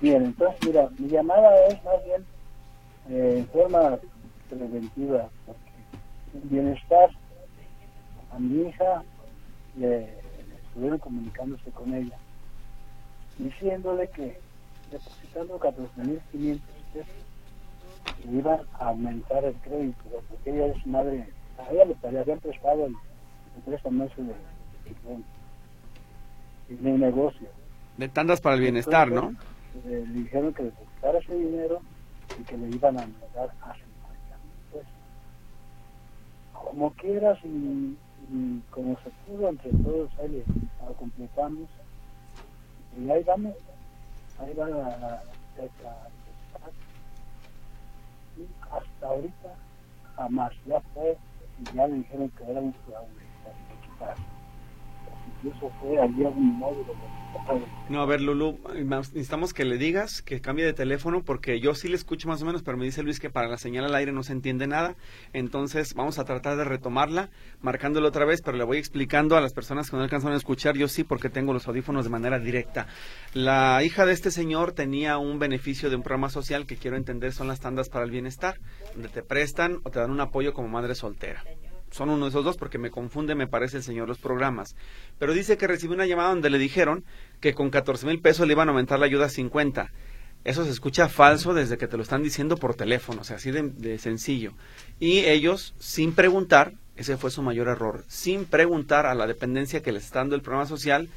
Bien, 0.00 0.24
entonces, 0.24 0.60
mira, 0.64 0.88
mi 0.98 1.06
llamada 1.10 1.64
es 1.68 1.84
más 1.84 2.04
bien 2.04 2.26
eh, 3.08 3.36
en 3.38 3.46
forma 3.46 4.00
preventiva, 4.50 5.28
porque 5.46 5.70
el 6.34 6.40
bienestar 6.48 7.10
a 8.32 8.38
mi 8.40 8.68
hija 8.68 9.04
le 9.78 10.12
estuvieron 10.66 10.98
comunicándose 10.98 11.70
con 11.70 11.94
ella, 11.94 12.18
diciéndole 13.38 14.08
que 14.08 14.40
depositando 14.90 15.60
14.500 15.60 16.60
pesos 16.92 17.08
iban 18.28 18.58
a 18.80 18.88
aumentar 18.88 19.44
el 19.44 19.54
crédito, 19.60 20.02
porque 20.28 20.50
ella 20.50 20.66
es 20.66 20.84
madre, 20.84 21.32
a 21.58 21.72
ella 21.72 21.84
le 22.10 22.18
habían 22.18 22.40
prestado 22.40 22.86
el, 22.86 22.92
el 23.54 23.62
préstamo 23.62 24.04
de, 24.04 24.57
de, 25.04 26.74
de, 26.74 26.82
de 26.82 26.98
negocio. 26.98 27.48
De 27.96 28.08
tandas 28.08 28.40
para 28.40 28.56
el 28.56 28.62
bienestar, 28.62 29.10
¿no? 29.10 29.34
Eh, 29.86 30.04
le 30.06 30.20
dijeron 30.20 30.54
que 30.54 30.64
depositara 30.64 31.18
ese 31.18 31.34
dinero 31.34 31.80
y 32.38 32.42
que 32.44 32.56
le 32.56 32.68
iban 32.68 32.98
a 32.98 33.02
mandar 33.02 33.50
a 33.62 33.74
50 33.74 33.84
mil 34.44 34.72
pesos. 34.72 34.92
Como 36.52 36.92
quieras 36.92 37.38
y, 37.44 37.96
y, 38.30 38.62
como 38.70 38.96
se 39.02 39.10
pudo 39.26 39.48
entre 39.48 39.70
todos, 39.70 40.10
ahí 40.18 40.28
le 40.28 40.94
completamos. 40.94 41.68
Y 42.98 43.10
ahí 43.10 43.22
vamos, 43.24 43.54
ahí 44.40 44.54
va 44.54 44.68
la, 44.68 44.78
la, 44.78 44.98
la, 44.98 45.22
y 48.38 48.46
hasta 48.70 49.06
ahorita 49.06 49.54
jamás, 50.16 50.52
ya 50.66 50.80
fue 50.94 51.16
y 51.58 51.76
ya 51.76 51.86
le 51.86 51.94
dijeron 51.94 52.30
que 52.30 52.44
era 52.50 52.60
un 52.60 52.72
fraude, 52.72 54.37
fue 55.80 55.98
no, 57.88 58.02
a 58.02 58.06
ver, 58.06 58.20
Lulu, 58.20 58.58
necesitamos 58.84 59.54
que 59.54 59.64
le 59.64 59.78
digas 59.78 60.20
que 60.22 60.40
cambie 60.40 60.64
de 60.64 60.74
teléfono 60.74 61.22
porque 61.22 61.60
yo 61.60 61.74
sí 61.74 61.88
le 61.88 61.96
escucho 61.96 62.28
más 62.28 62.42
o 62.42 62.44
menos, 62.46 62.62
pero 62.62 62.76
me 62.76 62.84
dice 62.84 63.02
Luis 63.02 63.18
que 63.18 63.30
para 63.30 63.48
la 63.48 63.56
señal 63.56 63.84
al 63.86 63.94
aire 63.94 64.12
no 64.12 64.22
se 64.22 64.32
entiende 64.32 64.66
nada. 64.66 64.96
Entonces 65.32 65.94
vamos 65.94 66.18
a 66.18 66.24
tratar 66.24 66.56
de 66.56 66.64
retomarla, 66.64 67.30
marcándolo 67.62 68.08
otra 68.08 68.26
vez, 68.26 68.42
pero 68.42 68.58
le 68.58 68.64
voy 68.64 68.76
explicando 68.76 69.36
a 69.36 69.40
las 69.40 69.54
personas 69.54 69.90
que 69.90 69.96
no 69.96 70.02
alcanzan 70.02 70.32
a 70.32 70.36
escuchar. 70.36 70.76
Yo 70.76 70.88
sí, 70.88 71.04
porque 71.04 71.30
tengo 71.30 71.54
los 71.54 71.66
audífonos 71.66 72.04
de 72.04 72.10
manera 72.10 72.38
directa. 72.38 72.86
La 73.32 73.82
hija 73.82 74.04
de 74.04 74.12
este 74.12 74.30
señor 74.30 74.72
tenía 74.72 75.16
un 75.16 75.38
beneficio 75.38 75.88
de 75.88 75.96
un 75.96 76.02
programa 76.02 76.28
social 76.28 76.66
que 76.66 76.76
quiero 76.76 76.96
entender 76.96 77.32
son 77.32 77.48
las 77.48 77.60
tandas 77.60 77.88
para 77.88 78.04
el 78.04 78.10
bienestar, 78.10 78.58
donde 78.92 79.08
te 79.08 79.22
prestan 79.22 79.78
o 79.84 79.90
te 79.90 80.00
dan 80.00 80.10
un 80.10 80.20
apoyo 80.20 80.52
como 80.52 80.68
madre 80.68 80.94
soltera 80.94 81.42
son 81.90 82.10
uno 82.10 82.26
de 82.26 82.30
esos 82.30 82.44
dos 82.44 82.56
porque 82.56 82.78
me 82.78 82.90
confunde, 82.90 83.34
me 83.34 83.46
parece 83.46 83.78
el 83.78 83.82
señor, 83.82 84.08
los 84.08 84.18
programas. 84.18 84.76
Pero 85.18 85.32
dice 85.32 85.56
que 85.56 85.66
recibió 85.66 85.94
una 85.94 86.06
llamada 86.06 86.30
donde 86.30 86.50
le 86.50 86.58
dijeron 86.58 87.04
que 87.40 87.54
con 87.54 87.70
14 87.70 88.06
mil 88.06 88.20
pesos 88.20 88.46
le 88.46 88.52
iban 88.52 88.68
a 88.68 88.72
aumentar 88.72 88.98
la 88.98 89.06
ayuda 89.06 89.26
a 89.26 89.30
50. 89.30 89.90
Eso 90.44 90.64
se 90.64 90.70
escucha 90.70 91.08
falso 91.08 91.52
desde 91.52 91.78
que 91.78 91.88
te 91.88 91.96
lo 91.96 92.02
están 92.02 92.22
diciendo 92.22 92.56
por 92.56 92.74
teléfono, 92.74 93.22
o 93.22 93.24
sea, 93.24 93.36
así 93.36 93.50
de, 93.50 93.98
sencillo. 93.98 94.52
Y 95.00 95.20
ellos, 95.20 95.74
sin 95.78 96.12
preguntar, 96.12 96.72
ese 96.96 97.16
fue 97.16 97.30
su 97.30 97.42
mayor 97.42 97.68
error, 97.68 98.04
sin 98.08 98.44
preguntar 98.44 99.06
a 99.06 99.14
la 99.14 99.26
dependencia 99.26 99.82
que 99.82 99.92
les 99.92 100.04
está 100.04 100.20
dando 100.20 100.36
el 100.36 100.42
programa 100.42 100.66
social, 100.66 101.08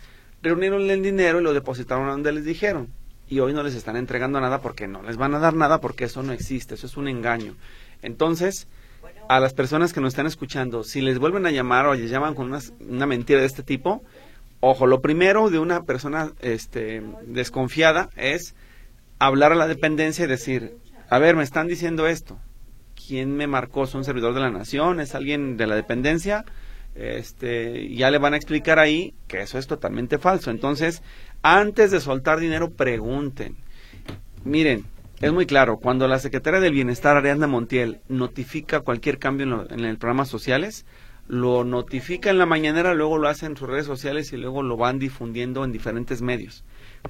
reunieron 0.41 0.89
el 0.89 1.03
dinero 1.03 1.39
y 1.39 1.43
lo 1.43 1.53
depositaron 1.53 2.07
donde 2.07 2.31
les 2.31 2.45
dijeron. 2.45 2.89
Y 3.29 3.39
hoy 3.39 3.53
no 3.53 3.63
les 3.63 3.75
están 3.75 3.95
entregando 3.95 4.41
nada 4.41 4.59
porque 4.59 4.87
no 4.87 5.01
les 5.01 5.15
van 5.15 5.33
a 5.33 5.39
dar 5.39 5.53
nada 5.53 5.79
porque 5.79 6.05
eso 6.05 6.23
no 6.23 6.33
existe, 6.33 6.75
eso 6.75 6.87
es 6.87 6.97
un 6.97 7.07
engaño. 7.07 7.55
Entonces, 8.01 8.67
a 9.31 9.39
las 9.39 9.53
personas 9.53 9.93
que 9.93 10.01
nos 10.01 10.09
están 10.09 10.27
escuchando, 10.27 10.83
si 10.83 10.99
les 10.99 11.17
vuelven 11.17 11.45
a 11.45 11.51
llamar 11.51 11.85
o 11.85 11.93
les 11.93 12.11
llaman 12.11 12.35
con 12.35 12.47
una, 12.47 13.05
mentira 13.05 13.39
de 13.39 13.45
este 13.45 13.63
tipo, 13.63 14.03
ojo, 14.59 14.87
lo 14.87 14.99
primero 14.99 15.49
de 15.49 15.57
una 15.57 15.83
persona 15.83 16.33
este, 16.41 17.01
desconfiada 17.27 18.09
es 18.17 18.55
hablar 19.19 19.53
a 19.53 19.55
la 19.55 19.69
dependencia 19.69 20.25
y 20.25 20.27
decir, 20.27 20.75
a 21.09 21.17
ver, 21.17 21.37
me 21.37 21.43
están 21.43 21.69
diciendo 21.69 22.07
esto. 22.07 22.39
¿Quién 22.93 23.37
me 23.37 23.47
marcó? 23.47 23.85
¿Es 23.85 23.95
un 23.95 24.03
servidor 24.03 24.33
de 24.33 24.41
la 24.41 24.51
nación? 24.51 24.99
¿Es 24.99 25.15
alguien 25.15 25.55
de 25.55 25.67
la 25.67 25.75
dependencia? 25.75 26.43
Este, 26.95 27.87
ya 27.95 28.11
le 28.11 28.17
van 28.17 28.33
a 28.33 28.37
explicar 28.37 28.79
ahí 28.79 29.13
que 29.29 29.39
eso 29.43 29.57
es 29.57 29.65
totalmente 29.65 30.17
falso. 30.17 30.51
Entonces, 30.51 31.03
antes 31.41 31.89
de 31.91 32.01
soltar 32.01 32.41
dinero, 32.41 32.71
pregunten. 32.71 33.55
Miren, 34.43 34.83
es 35.21 35.31
muy 35.31 35.45
claro, 35.45 35.77
cuando 35.77 36.07
la 36.07 36.19
Secretaria 36.19 36.59
del 36.59 36.73
Bienestar, 36.73 37.15
Ariadna 37.15 37.47
Montiel, 37.47 38.01
notifica 38.09 38.79
cualquier 38.79 39.19
cambio 39.19 39.43
en, 39.43 39.49
lo, 39.51 39.69
en 39.69 39.85
el 39.85 39.97
programa 39.97 40.25
sociales, 40.25 40.85
lo 41.27 41.63
notifica 41.63 42.29
en 42.29 42.39
la 42.39 42.45
mañanera, 42.45 42.93
luego 42.93 43.17
lo 43.17 43.29
hace 43.29 43.45
en 43.45 43.55
sus 43.55 43.69
redes 43.69 43.85
sociales 43.85 44.33
y 44.33 44.37
luego 44.37 44.63
lo 44.63 44.77
van 44.77 44.99
difundiendo 44.99 45.63
en 45.63 45.71
diferentes 45.71 46.21
medios. 46.21 46.65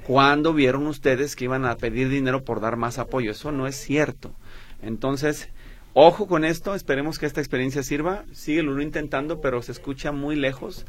¿Cuándo 0.06 0.52
vieron 0.52 0.86
ustedes 0.86 1.34
que 1.34 1.44
iban 1.44 1.64
a 1.64 1.76
pedir 1.76 2.08
dinero 2.08 2.44
por 2.44 2.60
dar 2.60 2.76
más 2.76 2.98
apoyo? 2.98 3.30
Eso 3.30 3.50
no 3.50 3.66
es 3.66 3.76
cierto. 3.76 4.34
Entonces, 4.82 5.48
ojo 5.94 6.26
con 6.26 6.44
esto, 6.44 6.74
esperemos 6.74 7.18
que 7.18 7.26
esta 7.26 7.40
experiencia 7.40 7.82
sirva. 7.82 8.24
Síguelo 8.32 8.80
intentando, 8.80 9.40
pero 9.40 9.62
se 9.62 9.72
escucha 9.72 10.12
muy 10.12 10.36
lejos 10.36 10.86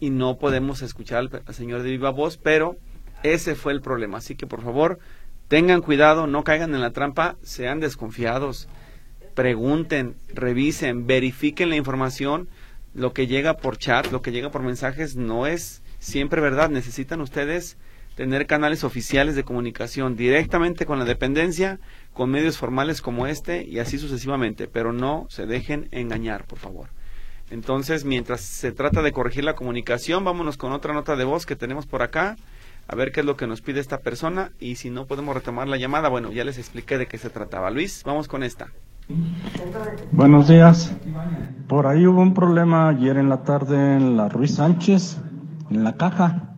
y 0.00 0.10
no 0.10 0.38
podemos 0.38 0.82
escuchar 0.82 1.28
al 1.46 1.54
señor 1.54 1.82
de 1.82 1.90
viva 1.90 2.10
voz, 2.10 2.36
pero 2.36 2.76
ese 3.22 3.54
fue 3.54 3.72
el 3.72 3.80
problema. 3.80 4.18
Así 4.18 4.34
que, 4.34 4.46
por 4.46 4.62
favor, 4.62 4.98
Tengan 5.48 5.82
cuidado, 5.82 6.26
no 6.26 6.42
caigan 6.42 6.74
en 6.74 6.80
la 6.80 6.92
trampa, 6.92 7.36
sean 7.42 7.78
desconfiados, 7.78 8.66
pregunten, 9.34 10.14
revisen, 10.32 11.06
verifiquen 11.06 11.68
la 11.68 11.76
información. 11.76 12.48
Lo 12.94 13.12
que 13.12 13.26
llega 13.26 13.56
por 13.56 13.76
chat, 13.76 14.10
lo 14.10 14.22
que 14.22 14.32
llega 14.32 14.50
por 14.50 14.62
mensajes 14.62 15.16
no 15.16 15.46
es 15.46 15.82
siempre 15.98 16.40
verdad. 16.40 16.70
Necesitan 16.70 17.20
ustedes 17.20 17.76
tener 18.14 18.46
canales 18.46 18.84
oficiales 18.84 19.34
de 19.34 19.44
comunicación 19.44 20.16
directamente 20.16 20.86
con 20.86 20.98
la 20.98 21.04
dependencia, 21.04 21.78
con 22.12 22.30
medios 22.30 22.56
formales 22.56 23.02
como 23.02 23.26
este 23.26 23.64
y 23.64 23.80
así 23.80 23.98
sucesivamente, 23.98 24.68
pero 24.68 24.92
no 24.92 25.26
se 25.28 25.46
dejen 25.46 25.88
engañar, 25.90 26.46
por 26.46 26.58
favor. 26.58 26.88
Entonces, 27.50 28.04
mientras 28.04 28.40
se 28.40 28.72
trata 28.72 29.02
de 29.02 29.12
corregir 29.12 29.44
la 29.44 29.56
comunicación, 29.56 30.24
vámonos 30.24 30.56
con 30.56 30.72
otra 30.72 30.94
nota 30.94 31.16
de 31.16 31.24
voz 31.24 31.44
que 31.44 31.56
tenemos 31.56 31.86
por 31.86 32.02
acá 32.02 32.36
a 32.86 32.94
ver 32.96 33.12
qué 33.12 33.20
es 33.20 33.26
lo 33.26 33.36
que 33.36 33.46
nos 33.46 33.60
pide 33.60 33.80
esta 33.80 33.98
persona 33.98 34.52
y 34.60 34.76
si 34.76 34.90
no 34.90 35.06
podemos 35.06 35.34
retomar 35.34 35.68
la 35.68 35.76
llamada, 35.76 36.08
bueno, 36.08 36.32
ya 36.32 36.44
les 36.44 36.58
expliqué 36.58 36.98
de 36.98 37.06
qué 37.06 37.18
se 37.18 37.30
trataba. 37.30 37.70
Luis, 37.70 38.02
vamos 38.04 38.28
con 38.28 38.42
esta. 38.42 38.68
Buenos 40.12 40.48
días. 40.48 40.94
Por 41.68 41.86
ahí 41.86 42.06
hubo 42.06 42.20
un 42.20 42.34
problema 42.34 42.88
ayer 42.88 43.16
en 43.16 43.28
la 43.28 43.42
tarde 43.42 43.96
en 43.96 44.16
la 44.16 44.28
Ruiz 44.28 44.54
Sánchez, 44.54 45.18
en 45.70 45.84
la 45.84 45.94
caja. 45.94 46.56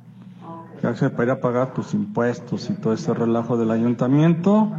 Ya 0.83 0.95
se 0.95 1.11
podía 1.11 1.41
pagar 1.41 1.75
tus 1.75 1.95
impuestos 1.95 2.71
y 2.71 2.75
todo 2.75 2.93
ese 2.93 3.15
relajo 3.15 3.57
del 3.57 3.71
ayuntamiento. 3.71 4.73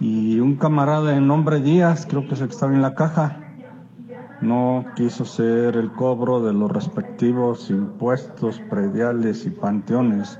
Y 0.00 0.38
un 0.38 0.56
camarada 0.56 1.10
de 1.10 1.20
nombre 1.20 1.60
Díaz, 1.60 2.06
creo 2.08 2.26
que 2.26 2.34
es 2.34 2.40
el 2.40 2.48
que 2.48 2.54
estaba 2.54 2.72
en 2.72 2.82
la 2.82 2.94
caja, 2.94 3.47
no 4.40 4.84
quiso 4.94 5.24
hacer 5.24 5.76
el 5.76 5.92
cobro 5.92 6.40
de 6.40 6.52
los 6.52 6.70
respectivos 6.70 7.70
impuestos 7.70 8.60
prediales 8.70 9.46
y 9.46 9.50
panteones. 9.50 10.38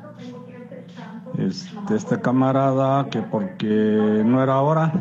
Este, 1.36 1.94
este 1.94 2.20
camarada 2.20 3.08
que 3.10 3.22
porque 3.22 4.22
no 4.24 4.42
era 4.42 4.60
hora, 4.60 4.92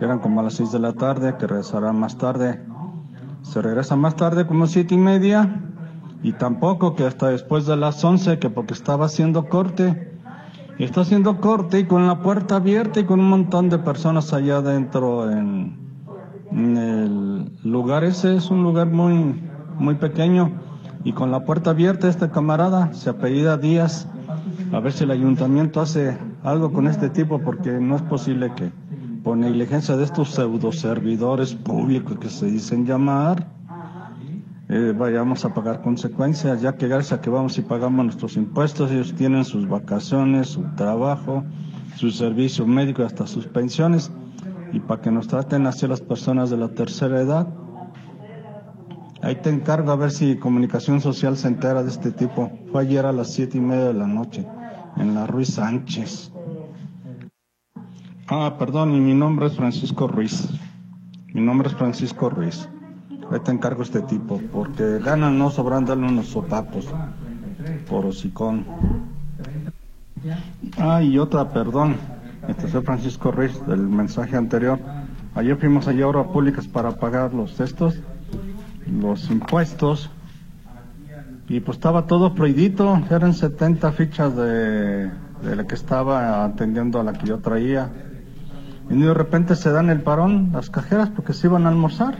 eran 0.00 0.18
como 0.18 0.40
a 0.40 0.44
las 0.44 0.54
6 0.54 0.72
de 0.72 0.78
la 0.78 0.92
tarde, 0.92 1.36
que 1.38 1.46
regresará 1.46 1.92
más 1.92 2.18
tarde. 2.18 2.60
Se 3.42 3.62
regresa 3.62 3.96
más 3.96 4.16
tarde 4.16 4.46
como 4.46 4.66
siete 4.66 4.94
y 4.94 4.98
media 4.98 5.62
y 6.22 6.32
tampoco 6.32 6.94
que 6.94 7.04
hasta 7.04 7.28
después 7.28 7.66
de 7.66 7.76
las 7.76 8.04
11, 8.04 8.38
que 8.38 8.50
porque 8.50 8.74
estaba 8.74 9.06
haciendo 9.06 9.48
corte. 9.48 10.16
Está 10.78 11.00
haciendo 11.00 11.40
corte 11.40 11.80
y 11.80 11.84
con 11.86 12.06
la 12.06 12.22
puerta 12.22 12.56
abierta 12.56 13.00
y 13.00 13.04
con 13.04 13.18
un 13.20 13.28
montón 13.28 13.68
de 13.68 13.78
personas 13.78 14.32
allá 14.32 14.58
adentro 14.58 15.30
en, 15.30 15.87
el 16.52 17.50
lugar 17.62 18.04
ese 18.04 18.36
es 18.36 18.50
un 18.50 18.62
lugar 18.62 18.88
muy, 18.88 19.40
muy 19.78 19.94
pequeño 19.96 20.52
y 21.04 21.12
con 21.12 21.30
la 21.30 21.44
puerta 21.44 21.70
abierta 21.70 22.08
este 22.08 22.30
camarada 22.30 22.92
se 22.94 23.10
apellida 23.10 23.56
Díaz. 23.56 24.08
A 24.72 24.80
ver 24.80 24.92
si 24.92 25.04
el 25.04 25.10
ayuntamiento 25.10 25.80
hace 25.80 26.18
algo 26.42 26.72
con 26.72 26.86
este 26.86 27.10
tipo 27.10 27.38
porque 27.40 27.72
no 27.72 27.96
es 27.96 28.02
posible 28.02 28.52
que 28.54 28.70
por 29.22 29.36
negligencia 29.36 29.96
de 29.96 30.04
estos 30.04 30.30
pseudo 30.30 30.72
servidores 30.72 31.54
públicos 31.54 32.18
que 32.18 32.28
se 32.28 32.46
dicen 32.46 32.86
llamar, 32.86 33.48
eh, 34.68 34.94
vayamos 34.96 35.44
a 35.44 35.54
pagar 35.54 35.80
consecuencias, 35.80 36.60
ya 36.60 36.76
que 36.76 36.88
gracias 36.88 37.18
a 37.18 37.22
que 37.22 37.30
vamos 37.30 37.56
y 37.58 37.62
pagamos 37.62 38.04
nuestros 38.04 38.36
impuestos, 38.36 38.90
ellos 38.90 39.14
tienen 39.14 39.44
sus 39.44 39.66
vacaciones, 39.66 40.48
su 40.48 40.62
trabajo, 40.76 41.44
su 41.96 42.10
servicio 42.10 42.66
médico, 42.66 43.02
hasta 43.02 43.26
sus 43.26 43.46
pensiones 43.46 44.10
y 44.72 44.80
para 44.80 45.00
que 45.00 45.10
nos 45.10 45.28
traten 45.28 45.66
así 45.66 45.86
las 45.86 46.00
personas 46.00 46.50
de 46.50 46.56
la 46.56 46.68
tercera 46.68 47.20
edad. 47.20 47.48
Ahí 49.20 49.36
te 49.36 49.50
encargo 49.50 49.90
a 49.90 49.96
ver 49.96 50.10
si 50.10 50.36
Comunicación 50.36 51.00
Social 51.00 51.36
se 51.36 51.48
entera 51.48 51.82
de 51.82 51.90
este 51.90 52.12
tipo. 52.12 52.52
Fue 52.70 52.82
ayer 52.82 53.04
a 53.04 53.12
las 53.12 53.32
siete 53.32 53.58
y 53.58 53.60
media 53.60 53.86
de 53.86 53.94
la 53.94 54.06
noche, 54.06 54.46
en 54.96 55.14
la 55.14 55.26
Ruiz 55.26 55.54
Sánchez. 55.54 56.32
Ah, 58.28 58.56
perdón, 58.58 58.94
y 58.94 59.00
mi 59.00 59.14
nombre 59.14 59.46
es 59.46 59.56
Francisco 59.56 60.06
Ruiz. 60.06 60.48
Mi 61.32 61.40
nombre 61.40 61.68
es 61.68 61.74
Francisco 61.74 62.30
Ruiz. 62.30 62.68
Ahí 63.30 63.40
te 63.40 63.50
encargo 63.50 63.82
este 63.82 64.02
tipo, 64.02 64.40
porque 64.52 64.98
ganan 64.98 65.38
no 65.38 65.50
sobran 65.50 65.84
darle 65.84 66.06
unos 66.06 66.26
sopapos 66.26 66.86
por 67.88 68.06
hocicón. 68.06 68.64
Ah, 70.78 71.02
y 71.02 71.18
otra, 71.18 71.48
perdón. 71.48 71.96
Este 72.48 72.66
soy 72.66 72.82
Francisco 72.82 73.30
Ruiz 73.30 73.60
del 73.66 73.80
mensaje 73.80 74.34
anterior. 74.34 74.78
Ayer 75.34 75.56
fuimos 75.58 75.86
allá 75.86 76.04
a 76.04 76.08
obras 76.08 76.26
públicas 76.28 76.66
para 76.66 76.92
pagar 76.92 77.34
los 77.34 77.60
estos, 77.60 78.00
los 78.90 79.30
impuestos 79.30 80.10
y 81.46 81.60
pues 81.60 81.76
estaba 81.76 82.06
todo 82.06 82.34
prohibito, 82.34 83.00
eran 83.10 83.34
70 83.34 83.92
fichas 83.92 84.34
de, 84.34 85.10
de 85.42 85.56
la 85.56 85.66
que 85.66 85.74
estaba 85.74 86.44
atendiendo 86.44 86.98
a 86.98 87.04
la 87.04 87.12
que 87.12 87.26
yo 87.26 87.38
traía. 87.38 87.90
Y 88.88 88.98
de 88.98 89.12
repente 89.12 89.54
se 89.54 89.70
dan 89.70 89.90
el 89.90 90.00
parón 90.00 90.50
las 90.52 90.70
cajeras 90.70 91.10
porque 91.10 91.34
se 91.34 91.48
iban 91.48 91.66
a 91.66 91.68
almorzar. 91.68 92.16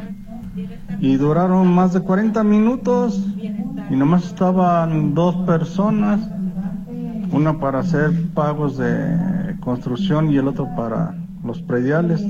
Y 1.01 1.17
duraron 1.17 1.69
más 1.69 1.95
de 1.95 2.01
40 2.01 2.45
minutos 2.45 3.19
y 3.91 3.97
nomás 3.97 4.27
estaban 4.27 5.15
dos 5.15 5.37
personas, 5.47 6.21
una 7.33 7.59
para 7.59 7.79
hacer 7.79 8.13
pagos 8.35 8.77
de 8.77 9.48
construcción 9.69 10.33
y 10.33 10.39
el 10.39 10.49
otro 10.49 10.67
para 10.75 11.15
los 11.45 11.61
prediales. 11.61 12.25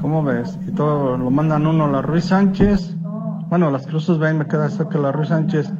¿Cómo 0.00 0.24
ves? 0.24 0.58
Y 0.66 0.72
todo 0.72 1.16
lo 1.16 1.30
mandan 1.30 1.68
uno 1.68 1.84
a 1.84 1.88
la 1.88 2.02
Ruiz 2.02 2.24
Sánchez. 2.24 2.96
Bueno, 3.48 3.70
las 3.70 3.86
cruces 3.86 4.18
ven, 4.18 4.38
me 4.38 4.46
queda 4.46 4.68
cerca 4.68 4.98
la 4.98 5.12
Ruiz 5.12 5.28
Sánchez. 5.28 5.72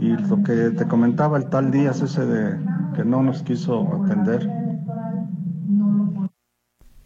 Y 0.00 0.08
lo 0.08 0.42
que 0.42 0.70
te 0.76 0.88
comentaba 0.88 1.38
el 1.38 1.48
tal 1.48 1.70
Díaz, 1.70 2.02
ese 2.02 2.26
de 2.26 2.58
que 2.96 3.04
no 3.04 3.22
nos 3.22 3.44
quiso 3.44 4.02
atender. 4.02 4.50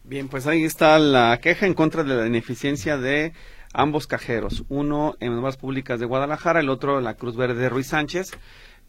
Bien, 0.05 0.29
pues 0.29 0.47
ahí 0.47 0.65
está 0.65 0.99
la 0.99 1.39
queja 1.43 1.67
en 1.67 1.75
contra 1.75 2.05
de 2.05 2.17
la 2.17 2.27
ineficiencia 2.27 2.97
de 2.97 3.35
ambos 3.75 4.07
cajeros, 4.07 4.65
uno 4.71 5.15
en 5.21 5.35
Obras 5.35 5.59
Públicas 5.59 6.01
de 6.01 6.07
Guadalajara, 6.07 6.61
el 6.61 6.71
otro 6.71 6.97
en 6.99 7.05
la 7.05 7.15
Cruz 7.15 7.37
Verde 7.37 7.61
de 7.61 7.69
Ruiz 7.69 7.89
Sánchez. 7.89 8.31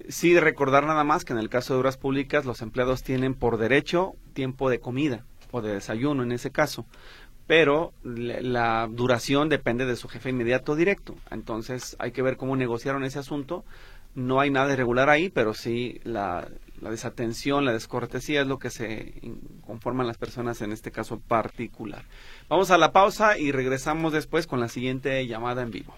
Sí, 0.08 0.40
recordar 0.40 0.86
nada 0.86 1.04
más 1.04 1.26
que 1.26 1.34
en 1.34 1.40
el 1.40 1.50
caso 1.50 1.74
de 1.74 1.80
Obras 1.80 1.98
Públicas 1.98 2.46
los 2.46 2.62
empleados 2.62 3.04
tienen 3.04 3.34
por 3.36 3.58
derecho 3.58 4.14
tiempo 4.34 4.70
de 4.70 4.80
comida 4.80 5.26
o 5.52 5.62
de 5.62 5.74
desayuno 5.74 6.24
en 6.24 6.32
ese 6.32 6.52
caso, 6.52 6.86
pero 7.48 7.94
la 8.04 8.88
duración 8.90 9.50
depende 9.50 9.86
de 9.86 9.96
su 9.96 10.08
jefe 10.08 10.30
inmediato 10.30 10.76
directo. 10.76 11.16
Entonces 11.32 11.96
hay 12.00 12.12
que 12.12 12.22
ver 12.22 12.38
cómo 12.38 12.56
negociaron 12.56 13.04
ese 13.04 13.20
asunto. 13.20 13.66
No 14.16 14.40
hay 14.40 14.50
nada 14.50 14.74
irregular 14.74 15.10
ahí, 15.10 15.30
pero 15.30 15.54
sí 15.54 16.00
la 16.04 16.48
desatención, 16.82 17.66
la 17.66 17.74
descortesía 17.74 18.42
es 18.42 18.48
lo 18.48 18.58
que 18.58 18.70
se 18.70 19.14
conforman 19.66 20.08
las 20.08 20.18
personas 20.18 20.62
en 20.62 20.72
este 20.72 20.92
caso 20.92 21.20
particular. 21.20 22.04
Vamos 22.48 22.72
a 22.72 22.78
la 22.78 22.92
pausa 22.92 23.38
y 23.38 23.52
regresamos 23.52 24.14
después 24.14 24.48
con 24.48 24.60
la 24.60 24.70
siguiente 24.70 25.26
llamada 25.28 25.62
en 25.62 25.72
vivo. 25.72 25.94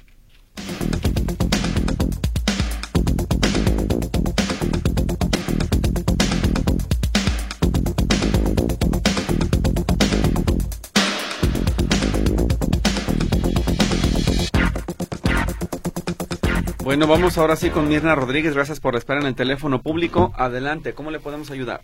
Bueno, 16.92 17.08
vamos 17.08 17.38
ahora 17.38 17.56
sí 17.56 17.70
con 17.70 17.88
Mirna 17.88 18.16
Rodríguez. 18.16 18.54
Gracias 18.54 18.82
por 18.82 18.98
esperar 18.98 19.22
en 19.22 19.30
el 19.30 19.34
teléfono 19.34 19.82
público. 19.82 20.34
Adelante, 20.36 20.92
¿cómo 20.94 21.10
le 21.10 21.22
podemos 21.22 21.50
ayudar? 21.50 21.80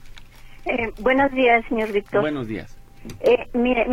Eh, 0.65 0.91
buenos 0.99 1.31
días, 1.31 1.63
señor 1.69 1.93
Víctor. 1.93 2.19
Buenos 2.19 2.45
días. 2.45 2.77
Eh, 3.21 3.47
mire, 3.53 3.85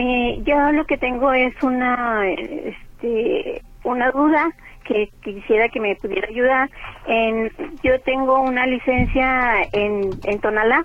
yo 0.43 0.73
lo 0.73 0.85
que 0.87 0.99
tengo 0.99 1.33
es 1.33 1.55
una, 1.63 2.29
este, 2.29 3.63
una 3.85 4.11
duda 4.11 4.49
que 4.83 5.09
quisiera 5.23 5.69
que 5.69 5.79
me 5.79 5.95
pudiera 5.95 6.27
ayudar. 6.27 6.69
En, 7.07 7.49
yo 7.85 8.01
tengo 8.01 8.41
una 8.41 8.67
licencia 8.67 9.69
en, 9.71 10.11
en 10.25 10.41
Tonalá, 10.41 10.85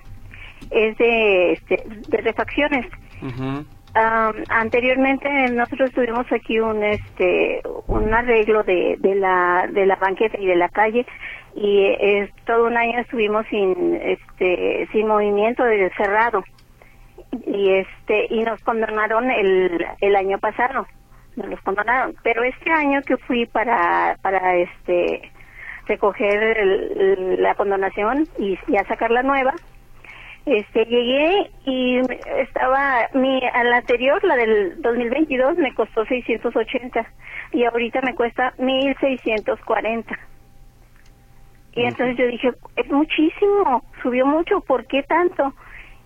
es 0.69 0.95
de, 0.99 1.53
este, 1.53 1.83
de 2.07 2.17
refacciones 2.17 2.85
anteriormente 4.49 5.29
nosotros 5.51 5.91
tuvimos 5.91 6.31
aquí 6.31 6.59
un 6.59 6.83
este 6.83 7.61
un 7.89 8.13
arreglo 8.13 8.63
de, 8.63 8.95
de 8.99 9.15
la 9.15 9.67
de 9.71 9.85
la 9.85 9.95
banqueta 9.95 10.39
y 10.39 10.45
de 10.45 10.55
la 10.55 10.69
calle 10.69 11.05
y 11.55 11.85
es 11.99 12.29
todo 12.45 12.67
un 12.67 12.77
año 12.77 12.99
estuvimos 12.99 13.45
sin 13.47 13.95
este 13.95 14.87
sin 14.91 15.07
movimiento 15.07 15.63
de 15.63 15.91
cerrado. 15.97 16.43
Y 17.45 17.71
este 17.73 18.27
y 18.29 18.43
nos 18.43 18.61
condonaron 18.61 19.29
el 19.31 19.85
el 20.01 20.15
año 20.15 20.37
pasado 20.39 20.87
nos 21.35 21.47
los 21.47 21.61
condonaron. 21.61 22.15
Pero 22.23 22.43
este 22.43 22.71
año 22.71 23.01
que 23.01 23.17
fui 23.17 23.45
para 23.45 24.17
para 24.21 24.55
este 24.57 25.31
recoger 25.87 26.57
la 27.39 27.55
condonación 27.55 28.27
y 28.37 28.57
ya 28.67 28.83
sacar 28.85 29.09
la 29.09 29.23
nueva 29.23 29.53
este 30.49 30.85
llegué 30.85 31.51
y 31.65 31.99
estaba 32.37 33.07
mi 33.13 33.39
a 33.53 33.63
la 33.63 33.77
anterior 33.77 34.23
la 34.23 34.35
del 34.35 34.81
2022 34.81 35.57
me 35.57 35.73
costó 35.75 36.05
680 36.05 37.05
y 37.51 37.65
ahorita 37.65 38.01
me 38.01 38.15
cuesta 38.15 38.53
1640 38.57 40.19
y 41.73 41.83
entonces 41.83 42.17
yo 42.17 42.27
dije 42.27 42.51
es 42.75 42.91
muchísimo 42.91 43.83
subió 44.01 44.25
mucho 44.25 44.61
¿por 44.61 44.87
qué 44.87 45.03
tanto? 45.03 45.53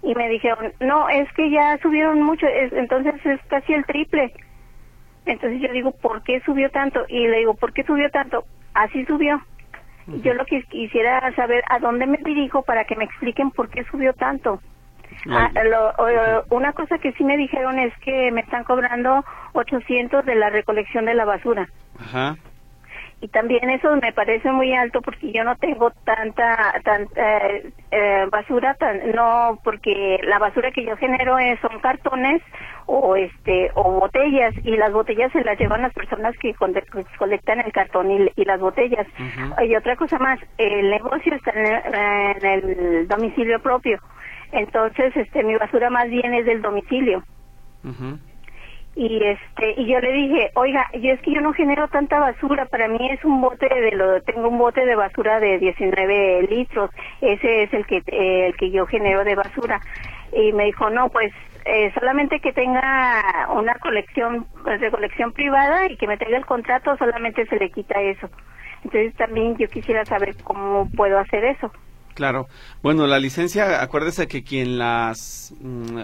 y 0.02 0.14
me 0.16 0.28
dijeron 0.28 0.74
no 0.82 1.08
es 1.10 1.32
que 1.34 1.50
ya 1.50 1.78
subieron 1.82 2.22
mucho 2.22 2.46
entonces 2.48 3.16
es 3.26 3.40
casi 3.48 3.74
el 3.74 3.86
triple 3.86 4.34
entonces 5.26 5.62
yo 5.62 5.72
digo 5.72 5.92
¿por 5.92 6.22
qué 6.24 6.42
subió 6.42 6.70
tanto? 6.70 7.06
y 7.08 7.28
le 7.28 7.38
digo 7.38 7.54
¿por 7.54 7.72
qué 7.72 7.84
subió 7.84 8.10
tanto? 8.12 8.44
así 8.74 9.06
subió 9.06 9.42
yo 10.08 10.34
lo 10.34 10.46
que 10.46 10.64
quisiera 10.64 11.34
saber 11.36 11.64
a 11.70 11.80
dónde 11.80 12.06
me 12.06 12.18
dirijo 12.18 12.64
para 12.64 12.86
que 12.86 12.96
me 12.96 13.06
expliquen 13.06 13.52
por 13.52 13.70
qué 13.70 13.84
subió 13.86 14.14
tanto. 14.14 14.60
Ah, 15.30 15.52
una 16.50 16.74
cosa 16.74 16.98
que 16.98 17.14
sí 17.14 17.24
me 17.24 17.38
dijeron 17.38 17.80
es 17.80 17.94
que 18.00 18.32
me 18.32 18.42
están 18.42 18.64
cobrando 18.64 19.24
800 19.54 20.26
de 20.26 20.36
la 20.36 20.50
recolección 20.50 21.06
de 21.06 21.14
la 21.14 21.26
basura. 21.26 21.68
Ajá 22.00 22.36
y 23.24 23.30
también 23.30 23.70
eso 23.70 23.96
me 24.02 24.12
parece 24.12 24.52
muy 24.52 24.74
alto 24.74 25.02
porque 25.02 25.32
yo 25.32 25.46
no 25.46 25.56
tengo 25.56 25.92
tanta 26.04 26.74
tanta 26.84 27.22
eh, 27.90 28.28
basura 28.30 28.76
no 29.16 29.60
porque 29.64 30.20
la 30.24 30.40
basura 30.40 30.72
que 30.72 30.84
yo 30.84 30.98
genero 30.98 31.40
es, 31.40 31.58
son 31.62 31.80
cartones 31.80 32.42
o 32.86 33.16
este 33.16 33.72
o 33.76 34.00
botellas 34.00 34.54
y 34.64 34.76
las 34.78 34.92
botellas 34.92 35.32
se 35.32 35.44
las 35.44 35.58
llevan 35.58 35.82
las 35.82 35.94
personas 35.94 36.36
que 36.38 36.54
colectan 37.18 37.60
el 37.60 37.72
cartón 37.72 38.12
y, 38.12 38.46
las 38.46 38.60
botellas. 38.60 39.08
Y 39.66 39.76
otra 39.76 39.96
cosa 39.96 40.20
más 40.20 40.40
el 40.58 40.90
negocio 40.90 41.34
está 41.36 41.52
en 41.52 42.46
el, 42.46 43.08
domicilio 43.08 43.62
propio. 43.62 44.00
Entonces 44.52 45.16
este 45.16 45.44
mi 45.44 45.56
basura 45.56 45.90
más 45.90 46.10
bien 46.10 46.34
es 46.34 46.46
del 46.46 46.62
domicilio. 46.62 47.24
Y 48.96 49.24
este 49.24 49.74
y 49.82 49.88
yo 49.88 50.00
le 50.00 50.12
dije 50.12 50.52
oiga 50.54 50.88
yo 50.94 51.14
es 51.14 51.22
que 51.22 51.34
yo 51.34 51.42
no 51.42 51.54
genero 51.54 51.88
tanta 51.88 52.20
basura 52.20 52.66
para 52.66 52.88
mí 52.88 53.10
es 53.10 53.26
un 53.26 53.42
bote 53.42 53.68
de 53.68 53.92
lo 53.92 54.22
tengo 54.22 54.50
un 54.50 54.60
bote 54.60 54.86
de 54.86 54.96
basura 54.96 55.40
de 55.40 55.58
19 55.58 56.44
litros 56.44 56.92
ese 57.20 57.64
es 57.64 57.74
el 57.74 57.88
que 57.88 58.04
el 58.06 58.56
que 58.56 58.70
yo 58.70 58.86
genero 58.86 59.24
de 59.24 59.34
basura 59.34 59.82
y 60.32 60.54
me 60.54 60.66
dijo 60.66 60.92
no 60.92 61.10
pues 61.10 61.34
eh, 61.66 61.92
solamente 61.94 62.40
que 62.40 62.54
tenga 62.54 63.48
una 63.54 63.76
colección 63.76 64.48
de 64.80 64.92
colección 64.92 65.32
privada 65.32 65.88
y 65.88 65.98
que 65.98 66.08
me 66.08 66.18
traiga 66.18 66.38
el 66.38 66.46
contrato 66.46 66.98
solamente 66.98 67.46
se 67.46 67.58
le 67.58 67.70
quita 67.72 68.02
eso 68.02 68.30
entonces 68.84 69.16
también 69.16 69.58
yo 69.58 69.68
quisiera 69.68 70.06
saber 70.06 70.36
cómo 70.44 70.90
puedo 70.96 71.20
hacer 71.20 71.44
eso 71.46 71.72
Claro. 72.14 72.48
Bueno, 72.84 73.08
la 73.08 73.20
licencia, 73.20 73.82
acuérdese 73.82 74.28
que 74.28 74.44
quien 74.44 74.78
las 74.78 75.54
mm, 75.60 75.98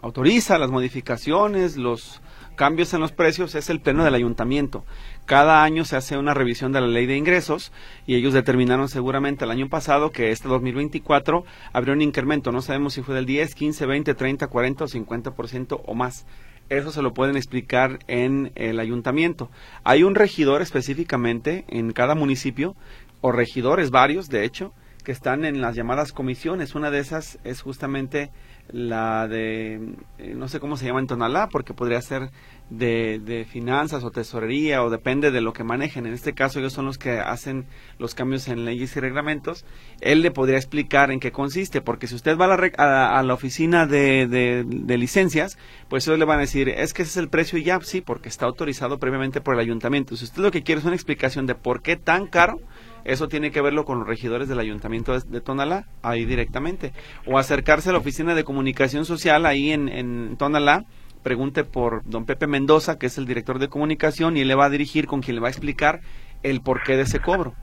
autoriza, 0.00 0.58
las 0.58 0.70
modificaciones, 0.70 1.76
los 1.76 2.22
cambios 2.58 2.92
en 2.92 3.00
los 3.00 3.12
precios 3.12 3.54
es 3.54 3.70
el 3.70 3.80
pleno 3.80 4.04
del 4.04 4.14
ayuntamiento. 4.14 4.84
Cada 5.26 5.62
año 5.62 5.84
se 5.84 5.94
hace 5.94 6.18
una 6.18 6.34
revisión 6.34 6.72
de 6.72 6.80
la 6.80 6.88
ley 6.88 7.06
de 7.06 7.16
ingresos 7.16 7.72
y 8.04 8.16
ellos 8.16 8.34
determinaron 8.34 8.88
seguramente 8.88 9.44
el 9.44 9.52
año 9.52 9.68
pasado 9.68 10.10
que 10.10 10.32
este 10.32 10.48
2024 10.48 11.44
habría 11.72 11.94
un 11.94 12.02
incremento. 12.02 12.50
No 12.50 12.60
sabemos 12.60 12.94
si 12.94 13.02
fue 13.02 13.14
del 13.14 13.26
10, 13.26 13.54
15, 13.54 13.86
20, 13.86 14.14
30, 14.14 14.46
40 14.48 14.84
o 14.84 14.88
50% 14.88 15.82
o 15.86 15.94
más. 15.94 16.26
Eso 16.68 16.90
se 16.90 17.00
lo 17.00 17.14
pueden 17.14 17.36
explicar 17.36 18.00
en 18.08 18.50
el 18.56 18.80
ayuntamiento. 18.80 19.50
Hay 19.84 20.02
un 20.02 20.16
regidor 20.16 20.60
específicamente 20.60 21.64
en 21.68 21.92
cada 21.92 22.16
municipio, 22.16 22.74
o 23.20 23.30
regidores 23.30 23.90
varios, 23.90 24.28
de 24.28 24.44
hecho, 24.44 24.74
que 25.04 25.12
están 25.12 25.44
en 25.44 25.60
las 25.60 25.76
llamadas 25.76 26.12
comisiones. 26.12 26.74
Una 26.74 26.90
de 26.90 26.98
esas 26.98 27.38
es 27.44 27.62
justamente 27.62 28.30
la 28.70 29.28
de, 29.28 29.94
eh, 30.18 30.34
no 30.36 30.48
sé 30.48 30.60
cómo 30.60 30.76
se 30.76 30.86
llama 30.86 31.00
en 31.00 31.06
Tonalá, 31.06 31.48
porque 31.48 31.74
podría 31.74 32.02
ser 32.02 32.30
de, 32.70 33.18
de, 33.24 33.46
finanzas 33.46 34.04
o 34.04 34.10
tesorería 34.10 34.82
o 34.82 34.90
depende 34.90 35.30
de 35.30 35.40
lo 35.40 35.52
que 35.52 35.64
manejen. 35.64 36.06
En 36.06 36.12
este 36.12 36.34
caso 36.34 36.58
ellos 36.58 36.74
son 36.74 36.84
los 36.84 36.98
que 36.98 37.18
hacen 37.18 37.66
los 37.98 38.14
cambios 38.14 38.46
en 38.48 38.64
leyes 38.64 38.94
y 38.96 39.00
reglamentos. 39.00 39.64
Él 40.00 40.20
le 40.20 40.30
podría 40.30 40.58
explicar 40.58 41.10
en 41.10 41.20
qué 41.20 41.32
consiste, 41.32 41.80
porque 41.80 42.06
si 42.06 42.14
usted 42.14 42.36
va 42.36 42.44
a 42.44 42.48
la, 42.48 43.18
a, 43.18 43.22
la 43.22 43.34
oficina 43.34 43.86
de, 43.86 44.26
de, 44.26 44.64
de, 44.66 44.98
licencias, 44.98 45.56
pues 45.88 46.06
ellos 46.06 46.18
le 46.18 46.26
van 46.26 46.38
a 46.38 46.42
decir, 46.42 46.68
es 46.68 46.92
que 46.92 47.02
ese 47.02 47.12
es 47.12 47.16
el 47.16 47.28
precio 47.28 47.58
y 47.58 47.64
ya, 47.64 47.80
sí, 47.80 48.02
porque 48.02 48.28
está 48.28 48.44
autorizado 48.44 48.98
previamente 48.98 49.40
por 49.40 49.54
el 49.54 49.60
ayuntamiento. 49.60 50.16
Si 50.16 50.24
usted 50.24 50.42
lo 50.42 50.50
que 50.50 50.62
quiere 50.62 50.80
es 50.80 50.84
una 50.84 50.94
explicación 50.94 51.46
de 51.46 51.54
por 51.54 51.80
qué 51.80 51.96
tan 51.96 52.26
caro, 52.26 52.60
eso 53.04 53.28
tiene 53.28 53.50
que 53.50 53.60
verlo 53.60 53.84
con 53.84 53.98
los 53.98 54.08
regidores 54.08 54.48
del 54.48 54.58
ayuntamiento 54.58 55.18
de 55.18 55.40
Tonalá, 55.40 55.86
ahí 56.02 56.24
directamente. 56.24 56.92
O 57.26 57.38
acercarse 57.38 57.90
a 57.90 57.92
la 57.92 57.98
oficina 57.98 58.34
de 58.34 58.44
comunicación 58.44 59.04
social 59.04 59.46
ahí 59.46 59.70
en, 59.72 59.88
en 59.88 60.36
Tonalá, 60.36 60.84
pregunte 61.22 61.64
por 61.64 62.04
don 62.04 62.24
Pepe 62.24 62.46
Mendoza, 62.46 62.98
que 62.98 63.06
es 63.06 63.18
el 63.18 63.26
director 63.26 63.58
de 63.58 63.68
comunicación, 63.68 64.36
y 64.36 64.40
él 64.40 64.48
le 64.48 64.54
va 64.54 64.66
a 64.66 64.70
dirigir 64.70 65.06
con 65.06 65.20
quien 65.20 65.36
le 65.36 65.40
va 65.40 65.48
a 65.48 65.50
explicar 65.50 66.00
el 66.42 66.60
porqué 66.60 66.96
de 66.96 67.02
ese 67.02 67.20
cobro. 67.20 67.54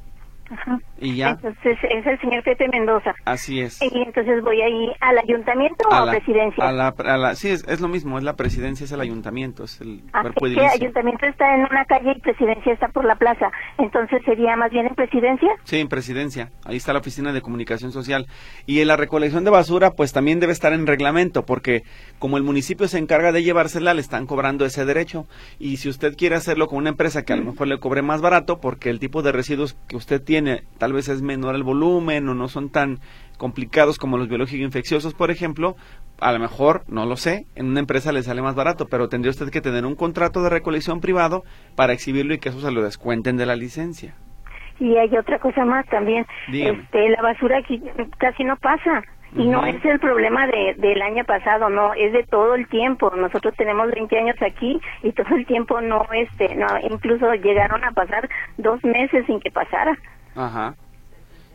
Ajá. 0.49 0.79
Y 0.99 1.15
ya. 1.15 1.29
Entonces 1.31 1.77
es 1.89 2.05
el 2.05 2.19
señor 2.21 2.43
Pepe 2.43 2.67
Mendoza. 2.69 3.13
Así 3.25 3.61
es. 3.61 3.81
Y 3.81 4.01
entonces 4.01 4.41
voy 4.43 4.61
ahí 4.61 4.91
al 4.99 5.17
ayuntamiento 5.17 5.87
o 5.89 5.93
a, 5.93 6.05
la, 6.05 6.11
presidencia. 6.11 6.67
A 6.67 6.71
la, 6.71 6.87
a 6.97 7.17
la, 7.17 7.35
sí, 7.35 7.49
es, 7.49 7.67
es, 7.67 7.81
lo 7.81 7.87
mismo, 7.87 8.17
es 8.17 8.23
la 8.23 8.35
presidencia, 8.35 8.83
es 8.83 8.91
el 8.91 9.01
ayuntamiento, 9.01 9.63
es 9.63 9.81
el 9.81 10.03
ah, 10.13 10.21
cuerpo 10.21 10.45
es 10.45 10.53
que 10.53 10.65
ayuntamiento 10.65 11.25
está 11.25 11.55
en 11.55 11.61
una 11.61 11.85
calle 11.85 12.13
y 12.15 12.21
presidencia 12.21 12.73
está 12.73 12.89
por 12.89 13.05
la 13.05 13.15
plaza. 13.15 13.51
Entonces 13.77 14.21
sería 14.23 14.55
más 14.55 14.71
bien 14.71 14.85
en 14.85 14.95
presidencia. 14.95 15.49
Sí, 15.63 15.79
en 15.79 15.87
presidencia. 15.87 16.51
Ahí 16.63 16.77
está 16.77 16.93
la 16.93 16.99
oficina 16.99 17.33
de 17.33 17.41
comunicación 17.41 17.91
social. 17.91 18.27
Y 18.67 18.81
en 18.81 18.87
la 18.87 18.97
recolección 18.97 19.43
de 19.43 19.51
basura, 19.51 19.91
pues 19.91 20.13
también 20.13 20.39
debe 20.39 20.53
estar 20.53 20.73
en 20.73 20.85
reglamento, 20.85 21.45
porque 21.45 21.83
como 22.19 22.37
el 22.37 22.43
municipio 22.43 22.87
se 22.87 22.99
encarga 22.99 23.31
de 23.31 23.43
llevársela, 23.43 23.93
le 23.93 24.01
están 24.01 24.27
cobrando 24.27 24.65
ese 24.65 24.85
derecho. 24.85 25.25
Y 25.59 25.77
si 25.77 25.89
usted 25.89 26.15
quiere 26.15 26.35
hacerlo 26.35 26.67
con 26.67 26.77
una 26.77 26.89
empresa 26.89 27.23
que 27.23 27.33
a 27.33 27.37
lo 27.37 27.45
mejor 27.45 27.67
le 27.67 27.79
cobre 27.79 28.03
más 28.03 28.21
barato, 28.21 28.59
porque 28.59 28.89
el 28.89 28.99
tipo 28.99 29.23
de 29.23 29.31
residuos 29.31 29.75
que 29.87 29.97
usted 29.97 30.21
tiene 30.21 30.34
tal 30.77 30.93
vez 30.93 31.09
es 31.09 31.21
menor 31.21 31.55
el 31.55 31.63
volumen 31.63 32.27
o 32.29 32.33
no 32.33 32.47
son 32.47 32.69
tan 32.69 32.99
complicados 33.37 33.97
como 33.97 34.17
los 34.17 34.27
biológicos 34.27 34.65
infecciosos, 34.65 35.13
por 35.13 35.31
ejemplo, 35.31 35.75
a 36.19 36.31
lo 36.31 36.39
mejor, 36.39 36.83
no 36.87 37.05
lo 37.05 37.17
sé, 37.17 37.45
en 37.55 37.67
una 37.67 37.79
empresa 37.79 38.11
le 38.11 38.23
sale 38.23 38.41
más 38.41 38.55
barato, 38.55 38.87
pero 38.89 39.09
tendría 39.09 39.31
usted 39.31 39.49
que 39.49 39.61
tener 39.61 39.85
un 39.85 39.95
contrato 39.95 40.41
de 40.41 40.49
recolección 40.49 41.01
privado 41.01 41.43
para 41.75 41.93
exhibirlo 41.93 42.33
y 42.33 42.39
que 42.39 42.49
eso 42.49 42.59
se 42.59 42.71
lo 42.71 42.81
descuenten 42.81 43.37
de 43.37 43.45
la 43.45 43.55
licencia. 43.55 44.15
Y 44.79 44.97
hay 44.97 45.15
otra 45.17 45.39
cosa 45.39 45.63
más 45.63 45.85
también, 45.87 46.25
este, 46.51 47.09
la 47.09 47.21
basura 47.21 47.59
aquí 47.59 47.81
casi 48.17 48.43
no 48.43 48.57
pasa. 48.57 49.03
Y 49.37 49.47
no 49.47 49.65
es 49.65 49.83
el 49.83 49.99
problema 49.99 50.47
de, 50.47 50.75
del 50.77 51.01
año 51.01 51.25
pasado, 51.25 51.69
no, 51.69 51.93
es 51.93 52.13
de 52.13 52.23
todo 52.23 52.55
el 52.55 52.67
tiempo. 52.69 53.11
Nosotros 53.17 53.53
tenemos 53.57 53.91
20 53.91 54.17
años 54.17 54.35
aquí 54.41 54.79
y 55.03 55.11
todo 55.11 55.35
el 55.35 55.45
tiempo 55.45 55.81
no, 55.81 56.05
este, 56.13 56.55
no, 56.55 56.67
incluso 56.89 57.33
llegaron 57.33 57.83
a 57.83 57.91
pasar 57.91 58.29
dos 58.57 58.81
meses 58.85 59.25
sin 59.25 59.41
que 59.41 59.51
pasara. 59.51 59.97
Ajá. 60.35 60.75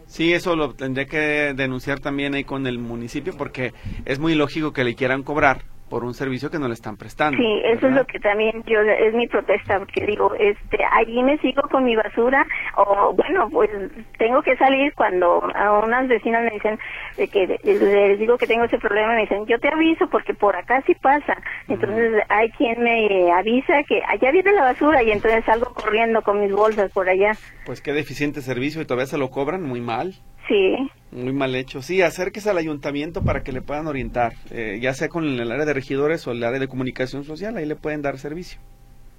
Sí, 0.06 0.32
eso 0.32 0.56
lo 0.56 0.74
tendré 0.74 1.06
que 1.06 1.54
denunciar 1.54 2.00
también 2.00 2.34
ahí 2.34 2.44
con 2.44 2.66
el 2.66 2.78
municipio 2.78 3.36
porque 3.36 3.72
es 4.04 4.18
muy 4.18 4.34
lógico 4.34 4.72
que 4.72 4.84
le 4.84 4.94
quieran 4.96 5.22
cobrar 5.22 5.64
por 5.90 6.04
un 6.04 6.14
servicio 6.14 6.50
que 6.50 6.58
no 6.58 6.68
le 6.68 6.74
están 6.74 6.96
prestando. 6.96 7.36
Sí, 7.36 7.60
eso 7.64 7.88
es 7.88 7.94
lo 7.94 8.06
que 8.06 8.20
también 8.20 8.62
yo 8.64 8.80
es 8.80 9.12
mi 9.12 9.26
protesta 9.26 9.78
porque 9.80 10.06
digo, 10.06 10.32
este, 10.38 10.78
allí 10.92 11.22
me 11.22 11.36
sigo 11.38 11.62
con 11.62 11.84
mi 11.84 11.96
basura 11.96 12.46
o 12.76 13.12
bueno, 13.12 13.48
pues 13.50 13.68
tengo 14.16 14.40
que 14.42 14.56
salir 14.56 14.94
cuando 14.94 15.42
a 15.54 15.80
unas 15.80 16.08
vecinas 16.08 16.44
me 16.44 16.50
dicen 16.52 16.78
que 17.16 17.58
les 17.64 18.18
digo 18.18 18.38
que 18.38 18.46
tengo 18.46 18.64
ese 18.64 18.78
problema 18.78 19.14
me 19.14 19.22
dicen, 19.22 19.44
"Yo 19.46 19.58
te 19.58 19.68
aviso 19.68 20.08
porque 20.08 20.32
por 20.32 20.56
acá 20.56 20.82
sí 20.86 20.94
pasa." 20.94 21.36
Entonces 21.68 22.22
hay 22.28 22.50
quien 22.52 22.82
me 22.82 23.32
avisa 23.32 23.82
que 23.88 24.00
allá 24.06 24.30
viene 24.30 24.52
la 24.52 24.62
basura 24.62 25.02
y 25.02 25.10
entonces 25.10 25.44
salgo 25.44 25.74
corriendo 25.74 26.22
con 26.22 26.40
mis 26.40 26.52
bolsas 26.52 26.92
por 26.92 27.08
allá. 27.08 27.32
Pues 27.66 27.82
qué 27.82 27.92
deficiente 27.92 28.40
servicio 28.40 28.80
y 28.80 28.84
todavía 28.86 29.06
se 29.06 29.18
lo 29.18 29.30
cobran 29.30 29.62
muy 29.62 29.80
mal. 29.80 30.14
Sí. 30.50 30.90
Muy 31.12 31.32
mal 31.32 31.54
hecho. 31.54 31.80
Sí, 31.80 32.02
acérquese 32.02 32.50
al 32.50 32.58
ayuntamiento 32.58 33.22
para 33.22 33.44
que 33.44 33.52
le 33.52 33.62
puedan 33.62 33.86
orientar, 33.86 34.32
eh, 34.50 34.78
ya 34.80 34.94
sea 34.94 35.08
con 35.08 35.24
el 35.24 35.52
área 35.52 35.64
de 35.64 35.72
regidores 35.72 36.26
o 36.26 36.32
el 36.32 36.42
área 36.42 36.58
de 36.58 36.66
comunicación 36.66 37.22
social, 37.22 37.56
ahí 37.56 37.66
le 37.66 37.76
pueden 37.76 38.02
dar 38.02 38.18
servicio. 38.18 38.60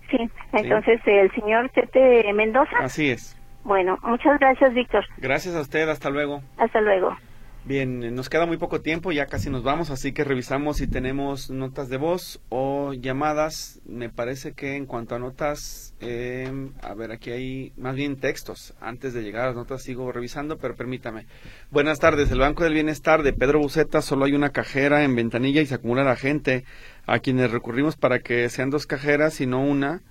Sí, 0.09 0.17
entonces 0.51 0.99
el 1.05 1.31
señor 1.31 1.69
Tete 1.69 2.33
Mendoza. 2.33 2.77
Así 2.79 3.09
es. 3.09 3.37
Bueno, 3.63 3.97
muchas 4.03 4.39
gracias, 4.39 4.73
Víctor. 4.73 5.05
Gracias 5.19 5.55
a 5.55 5.61
usted, 5.61 5.87
hasta 5.87 6.09
luego. 6.09 6.41
Hasta 6.57 6.81
luego. 6.81 7.15
Bien, 7.63 8.15
nos 8.15 8.27
queda 8.27 8.47
muy 8.47 8.57
poco 8.57 8.81
tiempo, 8.81 9.11
ya 9.11 9.27
casi 9.27 9.51
nos 9.51 9.61
vamos, 9.61 9.91
así 9.91 10.13
que 10.13 10.23
revisamos 10.23 10.77
si 10.77 10.87
tenemos 10.87 11.51
notas 11.51 11.89
de 11.89 11.97
voz 11.97 12.41
o 12.49 12.93
llamadas. 12.93 13.81
Me 13.85 14.09
parece 14.09 14.53
que 14.53 14.75
en 14.75 14.87
cuanto 14.87 15.13
a 15.13 15.19
notas, 15.19 15.93
eh, 15.99 16.51
a 16.81 16.95
ver, 16.95 17.11
aquí 17.11 17.29
hay 17.29 17.71
más 17.77 17.95
bien 17.95 18.19
textos. 18.19 18.73
Antes 18.81 19.13
de 19.13 19.21
llegar 19.21 19.43
a 19.43 19.47
las 19.47 19.55
notas 19.55 19.83
sigo 19.83 20.11
revisando, 20.11 20.57
pero 20.57 20.75
permítame. 20.75 21.27
Buenas 21.69 21.99
tardes, 21.99 22.31
el 22.31 22.39
Banco 22.39 22.63
del 22.63 22.73
Bienestar 22.73 23.21
de 23.21 23.31
Pedro 23.31 23.59
Buceta 23.59 24.01
solo 24.01 24.25
hay 24.25 24.33
una 24.33 24.49
cajera 24.49 25.03
en 25.03 25.15
ventanilla 25.15 25.61
y 25.61 25.67
se 25.67 25.75
acumula 25.75 26.03
la 26.03 26.15
gente 26.15 26.65
a 27.05 27.19
quienes 27.19 27.51
recurrimos 27.51 27.95
para 27.95 28.21
que 28.21 28.49
sean 28.49 28.71
dos 28.71 28.87
cajeras 28.87 29.39
y 29.39 29.45
no 29.45 29.63
una 29.63 30.01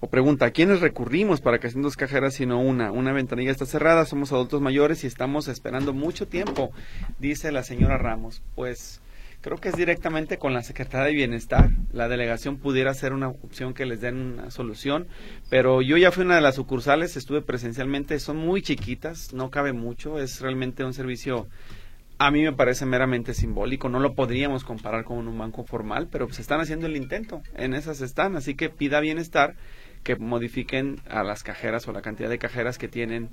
o 0.00 0.08
pregunta, 0.08 0.46
¿a 0.46 0.50
quiénes 0.50 0.80
recurrimos 0.80 1.42
para 1.42 1.58
que 1.58 1.70
sean 1.70 1.82
dos 1.82 1.96
cajeras 1.96 2.34
sino 2.34 2.58
una? 2.58 2.90
Una 2.90 3.12
ventanilla 3.12 3.50
está 3.50 3.66
cerrada, 3.66 4.06
somos 4.06 4.32
adultos 4.32 4.62
mayores 4.62 5.04
y 5.04 5.06
estamos 5.06 5.46
esperando 5.46 5.92
mucho 5.92 6.26
tiempo, 6.26 6.72
dice 7.18 7.52
la 7.52 7.62
señora 7.62 7.98
Ramos. 7.98 8.42
Pues 8.54 9.02
creo 9.42 9.58
que 9.58 9.68
es 9.68 9.76
directamente 9.76 10.38
con 10.38 10.54
la 10.54 10.62
Secretaría 10.62 11.08
de 11.08 11.14
Bienestar. 11.14 11.68
La 11.92 12.08
delegación 12.08 12.56
pudiera 12.56 12.94
ser 12.94 13.12
una 13.12 13.28
opción 13.28 13.74
que 13.74 13.84
les 13.84 14.00
den 14.00 14.16
una 14.16 14.50
solución, 14.50 15.06
pero 15.50 15.82
yo 15.82 15.98
ya 15.98 16.10
fui 16.10 16.24
una 16.24 16.36
de 16.36 16.40
las 16.40 16.54
sucursales, 16.54 17.18
estuve 17.18 17.42
presencialmente, 17.42 18.18
son 18.20 18.38
muy 18.38 18.62
chiquitas, 18.62 19.34
no 19.34 19.50
cabe 19.50 19.74
mucho, 19.74 20.18
es 20.18 20.40
realmente 20.40 20.82
un 20.82 20.94
servicio 20.94 21.46
a 22.20 22.30
mí 22.30 22.42
me 22.42 22.52
parece 22.52 22.84
meramente 22.84 23.32
simbólico, 23.32 23.88
no 23.88 23.98
lo 23.98 24.14
podríamos 24.14 24.62
comparar 24.62 25.04
con 25.04 25.26
un 25.26 25.38
banco 25.38 25.64
formal, 25.64 26.06
pero 26.12 26.30
se 26.30 26.42
están 26.42 26.60
haciendo 26.60 26.86
el 26.86 26.94
intento, 26.94 27.40
en 27.56 27.72
esas 27.72 28.02
están, 28.02 28.36
así 28.36 28.54
que 28.54 28.68
pida 28.68 29.00
bienestar 29.00 29.54
que 30.02 30.16
modifiquen 30.16 31.00
a 31.08 31.22
las 31.22 31.42
cajeras 31.42 31.86
o 31.88 31.92
la 31.92 32.02
cantidad 32.02 32.28
de 32.28 32.38
cajeras 32.38 32.78
que 32.78 32.88
tienen 32.88 33.30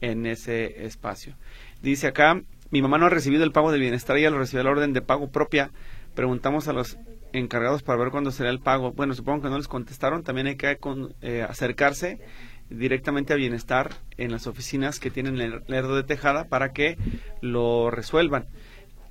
en 0.00 0.26
ese 0.26 0.84
espacio. 0.84 1.34
Dice 1.82 2.08
acá, 2.08 2.42
mi 2.70 2.82
mamá 2.82 2.98
no 2.98 3.06
ha 3.06 3.10
recibido 3.10 3.44
el 3.44 3.52
pago 3.52 3.72
de 3.72 3.78
bienestar, 3.78 4.16
ella 4.16 4.30
lo 4.30 4.38
recibió 4.38 4.62
la 4.64 4.70
orden 4.70 4.92
de 4.92 5.02
pago 5.02 5.30
propia. 5.30 5.70
Preguntamos 6.14 6.68
a 6.68 6.72
los 6.72 6.98
encargados 7.32 7.82
para 7.82 7.98
ver 7.98 8.10
cuándo 8.10 8.30
será 8.30 8.50
el 8.50 8.60
pago. 8.60 8.92
Bueno, 8.92 9.14
supongo 9.14 9.42
que 9.42 9.50
no 9.50 9.56
les 9.56 9.68
contestaron. 9.68 10.22
También 10.22 10.48
hay 10.48 10.56
que 10.56 10.78
eh, 11.22 11.46
acercarse 11.48 12.20
directamente 12.68 13.32
a 13.32 13.36
bienestar 13.36 13.90
en 14.16 14.30
las 14.30 14.46
oficinas 14.46 15.00
que 15.00 15.10
tienen 15.10 15.40
el 15.40 15.62
Lerdo 15.66 15.96
de 15.96 16.04
Tejada 16.04 16.48
para 16.48 16.72
que 16.72 16.96
lo 17.40 17.90
resuelvan. 17.90 18.46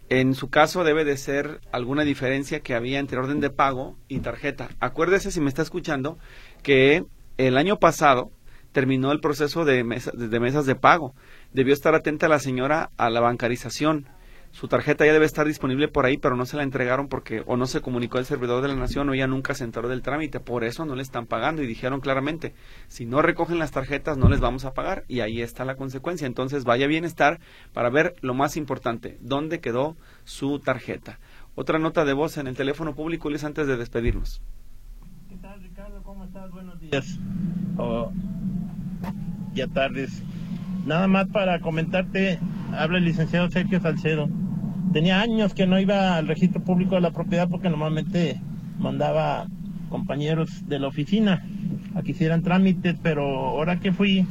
En 0.09 0.33
su 0.33 0.49
caso 0.49 0.83
debe 0.83 1.05
de 1.05 1.17
ser 1.17 1.61
alguna 1.71 2.03
diferencia 2.03 2.61
que 2.61 2.73
había 2.73 2.97
entre 2.99 3.19
orden 3.19 3.39
de 3.41 3.51
pago 3.51 3.95
y 4.07 4.19
tarjeta. 4.19 4.69
Acuérdese 4.79 5.31
si 5.31 5.39
me 5.39 5.49
está 5.49 5.61
escuchando 5.61 6.17
que 6.61 7.03
el 7.37 7.57
año 7.57 7.77
pasado 7.77 8.31
terminó 8.71 9.11
el 9.11 9.19
proceso 9.19 9.65
de, 9.65 9.83
de 10.13 10.39
mesas 10.39 10.65
de 10.65 10.75
pago. 10.75 11.15
Debió 11.53 11.73
estar 11.73 11.95
atenta 11.95 12.27
la 12.27 12.39
señora 12.39 12.91
a 12.97 13.09
la 13.09 13.19
bancarización. 13.19 14.07
Su 14.51 14.67
tarjeta 14.67 15.05
ya 15.05 15.13
debe 15.13 15.25
estar 15.25 15.45
disponible 15.45 15.87
por 15.87 16.05
ahí, 16.05 16.17
pero 16.17 16.35
no 16.35 16.45
se 16.45 16.57
la 16.57 16.63
entregaron 16.63 17.07
porque 17.07 17.43
o 17.45 17.55
no 17.55 17.67
se 17.67 17.81
comunicó 17.81 18.17
el 18.17 18.25
servidor 18.25 18.63
de 18.63 18.67
la 18.67 18.75
nación 18.75 19.07
o 19.07 19.13
ella 19.13 19.27
nunca 19.27 19.53
se 19.53 19.63
enteró 19.63 19.87
del 19.89 20.01
trámite. 20.01 20.39
Por 20.39 20.63
eso 20.63 20.85
no 20.85 20.95
le 20.95 21.03
están 21.03 21.27
pagando 21.27 21.61
y 21.61 21.67
dijeron 21.67 22.01
claramente, 22.01 22.55
si 22.87 23.05
no 23.05 23.21
recogen 23.21 23.59
las 23.59 23.71
tarjetas 23.71 24.17
no 24.17 24.27
les 24.27 24.39
vamos 24.39 24.65
a 24.65 24.73
pagar 24.73 25.05
y 25.07 25.19
ahí 25.19 25.41
está 25.41 25.65
la 25.65 25.75
consecuencia. 25.75 26.25
Entonces 26.25 26.63
vaya 26.63 26.87
bienestar 26.87 27.39
para 27.73 27.91
ver 27.91 28.15
lo 28.21 28.33
más 28.33 28.57
importante, 28.57 29.17
dónde 29.21 29.59
quedó 29.59 29.95
su 30.23 30.59
tarjeta. 30.59 31.19
Otra 31.53 31.77
nota 31.77 32.03
de 32.03 32.13
voz 32.13 32.37
en 32.37 32.47
el 32.47 32.55
teléfono 32.55 32.95
público, 32.95 33.29
les 33.29 33.43
antes 33.43 33.67
de 33.67 33.77
despedirnos. 33.77 34.41
¿Cómo 36.09 36.23
estás? 36.23 36.49
Buenos 36.49 36.79
días. 36.79 37.19
Oh, 37.77 38.11
ya 39.53 39.67
tardes. 39.67 40.23
Nada 40.87 41.07
más 41.07 41.27
para 41.27 41.59
comentarte, 41.59 42.39
habla 42.75 42.97
el 42.97 43.05
licenciado 43.05 43.47
Sergio 43.51 43.79
Salcedo. 43.79 44.27
Tenía 44.91 45.21
años 45.21 45.53
que 45.53 45.67
no 45.67 45.79
iba 45.79 46.15
al 46.17 46.27
registro 46.27 46.63
público 46.63 46.95
de 46.95 47.01
la 47.01 47.11
propiedad 47.11 47.47
porque 47.47 47.69
normalmente 47.69 48.41
mandaba 48.79 49.45
compañeros 49.89 50.67
de 50.67 50.79
la 50.79 50.87
oficina 50.87 51.45
a 51.93 52.01
que 52.01 52.13
hicieran 52.13 52.41
trámites, 52.41 52.95
pero 53.03 53.27
ahora 53.49 53.79
que 53.79 53.91
fui, 53.91 54.25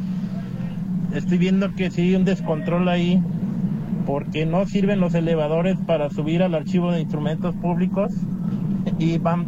estoy 1.14 1.38
viendo 1.38 1.72
que 1.76 1.92
sí 1.92 2.00
hay 2.00 2.16
un 2.16 2.24
descontrol 2.24 2.88
ahí 2.88 3.22
porque 4.04 4.46
no 4.46 4.66
sirven 4.66 4.98
los 4.98 5.14
elevadores 5.14 5.78
para 5.86 6.10
subir 6.10 6.42
al 6.42 6.56
archivo 6.56 6.90
de 6.90 7.02
instrumentos 7.02 7.54
públicos 7.54 8.10
y 8.98 9.18
van 9.18 9.46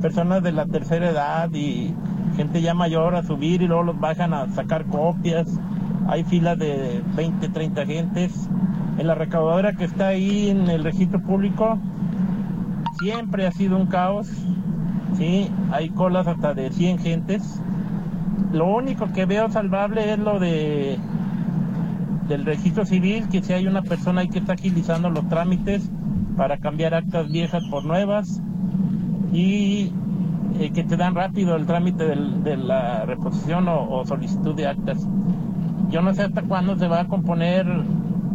personas 0.00 0.42
de 0.42 0.52
la 0.52 0.66
tercera 0.66 1.10
edad 1.10 1.50
y 1.52 1.94
gente 2.36 2.60
ya 2.60 2.74
mayor 2.74 3.14
a 3.14 3.22
subir 3.22 3.62
y 3.62 3.66
luego 3.66 3.82
los 3.84 3.98
bajan 3.98 4.34
a 4.34 4.48
sacar 4.48 4.84
copias. 4.86 5.58
Hay 6.06 6.24
filas 6.24 6.58
de 6.58 7.02
20, 7.16 7.48
30 7.48 7.86
gentes. 7.86 8.48
En 8.98 9.06
la 9.06 9.14
recaudadora 9.14 9.72
que 9.72 9.84
está 9.84 10.08
ahí 10.08 10.50
en 10.50 10.68
el 10.68 10.84
registro 10.84 11.20
público 11.20 11.78
siempre 13.00 13.46
ha 13.46 13.52
sido 13.52 13.78
un 13.78 13.86
caos. 13.86 14.28
Sí, 15.16 15.50
hay 15.70 15.88
colas 15.90 16.26
hasta 16.26 16.52
de 16.52 16.70
100 16.70 16.98
gentes. 16.98 17.60
Lo 18.52 18.66
único 18.74 19.10
que 19.12 19.24
veo 19.24 19.50
salvable 19.50 20.12
es 20.12 20.18
lo 20.18 20.38
de 20.38 20.98
del 22.28 22.44
registro 22.44 22.86
civil, 22.86 23.28
que 23.28 23.42
si 23.42 23.52
hay 23.52 23.66
una 23.66 23.82
persona 23.82 24.20
ahí 24.20 24.28
que 24.28 24.38
está 24.38 24.52
agilizando 24.52 25.10
los 25.10 25.28
trámites 25.28 25.90
para 26.36 26.58
cambiar 26.58 26.94
actas 26.94 27.30
viejas 27.30 27.64
por 27.68 27.84
nuevas 27.84 28.40
y 29.32 29.90
eh, 30.60 30.70
que 30.74 30.84
te 30.84 30.96
dan 30.96 31.14
rápido 31.14 31.56
el 31.56 31.66
trámite 31.66 32.04
de 32.04 32.56
la 32.56 33.06
reposición 33.06 33.66
o, 33.68 34.04
solicitud 34.06 34.54
de 34.54 34.66
actas. 34.66 35.06
Yo 35.90 36.02
no 36.02 36.14
sé 36.14 36.22
hasta 36.22 36.42
cuándo 36.42 36.76
se 36.76 36.88
va 36.88 37.00
a 37.00 37.08
componer 37.08 37.66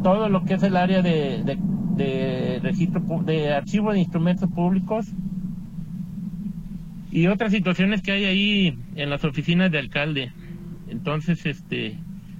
todo 0.03 0.29
lo 0.29 0.43
que 0.43 0.55
es 0.55 0.63
el 0.63 0.75
área 0.75 1.01
de, 1.01 1.57
de, 1.95 2.59
registro 2.61 3.01
de 3.23 3.53
archivo 3.53 3.93
de 3.93 3.99
instrumentos 3.99 4.49
públicos 4.49 5.07
y 7.11 7.27
otras 7.27 7.51
situaciones 7.51 8.01
que 8.01 8.11
hay 8.11 8.25
ahí 8.25 8.79
en 8.95 9.09
las 9.09 9.23
oficinas 9.23 9.71
de 9.71 9.79
alcalde. 9.79 10.31
Entonces, 10.89 11.45
este, 11.45 11.97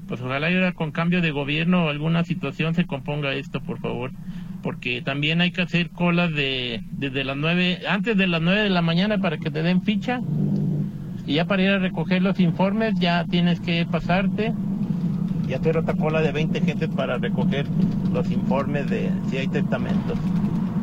pues 0.07 0.21
ojalá 0.21 0.47
ahora 0.47 0.73
con 0.73 0.91
cambio 0.91 1.21
de 1.21 1.31
gobierno 1.31 1.85
o 1.85 1.89
alguna 1.89 2.23
situación 2.23 2.73
se 2.73 2.85
componga 2.85 3.33
esto, 3.33 3.61
por 3.61 3.79
favor, 3.79 4.11
porque 4.67 5.01
también 5.01 5.39
hay 5.39 5.51
que 5.51 5.61
hacer 5.61 5.91
colas 5.91 6.29
de 6.33 6.81
desde 6.91 7.23
las 7.23 7.37
nueve, 7.37 7.79
antes 7.87 8.17
de 8.17 8.27
las 8.27 8.41
nueve 8.41 8.63
de 8.63 8.69
la 8.69 8.81
mañana 8.81 9.17
para 9.17 9.37
que 9.37 9.49
te 9.49 9.63
den 9.63 9.81
ficha 9.81 10.19
y 11.25 11.35
ya 11.35 11.45
para 11.45 11.63
ir 11.63 11.69
a 11.69 11.79
recoger 11.79 12.21
los 12.21 12.37
informes 12.41 12.93
ya 12.99 13.23
tienes 13.23 13.61
que 13.61 13.85
pasarte 13.89 14.53
y 15.47 15.53
hacer 15.53 15.77
otra 15.77 15.93
cola 15.93 16.19
de 16.19 16.33
20 16.33 16.59
gentes 16.59 16.89
para 16.89 17.17
recoger 17.17 17.65
los 18.11 18.29
informes 18.29 18.89
de 18.89 19.09
si 19.29 19.37
hay 19.37 19.47
testamentos. 19.47 20.19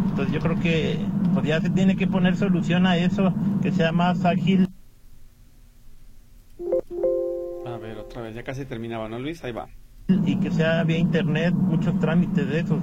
Entonces 0.08 0.32
yo 0.32 0.40
creo 0.40 0.58
que 0.60 0.96
pues 1.34 1.44
ya 1.46 1.60
se 1.60 1.68
tiene 1.68 1.94
que 1.94 2.06
poner 2.06 2.36
solución 2.36 2.86
a 2.86 2.96
eso, 2.96 3.34
que 3.60 3.70
sea 3.70 3.92
más 3.92 4.24
ágil. 4.24 4.66
A 7.66 7.76
ver, 7.76 7.98
otra 7.98 8.22
vez, 8.22 8.34
ya 8.34 8.44
casi 8.44 8.64
terminaba, 8.64 9.10
¿no, 9.10 9.18
Luis? 9.18 9.44
Ahí 9.44 9.52
va. 9.52 9.68
Y 10.24 10.36
que 10.36 10.50
sea 10.50 10.84
vía 10.84 10.96
internet, 10.96 11.52
muchos 11.52 12.00
trámites 12.00 12.48
de 12.48 12.60
esos. 12.60 12.78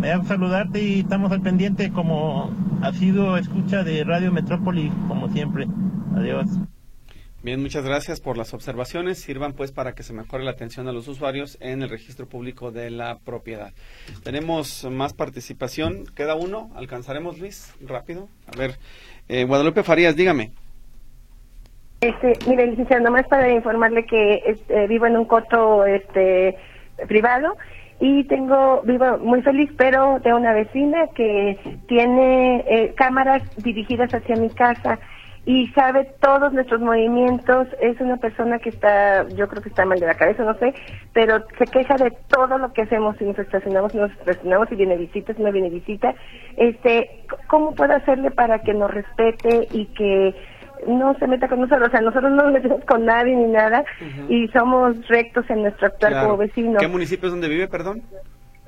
Me 0.00 0.12
a 0.12 0.22
saludarte 0.22 0.80
y 0.80 1.00
estamos 1.00 1.32
al 1.32 1.40
pendiente 1.40 1.90
como 1.90 2.50
ha 2.82 2.92
sido 2.92 3.38
escucha 3.38 3.82
de 3.82 4.04
Radio 4.04 4.30
Metrópoli, 4.30 4.92
como 5.08 5.28
siempre. 5.28 5.66
Adiós. 6.14 6.46
Bien, 7.42 7.62
muchas 7.62 7.84
gracias 7.84 8.20
por 8.20 8.36
las 8.36 8.52
observaciones. 8.52 9.18
Sirvan 9.18 9.54
pues 9.54 9.72
para 9.72 9.94
que 9.94 10.02
se 10.02 10.12
mejore 10.12 10.44
la 10.44 10.50
atención 10.50 10.86
a 10.88 10.92
los 10.92 11.08
usuarios 11.08 11.56
en 11.60 11.82
el 11.82 11.88
registro 11.88 12.26
público 12.26 12.72
de 12.72 12.90
la 12.90 13.18
propiedad. 13.24 13.72
Tenemos 14.22 14.84
más 14.90 15.14
participación. 15.14 16.04
Queda 16.14 16.34
uno. 16.34 16.70
¿Alcanzaremos, 16.74 17.38
Luis? 17.38 17.74
Rápido. 17.80 18.28
A 18.52 18.58
ver, 18.58 18.72
eh, 19.28 19.44
Guadalupe 19.44 19.82
Farías, 19.82 20.14
dígame. 20.14 20.52
Este, 22.02 22.34
mire, 22.46 22.66
licenciado, 22.66 23.02
nomás 23.02 23.26
para 23.28 23.50
informarle 23.50 24.04
que 24.04 24.42
este, 24.44 24.86
vivo 24.88 25.06
en 25.06 25.16
un 25.16 25.24
coto 25.24 25.86
este, 25.86 26.56
privado 27.08 27.56
y 28.00 28.24
tengo 28.24 28.82
vivo 28.82 29.18
muy 29.18 29.42
feliz 29.42 29.70
pero 29.76 30.20
tengo 30.22 30.36
una 30.36 30.52
vecina 30.52 31.06
que 31.14 31.58
tiene 31.88 32.64
eh, 32.68 32.94
cámaras 32.96 33.42
dirigidas 33.56 34.12
hacia 34.12 34.36
mi 34.36 34.50
casa 34.50 34.98
y 35.46 35.68
sabe 35.68 36.12
todos 36.20 36.52
nuestros 36.52 36.80
movimientos. 36.80 37.68
Es 37.80 38.00
una 38.00 38.16
persona 38.16 38.58
que 38.58 38.70
está, 38.70 39.26
yo 39.28 39.46
creo 39.46 39.62
que 39.62 39.68
está 39.68 39.84
mal 39.84 40.00
de 40.00 40.06
la 40.06 40.16
cabeza, 40.16 40.42
no 40.42 40.54
sé, 40.58 40.74
pero 41.12 41.38
se 41.56 41.64
queja 41.66 41.94
de 41.94 42.10
todo 42.28 42.58
lo 42.58 42.72
que 42.72 42.82
hacemos. 42.82 43.16
Si 43.16 43.24
nos 43.24 43.38
estacionamos, 43.38 43.94
nos 43.94 44.10
estacionamos, 44.10 44.68
si 44.68 44.74
viene 44.74 44.96
visita, 44.96 45.32
si 45.34 45.42
no 45.42 45.52
viene 45.52 45.70
visita. 45.70 46.14
Este, 46.56 47.22
¿Cómo 47.46 47.76
puedo 47.76 47.94
hacerle 47.94 48.32
para 48.32 48.58
que 48.58 48.74
nos 48.74 48.90
respete 48.90 49.68
y 49.70 49.86
que 49.86 50.34
no 50.86 51.14
se 51.18 51.26
meta 51.26 51.48
con 51.48 51.60
nosotros? 51.60 51.88
O 51.88 51.90
sea, 51.90 52.00
nosotros 52.00 52.30
no 52.32 52.44
nos 52.44 52.52
metemos 52.52 52.84
con 52.84 53.04
nadie 53.04 53.34
ni 53.34 53.50
nada 53.52 53.84
y 54.28 54.48
somos 54.48 55.06
rectos 55.08 55.48
en 55.50 55.62
nuestro 55.62 55.86
actuar 55.86 56.22
como 56.22 56.36
vecinos. 56.36 56.76
¿Qué 56.78 56.88
municipio 56.88 57.26
es 57.26 57.32
donde 57.32 57.48
vive, 57.48 57.68
perdón? 57.68 58.02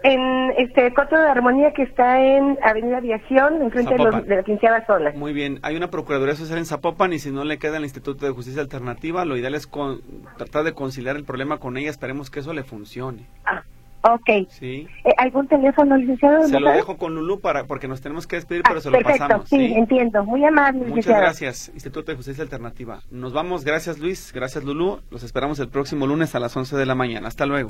En 0.04 0.52
este 0.56 0.94
Coto 0.94 1.18
de 1.18 1.28
Armonía 1.28 1.72
que 1.72 1.82
está 1.82 2.20
en 2.20 2.56
Avenida 2.62 2.98
Aviación, 2.98 3.62
enfrente 3.62 3.94
de, 3.94 4.04
los, 4.04 4.26
de, 4.26 4.36
la 4.36 4.42
quinceava 4.44 4.86
zona. 4.86 5.10
Muy 5.16 5.32
bien, 5.32 5.58
hay 5.62 5.76
una 5.76 5.90
Procuraduría 5.90 6.36
Social 6.36 6.58
en 6.58 6.66
Zapopan 6.66 7.12
y 7.12 7.18
si 7.18 7.32
no 7.32 7.42
le 7.42 7.58
queda 7.58 7.78
el 7.78 7.82
Instituto 7.82 8.24
de 8.24 8.30
Justicia 8.30 8.62
Alternativa, 8.62 9.24
lo 9.24 9.36
ideal 9.36 9.56
es 9.56 9.66
con, 9.66 10.00
tratar 10.36 10.62
de 10.62 10.72
conciliar 10.72 11.16
el 11.16 11.24
problema 11.24 11.58
con 11.58 11.76
ella, 11.76 11.90
esperemos 11.90 12.30
que 12.30 12.40
eso 12.40 12.52
le 12.52 12.62
funcione. 12.62 13.26
Ah, 13.44 13.64
ok. 14.02 14.48
Sí. 14.48 14.86
Eh, 15.04 15.10
¿Algún 15.18 15.46
teléfono, 15.48 15.96
licenciado? 15.96 16.46
Se 16.48 16.60
lo 16.60 16.70
dejo 16.70 16.96
con 16.96 17.14
Lulú 17.14 17.40
para, 17.40 17.64
porque 17.64 17.88
nos 17.88 18.00
tenemos 18.00 18.26
que 18.26 18.36
despedir, 18.36 18.62
pero 18.66 18.80
se 18.80 18.90
lo 18.90 18.98
perfecto, 18.98 19.24
pasamos. 19.26 19.48
Sí, 19.48 19.72
entiendo. 19.74 20.24
Muy 20.24 20.44
amable, 20.44 20.80
Muchas 20.80 20.96
licenciado. 20.96 21.20
gracias, 21.22 21.70
Instituto 21.74 22.10
de 22.12 22.16
Justicia 22.16 22.42
Alternativa. 22.42 23.00
Nos 23.10 23.32
vamos, 23.32 23.64
gracias 23.64 23.98
Luis, 23.98 24.32
gracias 24.32 24.64
Lulú. 24.64 25.00
Los 25.10 25.22
esperamos 25.22 25.58
el 25.58 25.68
próximo 25.68 26.06
lunes 26.06 26.34
a 26.34 26.40
las 26.40 26.56
11 26.56 26.76
de 26.76 26.86
la 26.86 26.94
mañana. 26.94 27.28
Hasta 27.28 27.46
luego. 27.46 27.68